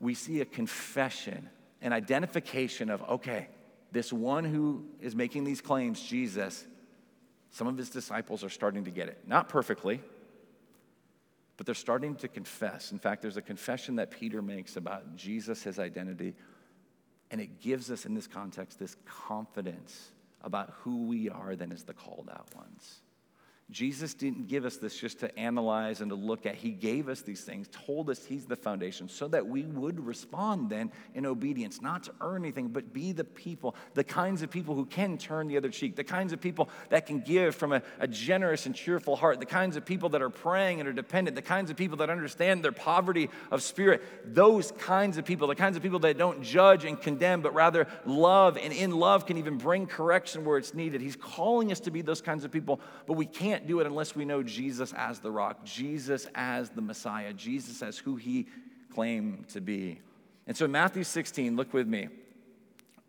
We 0.00 0.14
see 0.14 0.40
a 0.40 0.44
confession, 0.44 1.48
an 1.80 1.92
identification 1.92 2.90
of, 2.90 3.02
okay, 3.02 3.48
this 3.92 4.12
one 4.12 4.44
who 4.44 4.84
is 5.00 5.14
making 5.14 5.44
these 5.44 5.60
claims, 5.60 6.02
Jesus, 6.02 6.66
some 7.50 7.68
of 7.68 7.78
his 7.78 7.88
disciples 7.88 8.42
are 8.42 8.50
starting 8.50 8.84
to 8.84 8.90
get 8.90 9.08
it. 9.08 9.20
Not 9.26 9.48
perfectly, 9.48 10.00
but 11.56 11.66
they're 11.66 11.74
starting 11.74 12.14
to 12.16 12.28
confess. 12.28 12.92
In 12.92 12.98
fact, 12.98 13.22
there's 13.22 13.36
a 13.36 13.42
confession 13.42 13.96
that 13.96 14.10
Peter 14.10 14.42
makes 14.42 14.76
about 14.76 15.16
Jesus, 15.16 15.62
his 15.62 15.78
identity, 15.78 16.34
and 17.30 17.40
it 17.40 17.60
gives 17.60 17.90
us 17.90 18.04
in 18.06 18.14
this 18.14 18.26
context 18.26 18.78
this 18.78 18.96
confidence 19.04 20.12
about 20.42 20.70
who 20.80 21.06
we 21.06 21.28
are 21.28 21.56
then 21.56 21.72
as 21.72 21.82
the 21.82 21.94
called 21.94 22.28
out 22.32 22.54
ones. 22.54 23.00
Jesus 23.72 24.14
didn't 24.14 24.46
give 24.46 24.64
us 24.64 24.76
this 24.76 24.96
just 24.96 25.18
to 25.20 25.38
analyze 25.38 26.00
and 26.00 26.10
to 26.10 26.14
look 26.14 26.46
at. 26.46 26.54
He 26.54 26.70
gave 26.70 27.08
us 27.08 27.22
these 27.22 27.42
things, 27.42 27.68
told 27.72 28.08
us 28.08 28.24
He's 28.24 28.46
the 28.46 28.54
foundation, 28.54 29.08
so 29.08 29.26
that 29.26 29.44
we 29.44 29.64
would 29.64 29.98
respond 29.98 30.70
then 30.70 30.92
in 31.16 31.26
obedience, 31.26 31.82
not 31.82 32.04
to 32.04 32.12
earn 32.20 32.44
anything, 32.44 32.68
but 32.68 32.92
be 32.92 33.10
the 33.10 33.24
people, 33.24 33.74
the 33.94 34.04
kinds 34.04 34.42
of 34.42 34.50
people 34.50 34.76
who 34.76 34.84
can 34.84 35.18
turn 35.18 35.48
the 35.48 35.56
other 35.56 35.68
cheek, 35.68 35.96
the 35.96 36.04
kinds 36.04 36.32
of 36.32 36.40
people 36.40 36.68
that 36.90 37.06
can 37.06 37.18
give 37.18 37.56
from 37.56 37.72
a, 37.72 37.82
a 37.98 38.06
generous 38.06 38.66
and 38.66 38.74
cheerful 38.74 39.16
heart, 39.16 39.40
the 39.40 39.46
kinds 39.46 39.76
of 39.76 39.84
people 39.84 40.10
that 40.10 40.22
are 40.22 40.30
praying 40.30 40.78
and 40.78 40.88
are 40.88 40.92
dependent, 40.92 41.34
the 41.34 41.42
kinds 41.42 41.68
of 41.68 41.76
people 41.76 41.96
that 41.96 42.08
understand 42.08 42.62
their 42.64 42.70
poverty 42.70 43.28
of 43.50 43.62
spirit. 43.62 44.00
Those 44.32 44.70
kinds 44.70 45.18
of 45.18 45.24
people, 45.24 45.48
the 45.48 45.56
kinds 45.56 45.76
of 45.76 45.82
people 45.82 45.98
that 46.00 46.16
don't 46.16 46.40
judge 46.40 46.84
and 46.84 47.00
condemn, 47.00 47.40
but 47.40 47.52
rather 47.52 47.88
love, 48.04 48.56
and 48.56 48.72
in 48.72 48.92
love 48.92 49.26
can 49.26 49.38
even 49.38 49.58
bring 49.58 49.88
correction 49.88 50.44
where 50.44 50.56
it's 50.56 50.72
needed. 50.72 51.00
He's 51.00 51.16
calling 51.16 51.72
us 51.72 51.80
to 51.80 51.90
be 51.90 52.02
those 52.02 52.20
kinds 52.20 52.44
of 52.44 52.52
people, 52.52 52.80
but 53.06 53.14
we 53.14 53.26
can't 53.26 53.55
can't 53.56 53.66
do 53.66 53.80
it 53.80 53.86
unless 53.86 54.14
we 54.14 54.26
know 54.26 54.42
Jesus 54.42 54.92
as 54.92 55.20
the 55.20 55.30
rock, 55.30 55.64
Jesus 55.64 56.26
as 56.34 56.68
the 56.68 56.82
Messiah, 56.82 57.32
Jesus 57.32 57.82
as 57.82 57.96
who 57.96 58.16
he 58.16 58.46
claimed 58.92 59.48
to 59.48 59.62
be. 59.62 59.98
And 60.46 60.54
so 60.54 60.66
in 60.66 60.72
Matthew 60.72 61.04
16, 61.04 61.56
look 61.56 61.72
with 61.72 61.86
me. 61.86 62.08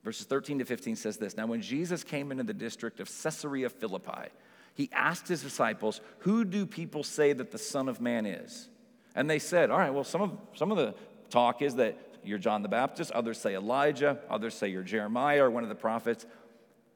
Verses 0.05 0.25
13 0.25 0.59
to 0.59 0.65
15 0.65 0.95
says 0.95 1.17
this 1.17 1.35
Now, 1.35 1.47
when 1.47 1.61
Jesus 1.61 2.01
came 2.01 2.31
into 2.31 2.45
the 2.45 2.53
district 2.53 3.01
of 3.01 3.09
Caesarea 3.09 3.69
Philippi, 3.69 4.29
he 4.73 4.89
asked 4.93 5.27
his 5.27 5.41
disciples, 5.41 5.99
Who 6.19 6.45
do 6.45 6.65
people 6.65 7.03
say 7.03 7.33
that 7.33 7.51
the 7.51 7.57
Son 7.57 7.89
of 7.89 7.99
Man 7.99 8.25
is? 8.25 8.69
And 9.15 9.29
they 9.29 9.39
said, 9.39 9.69
All 9.69 9.77
right, 9.77 9.93
well, 9.93 10.05
some 10.05 10.21
of, 10.21 10.37
some 10.55 10.71
of 10.71 10.77
the 10.77 10.95
talk 11.29 11.61
is 11.61 11.75
that 11.75 11.97
you're 12.23 12.37
John 12.37 12.61
the 12.61 12.69
Baptist, 12.69 13.11
others 13.11 13.37
say 13.37 13.55
Elijah, 13.55 14.19
others 14.29 14.53
say 14.53 14.69
you're 14.69 14.83
Jeremiah 14.83 15.43
or 15.43 15.51
one 15.51 15.63
of 15.63 15.69
the 15.69 15.75
prophets. 15.75 16.25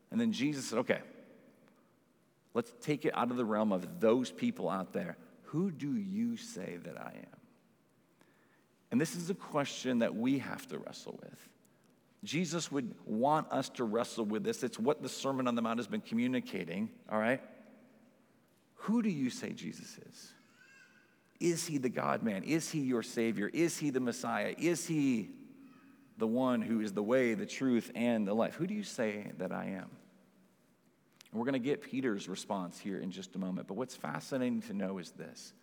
And 0.09 0.21
then 0.21 0.31
Jesus 0.31 0.69
said, 0.69 0.79
Okay, 0.79 0.99
Let's 2.53 2.73
take 2.81 3.05
it 3.05 3.15
out 3.15 3.31
of 3.31 3.37
the 3.37 3.45
realm 3.45 3.71
of 3.71 3.99
those 3.99 4.31
people 4.31 4.69
out 4.69 4.93
there. 4.93 5.17
Who 5.43 5.71
do 5.71 5.95
you 5.95 6.37
say 6.37 6.77
that 6.83 6.97
I 6.97 7.13
am? 7.15 7.39
And 8.91 8.99
this 8.99 9.15
is 9.15 9.29
a 9.29 9.33
question 9.33 9.99
that 9.99 10.15
we 10.15 10.39
have 10.39 10.67
to 10.67 10.77
wrestle 10.77 11.17
with. 11.21 11.49
Jesus 12.23 12.71
would 12.71 12.93
want 13.05 13.51
us 13.51 13.69
to 13.69 13.83
wrestle 13.83 14.25
with 14.25 14.43
this. 14.43 14.63
It's 14.63 14.77
what 14.77 15.01
the 15.01 15.09
Sermon 15.09 15.47
on 15.47 15.55
the 15.55 15.61
Mount 15.61 15.79
has 15.79 15.87
been 15.87 16.01
communicating, 16.01 16.89
all 17.09 17.19
right? 17.19 17.41
Who 18.75 19.01
do 19.01 19.09
you 19.09 19.29
say 19.29 19.53
Jesus 19.53 19.97
is? 20.09 20.33
Is 21.39 21.65
he 21.65 21.77
the 21.79 21.89
God 21.89 22.21
man? 22.21 22.43
Is 22.43 22.69
he 22.69 22.81
your 22.81 23.01
Savior? 23.01 23.49
Is 23.51 23.77
he 23.77 23.89
the 23.89 23.99
Messiah? 23.99 24.53
Is 24.57 24.85
he 24.85 25.29
the 26.17 26.27
one 26.27 26.61
who 26.61 26.81
is 26.81 26.93
the 26.93 27.01
way, 27.01 27.33
the 27.33 27.47
truth, 27.47 27.91
and 27.95 28.27
the 28.27 28.33
life? 28.33 28.55
Who 28.55 28.67
do 28.67 28.73
you 28.75 28.83
say 28.83 29.31
that 29.39 29.51
I 29.51 29.65
am? 29.65 29.89
And 31.31 31.39
we're 31.39 31.45
going 31.45 31.53
to 31.53 31.59
get 31.59 31.81
Peter's 31.81 32.27
response 32.27 32.79
here 32.79 32.99
in 32.99 33.11
just 33.11 33.35
a 33.35 33.39
moment. 33.39 33.67
But 33.67 33.75
what's 33.75 33.95
fascinating 33.95 34.61
to 34.63 34.73
know 34.73 34.97
is 34.97 35.11
this 35.11 35.53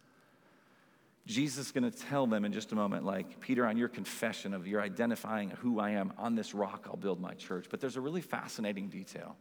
Jesus 1.26 1.66
is 1.66 1.72
going 1.72 1.90
to 1.90 1.96
tell 1.96 2.26
them 2.26 2.46
in 2.46 2.52
just 2.52 2.72
a 2.72 2.74
moment, 2.74 3.04
like, 3.04 3.38
Peter, 3.40 3.66
on 3.66 3.76
your 3.76 3.88
confession 3.88 4.54
of 4.54 4.66
your 4.66 4.80
identifying 4.80 5.50
who 5.50 5.78
I 5.78 5.90
am, 5.90 6.14
on 6.16 6.34
this 6.34 6.54
rock 6.54 6.86
I'll 6.88 6.96
build 6.96 7.20
my 7.20 7.34
church. 7.34 7.66
But 7.70 7.80
there's 7.80 7.96
a 7.96 8.00
really 8.00 8.22
fascinating 8.22 8.88
detail 8.88 9.36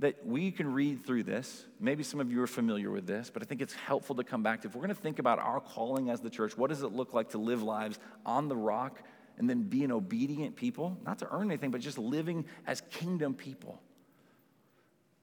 that 0.00 0.26
we 0.26 0.50
can 0.50 0.70
read 0.70 1.06
through 1.06 1.22
this. 1.22 1.64
Maybe 1.80 2.02
some 2.02 2.20
of 2.20 2.30
you 2.30 2.42
are 2.42 2.46
familiar 2.46 2.90
with 2.90 3.06
this, 3.06 3.30
but 3.30 3.42
I 3.42 3.46
think 3.46 3.62
it's 3.62 3.72
helpful 3.72 4.16
to 4.16 4.24
come 4.24 4.42
back 4.42 4.62
to. 4.62 4.68
If 4.68 4.74
we're 4.74 4.82
going 4.82 4.94
to 4.94 5.00
think 5.00 5.18
about 5.18 5.38
our 5.38 5.60
calling 5.60 6.10
as 6.10 6.20
the 6.20 6.28
church, 6.28 6.58
what 6.58 6.68
does 6.68 6.82
it 6.82 6.92
look 6.92 7.14
like 7.14 7.30
to 7.30 7.38
live 7.38 7.62
lives 7.62 7.98
on 8.26 8.48
the 8.48 8.56
rock 8.56 9.02
and 9.38 9.48
then 9.48 9.62
be 9.62 9.84
an 9.84 9.92
obedient 9.92 10.56
people? 10.56 10.98
Not 11.06 11.20
to 11.20 11.28
earn 11.30 11.50
anything, 11.50 11.70
but 11.70 11.80
just 11.80 11.98
living 11.98 12.44
as 12.66 12.82
kingdom 12.90 13.32
people. 13.32 13.80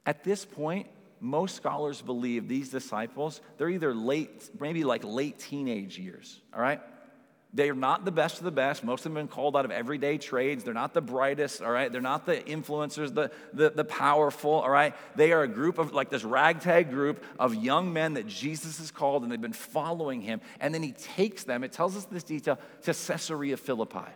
At 0.10 0.24
this 0.24 0.44
point, 0.44 0.88
most 1.20 1.56
scholars 1.56 2.02
believe 2.02 2.48
these 2.48 2.70
disciples, 2.70 3.42
they're 3.60 3.70
either 3.70 3.94
late, 3.94 4.50
maybe 4.60 4.84
like 4.84 5.04
late 5.04 5.38
teenage 5.38 6.00
years, 6.00 6.42
all 6.52 6.60
right? 6.60 6.82
They 7.54 7.70
are 7.70 7.76
not 7.76 8.06
the 8.06 8.12
best 8.12 8.40
of 8.40 8.44
the 8.44 8.50
best. 8.50 8.84
Most 8.84 9.02
of 9.02 9.04
them 9.04 9.18
have 9.18 9.30
been 9.30 9.36
called 9.36 9.56
out 9.56 9.66
of 9.66 9.72
everyday 9.72 10.18
trades. 10.18 10.64
They're 10.64 10.74
not 10.74 10.96
the 10.96 11.02
brightest, 11.02 11.62
all 11.62 11.70
right? 11.70 11.92
They're 11.92 12.02
not 12.02 12.26
the 12.26 12.38
influencers, 12.38 13.14
the, 13.14 13.30
the, 13.54 13.70
the 13.70 13.86
powerful, 13.86 14.50
all 14.50 14.70
right? 14.72 14.96
They 15.16 15.32
are 15.32 15.44
a 15.44 15.48
group 15.48 15.78
of, 15.78 15.94
like 15.94 16.10
this 16.10 16.24
ragtag 16.24 16.90
group 16.90 17.24
of 17.38 17.54
young 17.54 17.94
men 17.94 18.16
that 18.16 18.26
Jesus 18.26 18.80
has 18.80 18.90
called 18.90 19.22
and 19.22 19.32
they've 19.32 19.40
been 19.40 19.54
following 19.54 20.22
him. 20.22 20.42
And 20.60 20.74
then 20.74 20.82
he 20.82 20.94
takes 20.94 21.44
them, 21.44 21.64
it 21.64 21.72
tells 21.72 21.96
us 21.96 22.06
this 22.06 22.24
detail, 22.24 22.58
to 22.82 22.96
Caesarea 22.96 23.58
Philippi. 23.58 24.10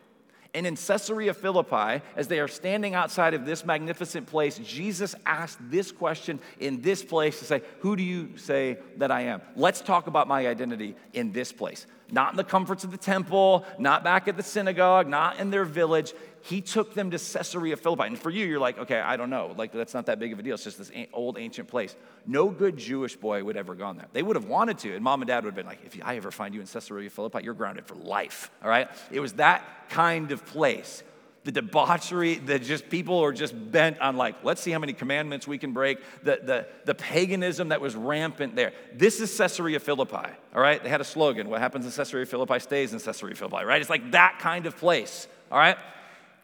And 0.56 0.68
in 0.68 0.76
Caesarea 0.76 1.34
Philippi, 1.34 2.04
as 2.16 2.28
they 2.28 2.40
are 2.40 2.48
standing 2.48 2.94
outside 2.94 3.34
of 3.34 3.44
this 3.44 3.66
magnificent 3.66 4.28
place, 4.28 4.60
Jesus 4.60 5.16
asked 5.26 5.58
this 5.72 5.92
question 5.92 6.40
in 6.60 6.82
this 6.82 7.04
place 7.04 7.40
to 7.40 7.46
say, 7.46 7.64
Who 7.80 7.96
do 7.96 8.04
you 8.04 8.38
say 8.38 8.78
that 8.98 9.10
I 9.10 9.22
am? 9.22 9.42
Let's 9.56 9.82
talk 9.82 10.06
about 10.06 10.28
my 10.28 10.48
identity 10.48 10.96
in 11.14 11.32
this 11.32 11.52
place. 11.52 11.88
Not 12.12 12.34
in 12.34 12.38
the 12.38 12.44
comforts 12.44 12.84
of 12.84 12.92
the 12.92 12.98
temple, 12.98 13.66
not 13.80 14.04
back 14.04 14.28
at 14.28 14.38
the 14.38 14.44
synagogue, 14.44 15.08
not 15.08 15.40
in 15.40 15.50
their 15.50 15.66
village 15.66 16.14
he 16.44 16.60
took 16.60 16.94
them 16.94 17.10
to 17.12 17.18
Caesarea 17.18 17.78
Philippi. 17.78 18.04
And 18.04 18.20
for 18.20 18.30
you, 18.30 18.46
you're 18.46 18.60
like, 18.60 18.78
okay, 18.78 19.00
I 19.00 19.16
don't 19.16 19.30
know. 19.30 19.56
Like, 19.58 19.72
that's 19.72 19.94
not 19.94 20.08
that 20.08 20.20
big 20.20 20.34
of 20.34 20.40
a 20.40 20.44
deal. 20.44 20.56
It's 20.56 20.66
just 20.66 20.78
this 20.78 20.92
old 21.14 21.38
ancient 21.38 21.70
place. 21.70 21.96
No 22.28 22.50
good 22.50 22.76
Jewish 22.76 23.16
boy 23.16 23.42
would 23.46 23.56
ever 23.56 23.76
gone 23.76 23.96
there. 23.96 24.08
They 24.12 24.24
would 24.24 24.36
have 24.36 24.46
wanted 24.46 24.78
to, 24.80 24.94
and 24.94 25.02
mom 25.02 25.22
and 25.22 25.28
dad 25.28 25.46
would 25.46 25.52
have 25.52 25.56
been 25.56 25.66
like, 25.66 25.80
if 25.86 25.98
I 26.04 26.18
ever 26.18 26.32
find 26.32 26.54
you 26.54 26.60
in 26.60 26.68
Caesarea 26.68 27.10
Philippi, 27.10 27.40
you're 27.46 27.54
grounded 27.54 27.86
for 27.86 27.96
life, 27.96 28.52
all 28.62 28.70
right? 28.70 28.90
It 29.10 29.22
was 29.22 29.34
that 29.34 29.64
kind 29.90 30.34
of 30.34 30.46
place. 30.46 31.02
The 31.46 31.54
debauchery, 31.54 32.36
the 32.36 32.60
just 32.60 32.90
people 32.90 33.20
are 33.20 33.32
just 33.32 33.54
bent 33.72 34.02
on 34.02 34.18
like, 34.18 34.44
let's 34.44 34.62
see 34.62 34.72
how 34.72 34.80
many 34.80 34.92
commandments 34.92 35.48
we 35.48 35.58
can 35.58 35.72
break. 35.72 36.00
The, 36.24 36.42
the, 36.44 36.68
the 36.84 36.96
paganism 36.96 37.70
that 37.70 37.80
was 37.80 37.96
rampant 37.96 38.58
there. 38.58 38.74
This 38.94 39.22
is 39.22 39.38
Caesarea 39.38 39.80
Philippi, 39.80 40.28
all 40.54 40.62
right? 40.62 40.84
They 40.84 40.90
had 40.90 41.00
a 41.00 41.06
slogan, 41.06 41.48
what 41.48 41.62
happens 41.62 41.86
in 41.86 41.92
Caesarea 41.94 42.26
Philippi 42.26 42.60
stays 42.60 42.92
in 42.92 43.00
Caesarea 43.00 43.36
Philippi, 43.36 43.64
right? 43.64 43.80
It's 43.80 43.90
like 43.90 44.12
that 44.12 44.40
kind 44.40 44.66
of 44.66 44.76
place, 44.76 45.30
all 45.50 45.58
right? 45.58 45.78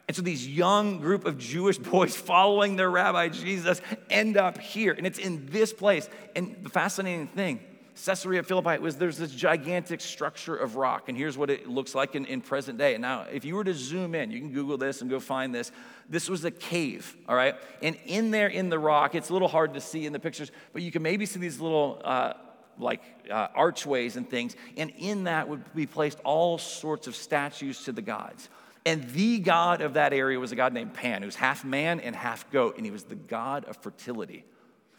And 0.10 0.16
so 0.16 0.24
these 0.24 0.48
young 0.48 0.98
group 0.98 1.26
of 1.26 1.38
Jewish 1.38 1.78
boys 1.78 2.16
following 2.16 2.76
their 2.76 2.90
rabbi 2.90 3.30
Jesus 3.30 3.80
end 4.10 4.38
up 4.38 4.58
here. 4.58 4.92
And 4.92 5.06
it's 5.06 5.20
in 5.20 5.46
this 5.52 5.72
place. 5.72 6.10
And 6.36 6.58
the 6.64 6.70
fascinating 6.70 7.28
thing, 7.28 7.60
Caesarea 8.06 8.42
Philippi 8.42 8.80
was 8.80 8.96
there's 8.96 9.20
this 9.20 9.32
gigantic 9.32 10.02
structure 10.02 10.56
of 10.56 10.78
rock. 10.78 11.10
And 11.10 11.18
here's 11.18 11.38
what 11.38 11.52
it 11.52 11.70
looks 11.70 11.94
like 11.94 12.16
in, 12.16 12.26
in 12.26 12.42
present 12.42 12.80
day. 12.80 12.98
Now, 12.98 13.28
if 13.32 13.46
you 13.46 13.56
were 13.56 13.64
to 13.64 13.74
zoom 13.76 14.16
in, 14.16 14.32
you 14.32 14.40
can 14.40 14.52
Google 14.52 14.80
this 14.80 15.02
and 15.02 15.12
go 15.12 15.20
find 15.20 15.54
this. 15.54 15.72
This 16.10 16.28
was 16.28 16.44
a 16.44 16.50
cave, 16.50 17.16
all 17.28 17.36
right? 17.36 17.54
And 17.84 17.96
in 18.08 18.32
there 18.32 18.48
in 18.48 18.70
the 18.70 18.80
rock, 18.80 19.14
it's 19.14 19.30
a 19.30 19.34
little 19.34 19.48
hard 19.48 19.76
to 19.76 19.82
see 19.82 20.08
in 20.08 20.14
the 20.14 20.20
pictures, 20.20 20.52
but 20.74 20.82
you 20.82 20.92
can 20.92 21.04
maybe 21.04 21.28
see 21.28 21.40
these 21.40 21.60
little 21.60 22.02
uh, 22.04 22.34
like 22.80 23.04
uh, 23.30 23.50
archways 23.54 24.16
and 24.16 24.28
things. 24.28 24.56
And 24.76 24.92
in 24.98 25.26
that 25.26 25.48
would 25.48 25.72
be 25.76 25.86
placed 25.86 26.20
all 26.24 26.58
sorts 26.58 27.06
of 27.06 27.16
statues 27.16 27.84
to 27.84 27.92
the 27.92 28.02
gods. 28.02 28.50
And 28.90 29.08
the 29.12 29.38
god 29.38 29.82
of 29.82 29.94
that 29.94 30.14
area 30.14 30.40
was 30.40 30.52
a 30.52 30.56
god 30.56 30.74
named 30.74 30.96
Pan, 30.96 31.22
who's 31.22 31.36
half 31.36 31.64
man 31.64 32.00
and 32.00 32.16
half 32.16 32.50
goat, 32.50 32.76
and 32.76 32.84
he 32.84 32.92
was 32.92 33.04
the 33.04 33.14
god 33.14 33.66
of 33.66 33.78
fertility. 33.78 34.44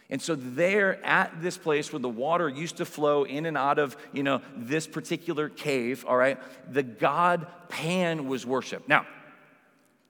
And 0.08 0.22
so 0.22 0.36
there 0.36 1.04
at 1.04 1.42
this 1.42 1.58
place 1.58 1.92
where 1.92 1.98
the 1.98 2.08
water 2.08 2.48
used 2.48 2.76
to 2.76 2.84
flow 2.84 3.24
in 3.24 3.46
and 3.46 3.56
out 3.56 3.80
of, 3.80 3.96
you 4.12 4.22
know, 4.22 4.42
this 4.56 4.86
particular 4.86 5.48
cave, 5.48 6.04
all 6.06 6.16
right, 6.16 6.38
the 6.72 6.84
god 6.84 7.48
Pan 7.68 8.28
was 8.28 8.46
worshiped. 8.46 8.88
Now, 8.88 9.06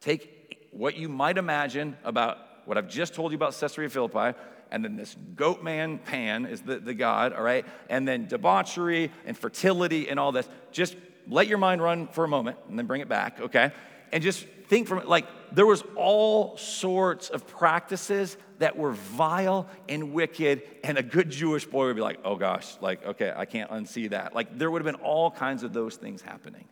take 0.02 0.68
what 0.72 0.96
you 0.96 1.08
might 1.08 1.38
imagine 1.38 1.96
about 2.04 2.36
what 2.66 2.76
I've 2.76 2.88
just 2.88 3.14
told 3.14 3.32
you 3.32 3.36
about 3.36 3.58
Caesarea 3.58 3.88
Philippi, 3.88 4.38
and 4.70 4.84
then 4.84 4.96
this 4.96 5.16
goat 5.36 5.62
man 5.62 5.96
Pan 5.96 6.44
is 6.44 6.60
the, 6.60 6.80
the 6.80 6.92
god, 6.92 7.32
all 7.32 7.42
right, 7.42 7.64
and 7.88 8.06
then 8.06 8.26
debauchery 8.26 9.10
and 9.24 9.38
fertility 9.38 10.10
and 10.10 10.20
all 10.20 10.32
this. 10.32 10.50
Just 10.70 10.96
let 11.28 11.46
your 11.46 11.59
mind 11.59 11.83
run 11.83 12.09
for 12.09 12.24
a 12.24 12.28
moment 12.28 12.59
and 12.68 12.78
then 12.78 12.87
bring 12.87 13.00
it 13.00 13.09
back, 13.09 13.40
okay? 13.40 13.72
And 14.12 14.22
just 14.22 14.46
think 14.70 14.87
from 14.87 15.06
like 15.06 15.26
there 15.52 15.66
was 15.66 15.83
all 15.96 16.56
sorts 16.56 17.28
of 17.28 17.46
practices 17.46 18.37
that 18.61 18.76
were 18.76 18.92
vile 18.92 19.68
and 19.88 20.12
wicked 20.12 20.62
and 20.85 20.96
a 20.96 21.02
good 21.02 21.28
jewish 21.28 21.66
boy 21.66 21.87
would 21.87 21.96
be 21.96 22.02
like 22.02 22.20
oh 22.24 22.37
gosh 22.37 22.76
like 22.80 23.04
okay 23.04 23.33
i 23.37 23.44
can't 23.44 23.68
unsee 23.72 24.09
that. 24.11 24.33
Like 24.33 24.56
there 24.56 24.70
would 24.70 24.80
have 24.85 24.92
been 24.92 25.02
all 25.02 25.30
kinds 25.30 25.64
of 25.64 25.72
those 25.72 25.96
things 25.96 26.22
happening. 26.22 26.66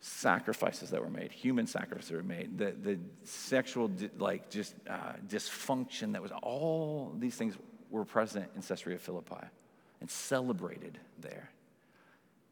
Sacrifices 0.00 0.90
that 0.90 1.00
were 1.00 1.10
made 1.10 1.30
human 1.30 1.68
sacrifices 1.68 2.10
that 2.10 2.16
were 2.16 2.22
made 2.24 2.58
the, 2.58 2.72
the 2.82 2.98
sexual 3.22 3.88
like 4.18 4.50
just 4.50 4.74
uh, 4.88 5.12
dysfunction 5.28 6.12
that 6.14 6.22
was 6.22 6.32
all 6.42 7.14
these 7.18 7.36
things 7.36 7.56
were 7.90 8.04
present 8.04 8.50
in 8.56 8.62
caesarea 8.62 8.98
philippi 8.98 9.46
and 10.00 10.10
celebrated 10.10 10.98
there 11.20 11.50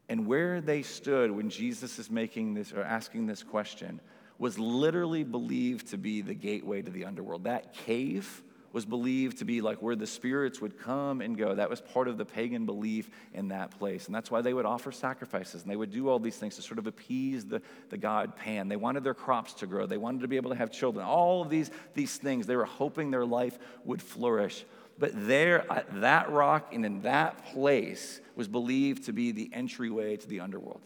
and 0.09 0.25
where 0.25 0.59
they 0.59 0.81
stood 0.81 1.31
when 1.31 1.49
Jesus 1.49 1.99
is 1.99 2.09
making 2.09 2.55
this 2.55 2.73
or 2.73 2.81
asking 2.81 3.27
this 3.27 3.43
question 3.43 4.01
was 4.39 4.57
literally 4.57 5.23
believed 5.23 5.87
to 5.89 5.97
be 5.97 6.21
the 6.21 6.33
gateway 6.33 6.81
to 6.81 6.89
the 6.89 7.05
underworld. 7.05 7.43
That 7.43 7.73
cave 7.73 8.41
was 8.71 8.85
believed 8.85 9.39
to 9.39 9.45
be 9.45 9.61
like 9.61 9.81
where 9.81 9.95
the 9.95 10.07
spirits 10.07 10.61
would 10.61 10.77
come 10.79 11.21
and 11.21 11.37
go. 11.37 11.55
That 11.55 11.69
was 11.69 11.81
part 11.81 12.07
of 12.07 12.17
the 12.17 12.25
pagan 12.25 12.65
belief 12.65 13.09
in 13.33 13.49
that 13.49 13.71
place. 13.71 14.05
And 14.05 14.13
that's 14.13 14.29
why 14.29 14.41
they 14.41 14.53
would 14.53 14.65
offer 14.65 14.91
sacrifices 14.91 15.63
and 15.63 15.71
they 15.71 15.75
would 15.75 15.91
do 15.91 16.07
all 16.07 16.19
these 16.19 16.37
things 16.37 16.55
to 16.55 16.61
sort 16.61 16.79
of 16.79 16.87
appease 16.87 17.45
the, 17.45 17.61
the 17.89 17.97
god 17.97 18.35
Pan. 18.35 18.67
They 18.67 18.75
wanted 18.75 19.03
their 19.03 19.13
crops 19.13 19.53
to 19.55 19.67
grow, 19.67 19.85
they 19.85 19.97
wanted 19.97 20.21
to 20.21 20.27
be 20.27 20.37
able 20.37 20.51
to 20.51 20.55
have 20.55 20.71
children. 20.71 21.05
All 21.05 21.41
of 21.41 21.49
these, 21.49 21.71
these 21.93 22.17
things, 22.17 22.45
they 22.45 22.55
were 22.55 22.65
hoping 22.65 23.11
their 23.11 23.25
life 23.25 23.57
would 23.85 24.01
flourish. 24.01 24.65
But 24.99 25.11
there, 25.15 25.65
at 25.71 26.01
that 26.01 26.29
rock 26.29 26.73
and 26.73 26.85
in 26.85 27.01
that 27.01 27.45
place, 27.45 28.19
was 28.35 28.49
believed 28.49 29.05
to 29.05 29.13
be 29.13 29.31
the 29.31 29.49
entryway 29.53 30.17
to 30.17 30.27
the 30.27 30.41
underworld. 30.41 30.81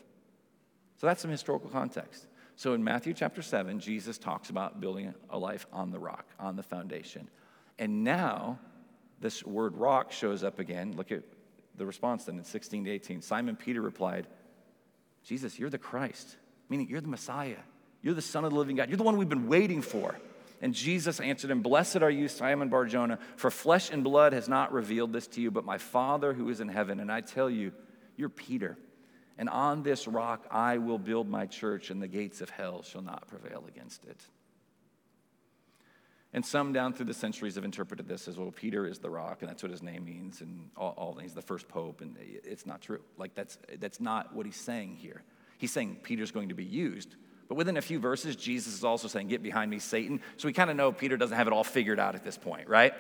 So 0.98 1.08
that's 1.08 1.22
some 1.22 1.32
historical 1.32 1.70
context. 1.70 2.28
So 2.56 2.74
in 2.74 2.84
Matthew 2.84 3.16
chapter 3.16 3.42
7, 3.42 3.80
Jesus 3.80 4.20
talks 4.20 4.52
about 4.52 4.80
building 4.80 5.14
a 5.32 5.38
life 5.38 5.66
on 5.74 5.92
the 5.92 5.98
rock, 5.98 6.28
on 6.40 6.56
the 6.56 6.62
foundation. 6.62 7.28
And 7.80 8.04
now 8.04 8.60
this 9.20 9.44
word 9.44 9.76
rock 9.76 10.12
shows 10.12 10.44
up 10.44 10.60
again. 10.60 10.94
Look 10.96 11.12
at 11.12 11.24
the 11.76 11.86
response 11.86 12.26
then 12.26 12.38
in 12.38 12.44
16 12.44 12.86
to 12.86 12.92
18. 12.92 13.22
Simon 13.22 13.56
Peter 13.56 13.82
replied, 13.82 14.28
Jesus, 15.24 15.58
you're 15.58 15.72
the 15.72 15.80
Christ, 15.80 16.38
meaning 16.70 16.88
you're 16.88 17.02
the 17.02 17.08
Messiah. 17.08 17.58
You're 18.04 18.14
the 18.14 18.22
Son 18.22 18.46
of 18.46 18.52
the 18.52 18.58
living 18.58 18.76
God. 18.76 18.90
You're 18.90 18.98
the 18.98 19.04
one 19.04 19.18
we've 19.18 19.28
been 19.28 19.48
waiting 19.48 19.82
for. 19.82 20.20
And 20.64 20.74
Jesus 20.74 21.20
answered 21.20 21.51
him, 21.51 21.61
Blessed 21.61 21.97
are 21.97 22.09
you, 22.09 22.30
Simon 22.30 22.70
Barjona, 22.70 23.20
for 23.36 23.51
flesh 23.51 23.91
and 23.91 24.01
blood 24.01 24.32
has 24.32 24.47
not 24.47 24.72
revealed 24.72 25.11
this 25.11 25.28
to 25.28 25.41
you, 25.41 25.51
but 25.51 25.66
my 25.66 25.78
Father 25.78 26.32
who 26.32 26.47
is 26.47 26.61
in 26.61 26.70
heaven. 26.70 27.01
And 27.01 27.11
I 27.11 27.20
tell 27.20 27.49
you, 27.49 27.74
you're 28.16 28.30
Peter. 28.30 28.78
And 29.38 29.49
on 29.49 29.84
this 29.84 30.07
rock 30.07 30.47
I 30.49 30.78
will 30.78 30.97
build 30.97 31.28
my 31.28 31.47
church, 31.47 31.89
and 31.89 32.01
the 32.01 32.07
gates 32.07 32.39
of 32.39 32.49
hell 32.49 32.82
shall 32.82 33.01
not 33.01 33.28
prevail 33.28 33.66
against 33.68 34.05
it. 34.05 34.22
And 36.32 36.45
some 36.45 36.72
down 36.72 36.93
through 36.93 37.07
the 37.07 37.14
centuries 37.14 37.55
have 37.55 37.66
interpreted 37.66 38.07
this 38.07 38.30
as 38.30 38.38
well, 38.38 38.49
Peter 38.49 38.88
is 38.88 38.99
the 38.99 39.09
rock, 39.09 39.41
and 39.41 39.49
that's 39.49 39.64
what 39.64 39.72
his 39.72 39.84
name 39.84 40.05
means, 40.05 40.39
and 40.39 40.70
all, 40.78 40.93
all 40.95 41.16
he's 41.16 41.34
the 41.34 41.41
first 41.41 41.68
pope, 41.68 41.99
and 41.99 42.16
it's 42.22 42.66
not 42.66 42.82
true. 42.82 43.01
Like, 43.18 43.36
that's, 43.36 43.57
that's 43.82 43.99
not 43.99 44.34
what 44.34 44.45
he's 44.45 44.55
saying 44.55 44.95
here. 44.95 45.24
He's 45.57 45.74
saying 45.74 45.97
Peter's 46.03 46.32
going 46.32 46.47
to 46.47 46.55
be 46.55 46.64
used. 46.64 47.18
But 47.48 47.56
within 47.56 47.78
a 47.78 47.82
few 47.82 48.00
verses, 48.00 48.36
Jesus 48.36 48.74
is 48.74 48.84
also 48.84 49.08
saying, 49.08 49.28
Get 49.28 49.44
behind 49.44 49.70
me, 49.70 49.80
Satan. 49.80 50.22
So 50.38 50.48
we 50.48 50.54
kind 50.54 50.70
of 50.70 50.76
know 50.76 50.91
Peter 50.91 51.18
doesn't 51.18 51.36
have 51.36 51.48
it 51.48 51.54
all 51.54 51.64
figured 51.64 52.00
out 52.00 52.16
at 52.16 52.24
this 52.24 52.38
point, 52.38 52.68
right? 52.68 52.94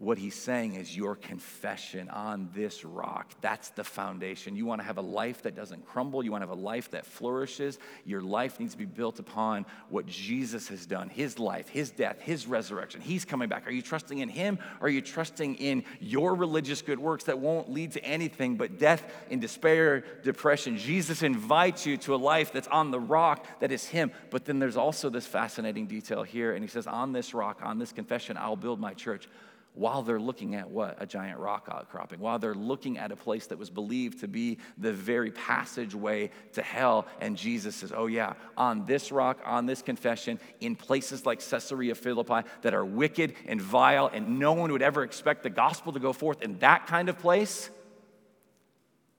What 0.00 0.16
he's 0.16 0.34
saying 0.34 0.76
is 0.76 0.96
your 0.96 1.14
confession 1.14 2.08
on 2.08 2.48
this 2.54 2.86
rock. 2.86 3.34
That's 3.42 3.68
the 3.68 3.84
foundation. 3.84 4.56
You 4.56 4.64
want 4.64 4.80
to 4.80 4.86
have 4.86 4.96
a 4.96 5.02
life 5.02 5.42
that 5.42 5.54
doesn't 5.54 5.84
crumble. 5.84 6.24
You 6.24 6.32
want 6.32 6.40
to 6.40 6.48
have 6.48 6.56
a 6.56 6.60
life 6.60 6.92
that 6.92 7.04
flourishes. 7.04 7.78
Your 8.06 8.22
life 8.22 8.58
needs 8.58 8.72
to 8.72 8.78
be 8.78 8.86
built 8.86 9.18
upon 9.18 9.66
what 9.90 10.06
Jesus 10.06 10.68
has 10.68 10.86
done 10.86 11.10
his 11.10 11.38
life, 11.38 11.68
his 11.68 11.90
death, 11.90 12.18
his 12.22 12.46
resurrection. 12.46 13.02
He's 13.02 13.26
coming 13.26 13.50
back. 13.50 13.66
Are 13.66 13.70
you 13.70 13.82
trusting 13.82 14.20
in 14.20 14.30
him? 14.30 14.58
Or 14.80 14.86
are 14.86 14.90
you 14.90 15.02
trusting 15.02 15.56
in 15.56 15.84
your 16.00 16.34
religious 16.34 16.80
good 16.80 16.98
works 16.98 17.24
that 17.24 17.38
won't 17.38 17.70
lead 17.70 17.92
to 17.92 18.02
anything 18.02 18.56
but 18.56 18.78
death 18.78 19.04
and 19.30 19.38
despair, 19.38 20.02
depression? 20.22 20.78
Jesus 20.78 21.22
invites 21.22 21.84
you 21.84 21.98
to 21.98 22.14
a 22.14 22.16
life 22.16 22.54
that's 22.54 22.68
on 22.68 22.90
the 22.90 22.98
rock 23.00 23.44
that 23.60 23.70
is 23.70 23.86
him. 23.86 24.12
But 24.30 24.46
then 24.46 24.60
there's 24.60 24.78
also 24.78 25.10
this 25.10 25.26
fascinating 25.26 25.88
detail 25.88 26.22
here. 26.22 26.54
And 26.54 26.64
he 26.64 26.68
says, 26.68 26.86
On 26.86 27.12
this 27.12 27.34
rock, 27.34 27.60
on 27.62 27.78
this 27.78 27.92
confession, 27.92 28.38
I'll 28.38 28.56
build 28.56 28.80
my 28.80 28.94
church 28.94 29.28
while 29.74 30.02
they're 30.02 30.20
looking 30.20 30.56
at 30.56 30.70
what? 30.70 30.96
A 31.00 31.06
giant 31.06 31.38
rock 31.38 31.68
outcropping, 31.70 32.18
while 32.18 32.38
they're 32.38 32.54
looking 32.54 32.98
at 32.98 33.12
a 33.12 33.16
place 33.16 33.46
that 33.46 33.58
was 33.58 33.70
believed 33.70 34.20
to 34.20 34.28
be 34.28 34.58
the 34.78 34.92
very 34.92 35.30
passageway 35.30 36.30
to 36.54 36.62
hell. 36.62 37.06
And 37.20 37.36
Jesus 37.36 37.76
says, 37.76 37.92
Oh, 37.94 38.06
yeah, 38.06 38.34
on 38.56 38.86
this 38.86 39.12
rock, 39.12 39.38
on 39.44 39.66
this 39.66 39.80
confession, 39.80 40.40
in 40.60 40.74
places 40.74 41.24
like 41.24 41.40
Caesarea 41.40 41.94
Philippi 41.94 42.48
that 42.62 42.74
are 42.74 42.84
wicked 42.84 43.34
and 43.46 43.60
vile, 43.60 44.10
and 44.12 44.38
no 44.38 44.52
one 44.52 44.72
would 44.72 44.82
ever 44.82 45.04
expect 45.04 45.44
the 45.44 45.50
gospel 45.50 45.92
to 45.92 46.00
go 46.00 46.12
forth 46.12 46.42
in 46.42 46.58
that 46.58 46.86
kind 46.86 47.08
of 47.08 47.18
place, 47.18 47.70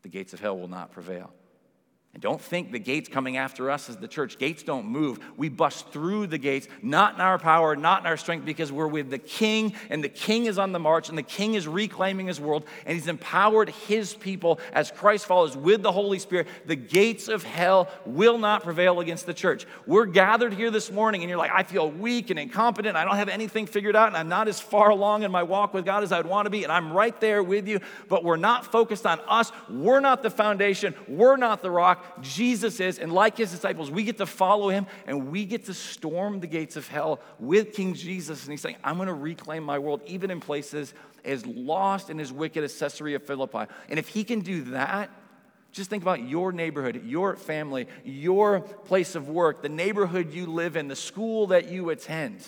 the 0.01 0.09
gates 0.09 0.33
of 0.33 0.39
hell 0.39 0.57
will 0.57 0.67
not 0.67 0.91
prevail. 0.91 1.31
And 2.13 2.21
don't 2.21 2.41
think 2.41 2.73
the 2.73 2.79
gates 2.79 3.07
coming 3.07 3.37
after 3.37 3.71
us 3.71 3.89
as 3.89 3.95
the 3.95 4.07
church. 4.07 4.37
Gates 4.37 4.63
don't 4.63 4.85
move. 4.85 5.19
We 5.37 5.47
bust 5.47 5.91
through 5.91 6.27
the 6.27 6.37
gates, 6.37 6.67
not 6.81 7.15
in 7.15 7.21
our 7.21 7.39
power, 7.39 7.73
not 7.77 8.01
in 8.01 8.07
our 8.07 8.17
strength, 8.17 8.45
because 8.45 8.69
we're 8.69 8.87
with 8.87 9.09
the 9.09 9.17
king, 9.17 9.73
and 9.89 10.03
the 10.03 10.09
king 10.09 10.45
is 10.45 10.57
on 10.57 10.73
the 10.73 10.79
march, 10.79 11.07
and 11.07 11.17
the 11.17 11.23
king 11.23 11.53
is 11.53 11.69
reclaiming 11.69 12.27
his 12.27 12.37
world, 12.37 12.65
and 12.85 12.95
he's 12.95 13.07
empowered 13.07 13.69
his 13.69 14.13
people 14.13 14.59
as 14.73 14.91
Christ 14.91 15.25
follows 15.25 15.55
with 15.55 15.83
the 15.83 15.91
Holy 15.93 16.19
Spirit. 16.19 16.47
The 16.65 16.75
gates 16.75 17.29
of 17.29 17.43
hell 17.43 17.87
will 18.05 18.37
not 18.37 18.63
prevail 18.63 18.99
against 18.99 19.25
the 19.25 19.33
church. 19.33 19.65
We're 19.87 20.05
gathered 20.05 20.53
here 20.53 20.69
this 20.69 20.91
morning, 20.91 21.21
and 21.21 21.29
you're 21.29 21.39
like, 21.39 21.51
I 21.51 21.63
feel 21.63 21.89
weak 21.89 22.29
and 22.29 22.37
incompetent. 22.37 22.97
I 22.97 23.05
don't 23.05 23.15
have 23.15 23.29
anything 23.29 23.67
figured 23.67 23.95
out, 23.95 24.09
and 24.09 24.17
I'm 24.17 24.27
not 24.27 24.49
as 24.49 24.59
far 24.59 24.89
along 24.89 25.23
in 25.23 25.31
my 25.31 25.43
walk 25.43 25.73
with 25.73 25.85
God 25.85 26.03
as 26.03 26.11
I'd 26.11 26.25
want 26.25 26.45
to 26.45 26.49
be, 26.49 26.63
and 26.63 26.73
I'm 26.73 26.91
right 26.91 27.17
there 27.21 27.41
with 27.41 27.69
you, 27.69 27.79
but 28.09 28.25
we're 28.25 28.35
not 28.35 28.69
focused 28.69 29.05
on 29.05 29.21
us. 29.29 29.53
We're 29.69 30.01
not 30.01 30.23
the 30.23 30.29
foundation, 30.29 30.93
we're 31.07 31.37
not 31.37 31.61
the 31.61 31.71
rock. 31.71 31.99
Jesus 32.21 32.79
is, 32.79 32.99
and 32.99 33.11
like 33.11 33.37
his 33.37 33.51
disciples, 33.51 33.91
we 33.91 34.03
get 34.03 34.17
to 34.17 34.25
follow 34.25 34.69
him 34.69 34.87
and 35.07 35.31
we 35.31 35.45
get 35.45 35.65
to 35.65 35.73
storm 35.73 36.39
the 36.39 36.47
gates 36.47 36.75
of 36.75 36.87
hell 36.87 37.19
with 37.39 37.73
King 37.73 37.93
Jesus. 37.93 38.43
And 38.43 38.51
he's 38.51 38.61
saying, 38.61 38.77
I'm 38.83 38.97
going 38.97 39.07
to 39.07 39.13
reclaim 39.13 39.63
my 39.63 39.79
world, 39.79 40.01
even 40.05 40.31
in 40.31 40.39
places 40.39 40.93
as 41.23 41.45
lost 41.45 42.09
and 42.09 42.19
as 42.19 42.31
wicked 42.31 42.63
as 42.63 42.77
Caesarea 42.77 43.19
Philippi. 43.19 43.65
And 43.89 43.99
if 43.99 44.07
he 44.07 44.23
can 44.23 44.41
do 44.41 44.63
that, 44.65 45.09
just 45.71 45.89
think 45.89 46.03
about 46.03 46.27
your 46.27 46.51
neighborhood, 46.51 47.03
your 47.05 47.35
family, 47.35 47.87
your 48.03 48.59
place 48.59 49.15
of 49.15 49.29
work, 49.29 49.61
the 49.61 49.69
neighborhood 49.69 50.33
you 50.33 50.45
live 50.45 50.75
in, 50.75 50.87
the 50.87 50.95
school 50.95 51.47
that 51.47 51.69
you 51.69 51.89
attend. 51.89 52.43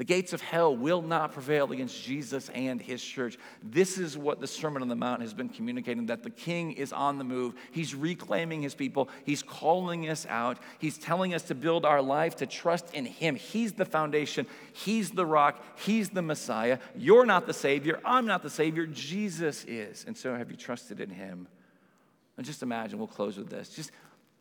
The 0.00 0.04
gates 0.04 0.32
of 0.32 0.40
hell 0.40 0.74
will 0.74 1.02
not 1.02 1.32
prevail 1.32 1.70
against 1.72 2.02
Jesus 2.02 2.48
and 2.54 2.80
his 2.80 3.04
church. 3.04 3.36
This 3.62 3.98
is 3.98 4.16
what 4.16 4.40
the 4.40 4.46
Sermon 4.46 4.80
on 4.80 4.88
the 4.88 4.96
Mount 4.96 5.20
has 5.20 5.34
been 5.34 5.50
communicating 5.50 6.06
that 6.06 6.22
the 6.22 6.30
king 6.30 6.72
is 6.72 6.90
on 6.90 7.18
the 7.18 7.24
move. 7.24 7.52
He's 7.70 7.94
reclaiming 7.94 8.62
his 8.62 8.74
people, 8.74 9.10
he's 9.26 9.42
calling 9.42 10.08
us 10.08 10.24
out, 10.30 10.56
he's 10.78 10.96
telling 10.96 11.34
us 11.34 11.42
to 11.42 11.54
build 11.54 11.84
our 11.84 12.00
life, 12.00 12.36
to 12.36 12.46
trust 12.46 12.94
in 12.94 13.04
him. 13.04 13.34
He's 13.34 13.74
the 13.74 13.84
foundation, 13.84 14.46
he's 14.72 15.10
the 15.10 15.26
rock, 15.26 15.62
he's 15.84 16.08
the 16.08 16.22
Messiah. 16.22 16.78
You're 16.96 17.26
not 17.26 17.46
the 17.46 17.52
Savior, 17.52 18.00
I'm 18.02 18.24
not 18.24 18.42
the 18.42 18.48
Savior, 18.48 18.86
Jesus 18.86 19.66
is. 19.66 20.06
And 20.06 20.16
so, 20.16 20.34
have 20.34 20.50
you 20.50 20.56
trusted 20.56 21.00
in 21.00 21.10
him? 21.10 21.46
And 22.38 22.46
just 22.46 22.62
imagine, 22.62 22.98
we'll 22.98 23.06
close 23.06 23.36
with 23.36 23.50
this. 23.50 23.68
Just 23.68 23.90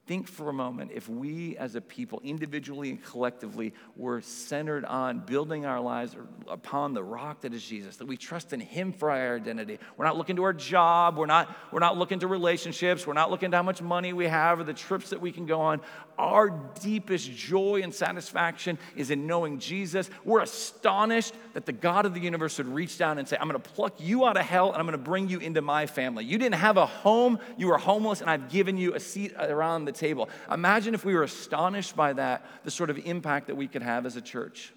think 0.09 0.27
for 0.27 0.49
a 0.49 0.53
moment 0.53 0.89
if 0.91 1.07
we 1.07 1.55
as 1.57 1.75
a 1.75 1.81
people, 1.81 2.19
individually 2.23 2.89
and 2.89 3.05
collectively, 3.05 3.71
were 3.95 4.19
centered 4.21 4.83
on 4.85 5.19
building 5.19 5.67
our 5.67 5.79
lives 5.79 6.15
upon 6.47 6.95
the 6.95 7.03
rock 7.03 7.41
that 7.41 7.53
is 7.53 7.63
Jesus, 7.63 7.97
that 7.97 8.07
we 8.07 8.17
trust 8.17 8.51
in 8.51 8.59
Him 8.59 8.91
for 8.91 9.11
our 9.11 9.35
identity. 9.35 9.77
We're 9.97 10.05
not 10.05 10.17
looking 10.17 10.35
to 10.37 10.43
our 10.45 10.53
job, 10.53 11.15
we're 11.15 11.27
not, 11.27 11.55
we're 11.71 11.79
not 11.79 11.95
looking 11.95 12.21
to 12.21 12.27
relationships, 12.27 13.05
we're 13.05 13.13
not 13.13 13.29
looking 13.29 13.51
to 13.51 13.57
how 13.57 13.61
much 13.61 13.83
money 13.83 14.11
we 14.11 14.25
have 14.25 14.59
or 14.59 14.63
the 14.63 14.73
trips 14.73 15.11
that 15.11 15.21
we 15.21 15.31
can 15.31 15.45
go 15.45 15.61
on. 15.61 15.79
Our 16.17 16.49
deepest 16.81 17.31
joy 17.31 17.81
and 17.83 17.93
satisfaction 17.93 18.79
is 18.95 19.11
in 19.11 19.27
knowing 19.27 19.59
Jesus. 19.59 20.09
We're 20.25 20.41
astonished 20.41 21.35
that 21.53 21.67
the 21.67 21.71
God 21.71 22.07
of 22.07 22.15
the 22.15 22.19
universe 22.19 22.57
would 22.57 22.67
reach 22.67 22.97
down 22.97 23.19
and 23.19 23.27
say, 23.27 23.37
I'm 23.39 23.47
going 23.47 23.61
to 23.61 23.69
pluck 23.69 23.93
you 23.99 24.25
out 24.25 24.37
of 24.37 24.45
hell 24.45 24.71
and 24.71 24.77
I'm 24.77 24.87
going 24.87 24.97
to 24.97 25.03
bring 25.03 25.29
you 25.29 25.37
into 25.37 25.61
my 25.61 25.85
family. 25.85 26.25
You 26.25 26.39
didn't 26.39 26.55
have 26.55 26.77
a 26.77 26.87
home, 26.87 27.37
you 27.59 27.67
were 27.67 27.77
homeless, 27.77 28.21
and 28.21 28.29
I've 28.29 28.49
given 28.49 28.75
you 28.75 28.95
a 28.95 28.99
seat 28.99 29.33
around 29.37 29.85
the 29.85 29.98
table. 29.99 30.29
Imagine 30.51 30.93
if 30.93 31.05
we 31.05 31.13
were 31.13 31.23
astonished 31.23 31.95
by 31.95 32.13
that, 32.13 32.45
the 32.63 32.71
sort 32.71 32.89
of 32.89 32.97
impact 32.99 33.47
that 33.47 33.55
we 33.55 33.67
could 33.67 33.83
have 33.83 34.05
as 34.05 34.15
a 34.15 34.21
church. 34.21 34.73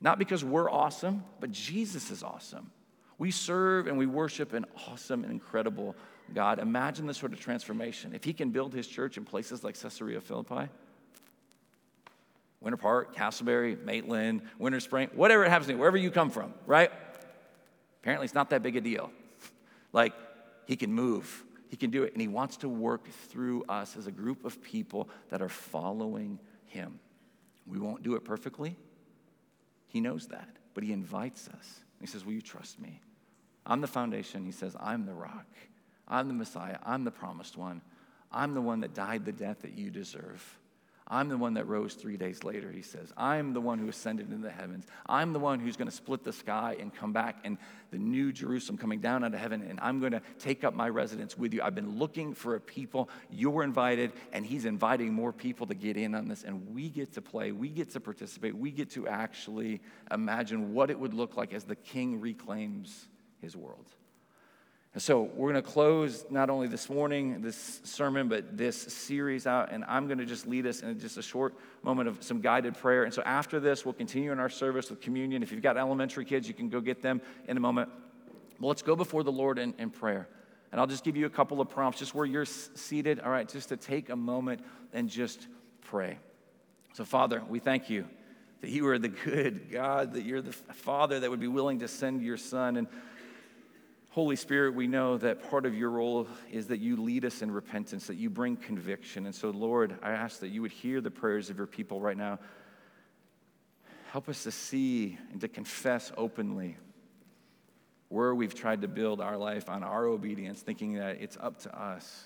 Not 0.00 0.18
because 0.18 0.44
we're 0.44 0.70
awesome, 0.70 1.24
but 1.40 1.52
Jesus 1.52 2.10
is 2.10 2.22
awesome. 2.22 2.70
We 3.18 3.30
serve 3.30 3.86
and 3.86 3.96
we 3.96 4.06
worship 4.06 4.52
an 4.52 4.66
awesome 4.88 5.22
and 5.22 5.32
incredible 5.32 5.94
God. 6.34 6.58
Imagine 6.58 7.06
this 7.06 7.18
sort 7.18 7.32
of 7.32 7.40
transformation. 7.40 8.14
If 8.14 8.24
he 8.24 8.32
can 8.32 8.50
build 8.50 8.74
his 8.74 8.86
church 8.86 9.16
in 9.16 9.24
places 9.24 9.62
like 9.62 9.78
Caesarea 9.80 10.20
Philippi, 10.20 10.68
Winter 12.60 12.76
Park, 12.76 13.14
Casselberry, 13.14 13.80
Maitland, 13.82 14.42
Winter 14.58 14.80
Spring, 14.80 15.08
whatever 15.14 15.44
it 15.44 15.50
happens 15.50 15.68
to 15.68 15.74
be, 15.74 15.78
wherever 15.78 15.96
you 15.96 16.10
come 16.10 16.30
from, 16.30 16.52
right? 16.66 16.90
Apparently, 18.00 18.24
it's 18.24 18.34
not 18.34 18.50
that 18.50 18.62
big 18.62 18.76
a 18.76 18.80
deal. 18.80 19.10
like, 19.92 20.14
he 20.66 20.76
can 20.76 20.92
move 20.92 21.44
he 21.72 21.76
can 21.78 21.88
do 21.88 22.02
it. 22.02 22.12
And 22.12 22.20
He 22.20 22.28
wants 22.28 22.58
to 22.58 22.68
work 22.68 23.08
through 23.08 23.64
us 23.66 23.96
as 23.96 24.06
a 24.06 24.12
group 24.12 24.44
of 24.44 24.62
people 24.62 25.08
that 25.30 25.40
are 25.40 25.48
following 25.48 26.38
Him. 26.66 27.00
We 27.66 27.78
won't 27.78 28.02
do 28.02 28.14
it 28.14 28.24
perfectly. 28.24 28.76
He 29.86 29.98
knows 29.98 30.26
that. 30.26 30.50
But 30.74 30.84
He 30.84 30.92
invites 30.92 31.48
us. 31.48 31.80
He 31.98 32.06
says, 32.06 32.26
Will 32.26 32.34
you 32.34 32.42
trust 32.42 32.78
me? 32.78 33.00
I'm 33.64 33.80
the 33.80 33.86
foundation. 33.86 34.44
He 34.44 34.52
says, 34.52 34.76
I'm 34.78 35.06
the 35.06 35.14
rock. 35.14 35.46
I'm 36.06 36.28
the 36.28 36.34
Messiah. 36.34 36.76
I'm 36.84 37.04
the 37.04 37.10
promised 37.10 37.56
one. 37.56 37.80
I'm 38.30 38.52
the 38.52 38.60
one 38.60 38.80
that 38.80 38.92
died 38.92 39.24
the 39.24 39.32
death 39.32 39.62
that 39.62 39.72
you 39.72 39.90
deserve. 39.90 40.58
I'm 41.12 41.28
the 41.28 41.36
one 41.36 41.54
that 41.54 41.68
rose 41.68 41.92
three 41.92 42.16
days 42.16 42.42
later, 42.42 42.72
he 42.72 42.80
says. 42.80 43.12
I'm 43.18 43.52
the 43.52 43.60
one 43.60 43.78
who 43.78 43.86
ascended 43.86 44.30
into 44.30 44.42
the 44.42 44.50
heavens. 44.50 44.86
I'm 45.04 45.34
the 45.34 45.38
one 45.38 45.60
who's 45.60 45.76
going 45.76 45.90
to 45.90 45.94
split 45.94 46.24
the 46.24 46.32
sky 46.32 46.74
and 46.80 46.92
come 46.92 47.12
back, 47.12 47.36
and 47.44 47.58
the 47.90 47.98
new 47.98 48.32
Jerusalem 48.32 48.78
coming 48.78 49.00
down 49.00 49.22
out 49.22 49.34
of 49.34 49.38
heaven, 49.38 49.60
and 49.60 49.78
I'm 49.82 50.00
going 50.00 50.12
to 50.12 50.22
take 50.38 50.64
up 50.64 50.72
my 50.72 50.88
residence 50.88 51.36
with 51.36 51.52
you. 51.52 51.60
I've 51.60 51.74
been 51.74 51.98
looking 51.98 52.32
for 52.32 52.54
a 52.54 52.60
people. 52.60 53.10
You're 53.30 53.62
invited, 53.62 54.14
and 54.32 54.46
he's 54.46 54.64
inviting 54.64 55.12
more 55.12 55.34
people 55.34 55.66
to 55.66 55.74
get 55.74 55.98
in 55.98 56.14
on 56.14 56.28
this, 56.28 56.44
and 56.44 56.74
we 56.74 56.88
get 56.88 57.12
to 57.12 57.20
play. 57.20 57.52
We 57.52 57.68
get 57.68 57.90
to 57.90 58.00
participate. 58.00 58.56
We 58.56 58.70
get 58.70 58.88
to 58.92 59.06
actually 59.06 59.82
imagine 60.10 60.72
what 60.72 60.90
it 60.90 60.98
would 60.98 61.12
look 61.12 61.36
like 61.36 61.52
as 61.52 61.64
the 61.64 61.76
king 61.76 62.22
reclaims 62.22 63.06
his 63.42 63.54
world. 63.54 63.84
So 64.98 65.22
we're 65.22 65.50
going 65.52 65.62
to 65.62 65.70
close 65.70 66.26
not 66.28 66.50
only 66.50 66.68
this 66.68 66.90
morning, 66.90 67.40
this 67.40 67.80
sermon, 67.82 68.28
but 68.28 68.58
this 68.58 68.76
series 68.76 69.46
out. 69.46 69.72
And 69.72 69.84
I'm 69.88 70.06
going 70.06 70.18
to 70.18 70.26
just 70.26 70.46
lead 70.46 70.66
us 70.66 70.82
in 70.82 71.00
just 71.00 71.16
a 71.16 71.22
short 71.22 71.54
moment 71.82 72.10
of 72.10 72.22
some 72.22 72.42
guided 72.42 72.76
prayer. 72.76 73.04
And 73.04 73.14
so 73.14 73.22
after 73.22 73.58
this, 73.58 73.86
we'll 73.86 73.94
continue 73.94 74.32
in 74.32 74.38
our 74.38 74.50
service 74.50 74.90
with 74.90 75.00
communion. 75.00 75.42
If 75.42 75.50
you've 75.50 75.62
got 75.62 75.78
elementary 75.78 76.26
kids, 76.26 76.46
you 76.46 76.52
can 76.52 76.68
go 76.68 76.82
get 76.82 77.00
them 77.00 77.22
in 77.48 77.56
a 77.56 77.60
moment. 77.60 77.88
Well, 78.60 78.68
let's 78.68 78.82
go 78.82 78.94
before 78.94 79.22
the 79.22 79.32
Lord 79.32 79.58
in, 79.58 79.72
in 79.78 79.88
prayer. 79.88 80.28
And 80.70 80.80
I'll 80.80 80.86
just 80.86 81.04
give 81.04 81.16
you 81.16 81.24
a 81.24 81.30
couple 81.30 81.62
of 81.62 81.70
prompts 81.70 81.98
just 81.98 82.14
where 82.14 82.26
you're 82.26 82.44
seated, 82.44 83.18
all 83.20 83.30
right, 83.30 83.48
just 83.48 83.70
to 83.70 83.78
take 83.78 84.10
a 84.10 84.16
moment 84.16 84.60
and 84.92 85.08
just 85.08 85.48
pray. 85.80 86.18
So, 86.92 87.06
Father, 87.06 87.42
we 87.48 87.60
thank 87.60 87.88
you 87.88 88.06
that 88.60 88.70
you 88.70 88.86
are 88.88 88.98
the 88.98 89.08
good 89.08 89.70
God, 89.70 90.12
that 90.12 90.22
you're 90.22 90.42
the 90.42 90.52
Father 90.52 91.20
that 91.20 91.30
would 91.30 91.40
be 91.40 91.48
willing 91.48 91.80
to 91.80 91.88
send 91.88 92.22
your 92.22 92.36
Son. 92.36 92.76
And 92.76 92.88
Holy 94.12 94.36
Spirit, 94.36 94.74
we 94.74 94.86
know 94.86 95.16
that 95.16 95.48
part 95.48 95.64
of 95.64 95.74
your 95.74 95.88
role 95.88 96.28
is 96.50 96.66
that 96.66 96.80
you 96.80 96.96
lead 96.96 97.24
us 97.24 97.40
in 97.40 97.50
repentance, 97.50 98.08
that 98.08 98.16
you 98.16 98.28
bring 98.28 98.58
conviction. 98.58 99.24
And 99.24 99.34
so, 99.34 99.48
Lord, 99.48 99.96
I 100.02 100.10
ask 100.10 100.40
that 100.40 100.48
you 100.48 100.60
would 100.60 100.70
hear 100.70 101.00
the 101.00 101.10
prayers 101.10 101.48
of 101.48 101.56
your 101.56 101.66
people 101.66 101.98
right 101.98 102.16
now. 102.16 102.38
Help 104.10 104.28
us 104.28 104.42
to 104.42 104.50
see 104.50 105.16
and 105.30 105.40
to 105.40 105.48
confess 105.48 106.12
openly 106.18 106.76
where 108.10 108.34
we've 108.34 108.54
tried 108.54 108.82
to 108.82 108.88
build 108.88 109.22
our 109.22 109.38
life 109.38 109.70
on 109.70 109.82
our 109.82 110.04
obedience, 110.04 110.60
thinking 110.60 110.96
that 110.96 111.22
it's 111.22 111.38
up 111.40 111.60
to 111.60 111.74
us. 111.74 112.24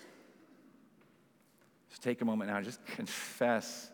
Just 1.90 2.02
take 2.02 2.20
a 2.20 2.24
moment 2.24 2.50
now, 2.50 2.60
just 2.62 2.84
confess 2.84 3.92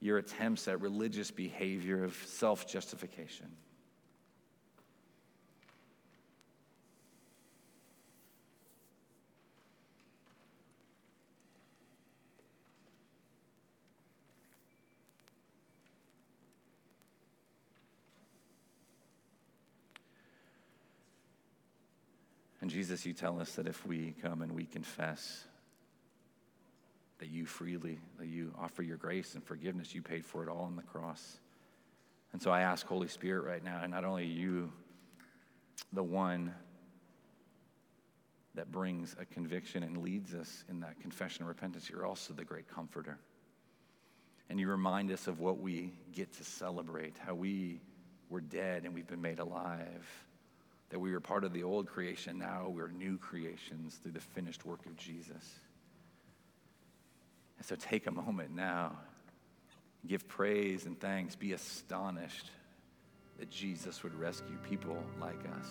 your 0.00 0.16
attempts 0.16 0.66
at 0.66 0.80
religious 0.80 1.30
behavior 1.30 2.04
of 2.04 2.14
self 2.26 2.66
justification. 2.66 3.48
And 22.68 22.74
Jesus, 22.74 23.06
you 23.06 23.14
tell 23.14 23.40
us 23.40 23.52
that 23.52 23.66
if 23.66 23.86
we 23.86 24.14
come 24.20 24.42
and 24.42 24.52
we 24.52 24.66
confess 24.66 25.46
that 27.18 27.30
you 27.30 27.46
freely, 27.46 27.98
that 28.18 28.26
you 28.26 28.52
offer 28.58 28.82
your 28.82 28.98
grace 28.98 29.34
and 29.34 29.42
forgiveness, 29.42 29.94
you 29.94 30.02
paid 30.02 30.22
for 30.22 30.42
it 30.42 30.50
all 30.50 30.64
on 30.64 30.76
the 30.76 30.82
cross. 30.82 31.38
And 32.34 32.42
so 32.42 32.50
I 32.50 32.60
ask, 32.60 32.86
Holy 32.86 33.08
Spirit, 33.08 33.46
right 33.46 33.64
now, 33.64 33.80
and 33.82 33.90
not 33.90 34.04
only 34.04 34.26
you, 34.26 34.70
the 35.94 36.02
one 36.02 36.54
that 38.54 38.70
brings 38.70 39.16
a 39.18 39.24
conviction 39.24 39.82
and 39.82 40.02
leads 40.02 40.34
us 40.34 40.64
in 40.68 40.80
that 40.80 41.00
confession 41.00 41.44
and 41.44 41.48
repentance, 41.48 41.88
you're 41.88 42.04
also 42.04 42.34
the 42.34 42.44
great 42.44 42.68
comforter. 42.68 43.16
And 44.50 44.60
you 44.60 44.68
remind 44.68 45.10
us 45.10 45.26
of 45.26 45.40
what 45.40 45.58
we 45.58 45.94
get 46.12 46.34
to 46.34 46.44
celebrate, 46.44 47.16
how 47.16 47.34
we 47.34 47.80
were 48.28 48.42
dead 48.42 48.84
and 48.84 48.92
we've 48.92 49.08
been 49.08 49.22
made 49.22 49.38
alive 49.38 50.06
that 50.90 50.98
we 50.98 51.12
were 51.12 51.20
part 51.20 51.44
of 51.44 51.52
the 51.52 51.62
old 51.62 51.86
creation, 51.86 52.38
now 52.38 52.68
we're 52.68 52.88
new 52.88 53.18
creations 53.18 53.96
through 53.96 54.12
the 54.12 54.20
finished 54.20 54.64
work 54.64 54.86
of 54.86 54.96
Jesus. 54.96 55.60
And 57.58 57.66
so 57.66 57.74
take 57.76 58.06
a 58.06 58.10
moment 58.10 58.54
now, 58.54 58.96
give 60.06 60.26
praise 60.28 60.86
and 60.86 60.98
thanks, 60.98 61.34
be 61.34 61.52
astonished 61.52 62.50
that 63.38 63.50
Jesus 63.50 64.02
would 64.02 64.14
rescue 64.14 64.56
people 64.68 64.96
like 65.20 65.40
us. 65.58 65.68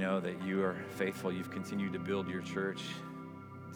Know 0.00 0.18
that 0.18 0.42
you 0.42 0.62
are 0.64 0.76
faithful. 0.96 1.30
You've 1.30 1.50
continued 1.50 1.92
to 1.92 1.98
build 1.98 2.26
your 2.26 2.40
church 2.40 2.82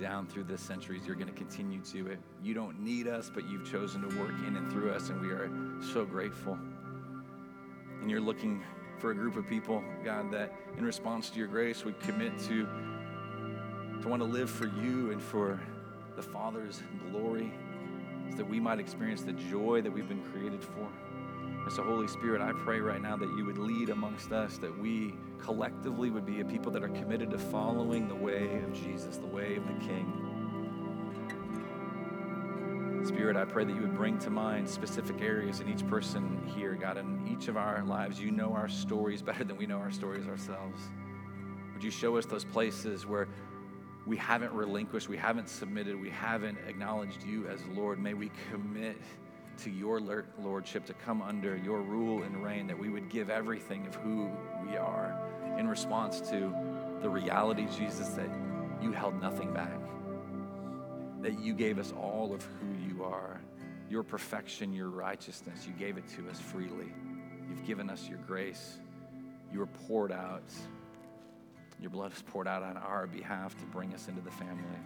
down 0.01 0.27
through 0.27 0.45
the 0.45 0.57
centuries. 0.57 1.03
You're 1.07 1.17
going 1.17 1.29
to 1.29 1.35
continue 1.35 1.81
to 1.93 2.07
it. 2.13 2.19
You 2.43 2.55
don't 2.55 2.81
need 2.81 3.07
us, 3.07 3.31
but 3.33 3.47
you've 3.47 3.71
chosen 3.71 4.01
to 4.09 4.19
work 4.19 4.33
in 4.47 4.57
and 4.57 4.73
through 4.73 4.91
us, 4.91 5.11
and 5.11 5.21
we 5.21 5.29
are 5.29 5.51
so 5.93 6.07
grateful. 6.07 6.59
And 8.01 8.11
you're 8.11 8.23
looking 8.23 8.63
for 8.99 9.11
a 9.11 9.15
group 9.15 9.37
of 9.37 9.47
people, 9.47 9.85
God, 10.03 10.33
that 10.33 10.51
in 10.79 10.85
response 10.85 11.29
to 11.29 11.39
your 11.39 11.47
grace 11.47 11.85
would 11.85 12.01
commit 12.01 12.39
to, 12.49 12.67
to 14.01 14.09
want 14.09 14.23
to 14.23 14.29
live 14.29 14.49
for 14.49 14.67
you 14.67 15.13
and 15.13 15.23
for 15.23 15.61
the 16.17 16.23
Father's 16.23 16.83
glory, 17.11 17.53
so 18.31 18.39
that 18.39 18.49
we 18.49 18.59
might 18.59 18.81
experience 18.81 19.23
the 19.23 19.33
joy 19.33 19.83
that 19.83 19.93
we've 19.93 20.09
been 20.09 20.25
created 20.33 20.65
for. 20.65 20.89
And 21.65 21.73
so, 21.73 21.83
Holy 21.83 22.09
Spirit, 22.09 22.43
I 22.43 22.53
pray 22.53 22.81
right 22.81 23.01
now 23.01 23.17
that 23.17 23.29
you 23.37 23.47
would 23.47 23.57
lead 23.57 23.89
amongst 23.89 24.33
us, 24.33 24.59
that 24.59 24.79
we 24.79 25.15
collectively 25.39 26.11
would 26.11 26.27
be 26.27 26.41
a 26.41 26.45
people 26.45 26.71
that 26.73 26.83
are 26.83 26.89
committed 26.89 27.31
to 27.31 27.39
following 27.39 28.07
the 28.07 28.15
way 28.15 28.63
of 28.63 28.73
Jesus, 28.75 29.17
the 29.17 29.27
way 29.27 29.57
of 29.57 29.67
the 29.67 29.75
King. 29.87 30.35
Spirit, 33.07 33.37
I 33.37 33.45
pray 33.45 33.65
that 33.65 33.75
you 33.75 33.83
would 33.83 33.95
bring 33.95 34.19
to 34.21 34.31
mind 34.31 34.69
specific 34.69 35.21
areas 35.21 35.61
in 35.61 35.69
each 35.69 35.87
person 35.87 36.41
here, 36.55 36.75
God, 36.75 36.97
in 36.97 37.29
each 37.29 37.49
of 37.49 37.57
our 37.57 37.85
lives. 37.85 38.19
You 38.19 38.31
know 38.31 38.53
our 38.55 38.69
stories 38.69 39.21
better 39.23 39.45
than 39.45 39.57
we 39.59 39.67
know 39.67 39.79
our 39.79 39.91
stories 39.91 40.27
ourselves. 40.27 40.83
Would 41.75 41.85
you 41.85 41.91
show 41.91 42.17
us 42.17 42.25
those 42.25 42.45
places 42.45 43.05
where 43.07 43.29
we 44.07 44.17
haven't 44.17 44.53
relinquished, 44.53 45.09
we 45.09 45.17
haven't 45.17 45.49
submitted, 45.49 46.01
we 46.01 46.11
haven't 46.11 46.59
acknowledged 46.67 47.23
you 47.25 47.47
as 47.47 47.61
Lord? 47.75 47.99
May 47.99 48.15
we 48.15 48.31
commit 48.51 48.97
to 49.59 49.71
your 49.71 50.01
lordship, 50.43 50.85
to 50.87 50.95
come 50.95 51.23
under 51.23 51.57
your 51.57 51.81
rule 51.81 52.23
and 52.23 52.43
reign, 52.43 52.67
that 52.67 52.79
we 52.79 52.89
would 52.89 53.09
give 53.11 53.31
everything 53.31 53.87
of 53.87 53.95
who 53.97 54.31
we 54.67 54.77
are 54.77 55.19
in 55.59 55.69
response 55.69 56.21
to 56.21 56.55
the 57.01 57.09
reality, 57.09 57.67
Jesus, 57.77 58.09
that 58.09 58.29
you 58.83 58.93
held 58.93 59.21
nothing 59.21 59.53
back, 59.53 59.79
that 61.23 61.39
you 61.39 61.55
gave 61.55 61.79
us 61.79 61.93
all 61.93 62.35
of 62.35 62.43
who 62.43 62.89
you 62.89 63.05
are, 63.05 63.41
your 63.89 64.03
perfection, 64.03 64.73
your 64.73 64.89
righteousness. 64.89 65.67
You 65.67 65.73
gave 65.75 65.97
it 65.97 66.05
to 66.17 66.29
us 66.29 66.41
freely. 66.41 66.93
You've 67.49 67.65
given 67.67 67.91
us 67.91 68.09
your 68.09 68.19
grace. 68.27 68.79
You 69.53 69.61
were 69.61 69.67
poured 69.67 70.13
out. 70.13 70.43
Your 71.81 71.91
blood 71.91 72.13
is 72.13 72.23
poured 72.23 72.49
out 72.49 72.63
on 72.63 72.77
our 72.77 73.07
behalf 73.07 73.57
to 73.59 73.65
bring 73.67 73.95
us 73.95 74.09
into 74.09 74.23
the 74.23 74.31
family. 74.31 74.81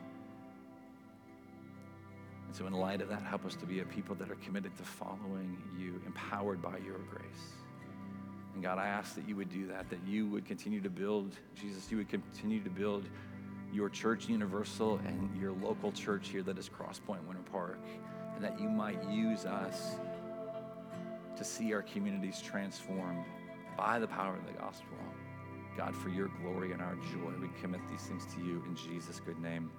And 2.49 2.57
so, 2.57 2.67
in 2.67 2.73
light 2.73 3.03
of 3.03 3.11
that, 3.11 3.23
help 3.23 3.45
us 3.45 3.55
to 3.57 3.67
be 3.67 3.81
a 3.81 3.85
people 3.85 4.15
that 4.17 4.31
are 4.31 4.37
committed 4.37 4.75
to 4.79 4.83
following 4.83 5.63
you, 5.79 6.01
empowered 6.07 6.63
by 6.63 6.79
your 6.79 6.97
grace. 7.11 7.53
And 8.55 8.63
God, 8.63 8.79
I 8.79 8.87
ask 8.87 9.15
that 9.17 9.29
you 9.29 9.37
would 9.37 9.51
do 9.51 9.67
that, 9.67 9.91
that 9.91 10.01
you 10.07 10.27
would 10.29 10.47
continue 10.47 10.81
to 10.81 10.89
build, 10.89 11.37
Jesus, 11.55 11.91
you 11.91 11.99
would 11.99 12.09
continue 12.09 12.65
to 12.65 12.71
build 12.71 13.05
your 13.71 13.91
church 13.91 14.29
universal 14.29 14.99
and 15.07 15.31
your 15.39 15.53
local 15.53 15.93
church 15.93 16.31
here 16.31 16.43
that 16.43 16.59
is 16.59 16.71
Crosspoint 16.71 17.23
Winter 17.27 17.43
Park, 17.53 17.79
and 18.35 18.43
that 18.43 18.59
you 18.59 18.71
might 18.71 18.99
use 19.11 19.45
us 19.45 19.97
to 21.37 21.45
see 21.45 21.75
our 21.75 21.83
communities 21.83 22.41
transformed 22.41 23.25
by 23.77 23.99
the 23.99 24.09
power 24.09 24.35
of 24.35 24.47
the 24.47 24.59
gospel. 24.59 24.97
God, 25.77 25.95
for 25.95 26.09
your 26.09 26.31
glory 26.43 26.73
and 26.73 26.81
our 26.81 26.95
joy, 27.13 27.31
we 27.41 27.49
commit 27.61 27.81
these 27.91 28.01
things 28.01 28.25
to 28.35 28.41
you 28.41 28.65
in 28.67 28.75
Jesus' 28.75 29.21
good 29.21 29.39
name. 29.39 29.71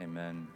Amen. 0.00 0.46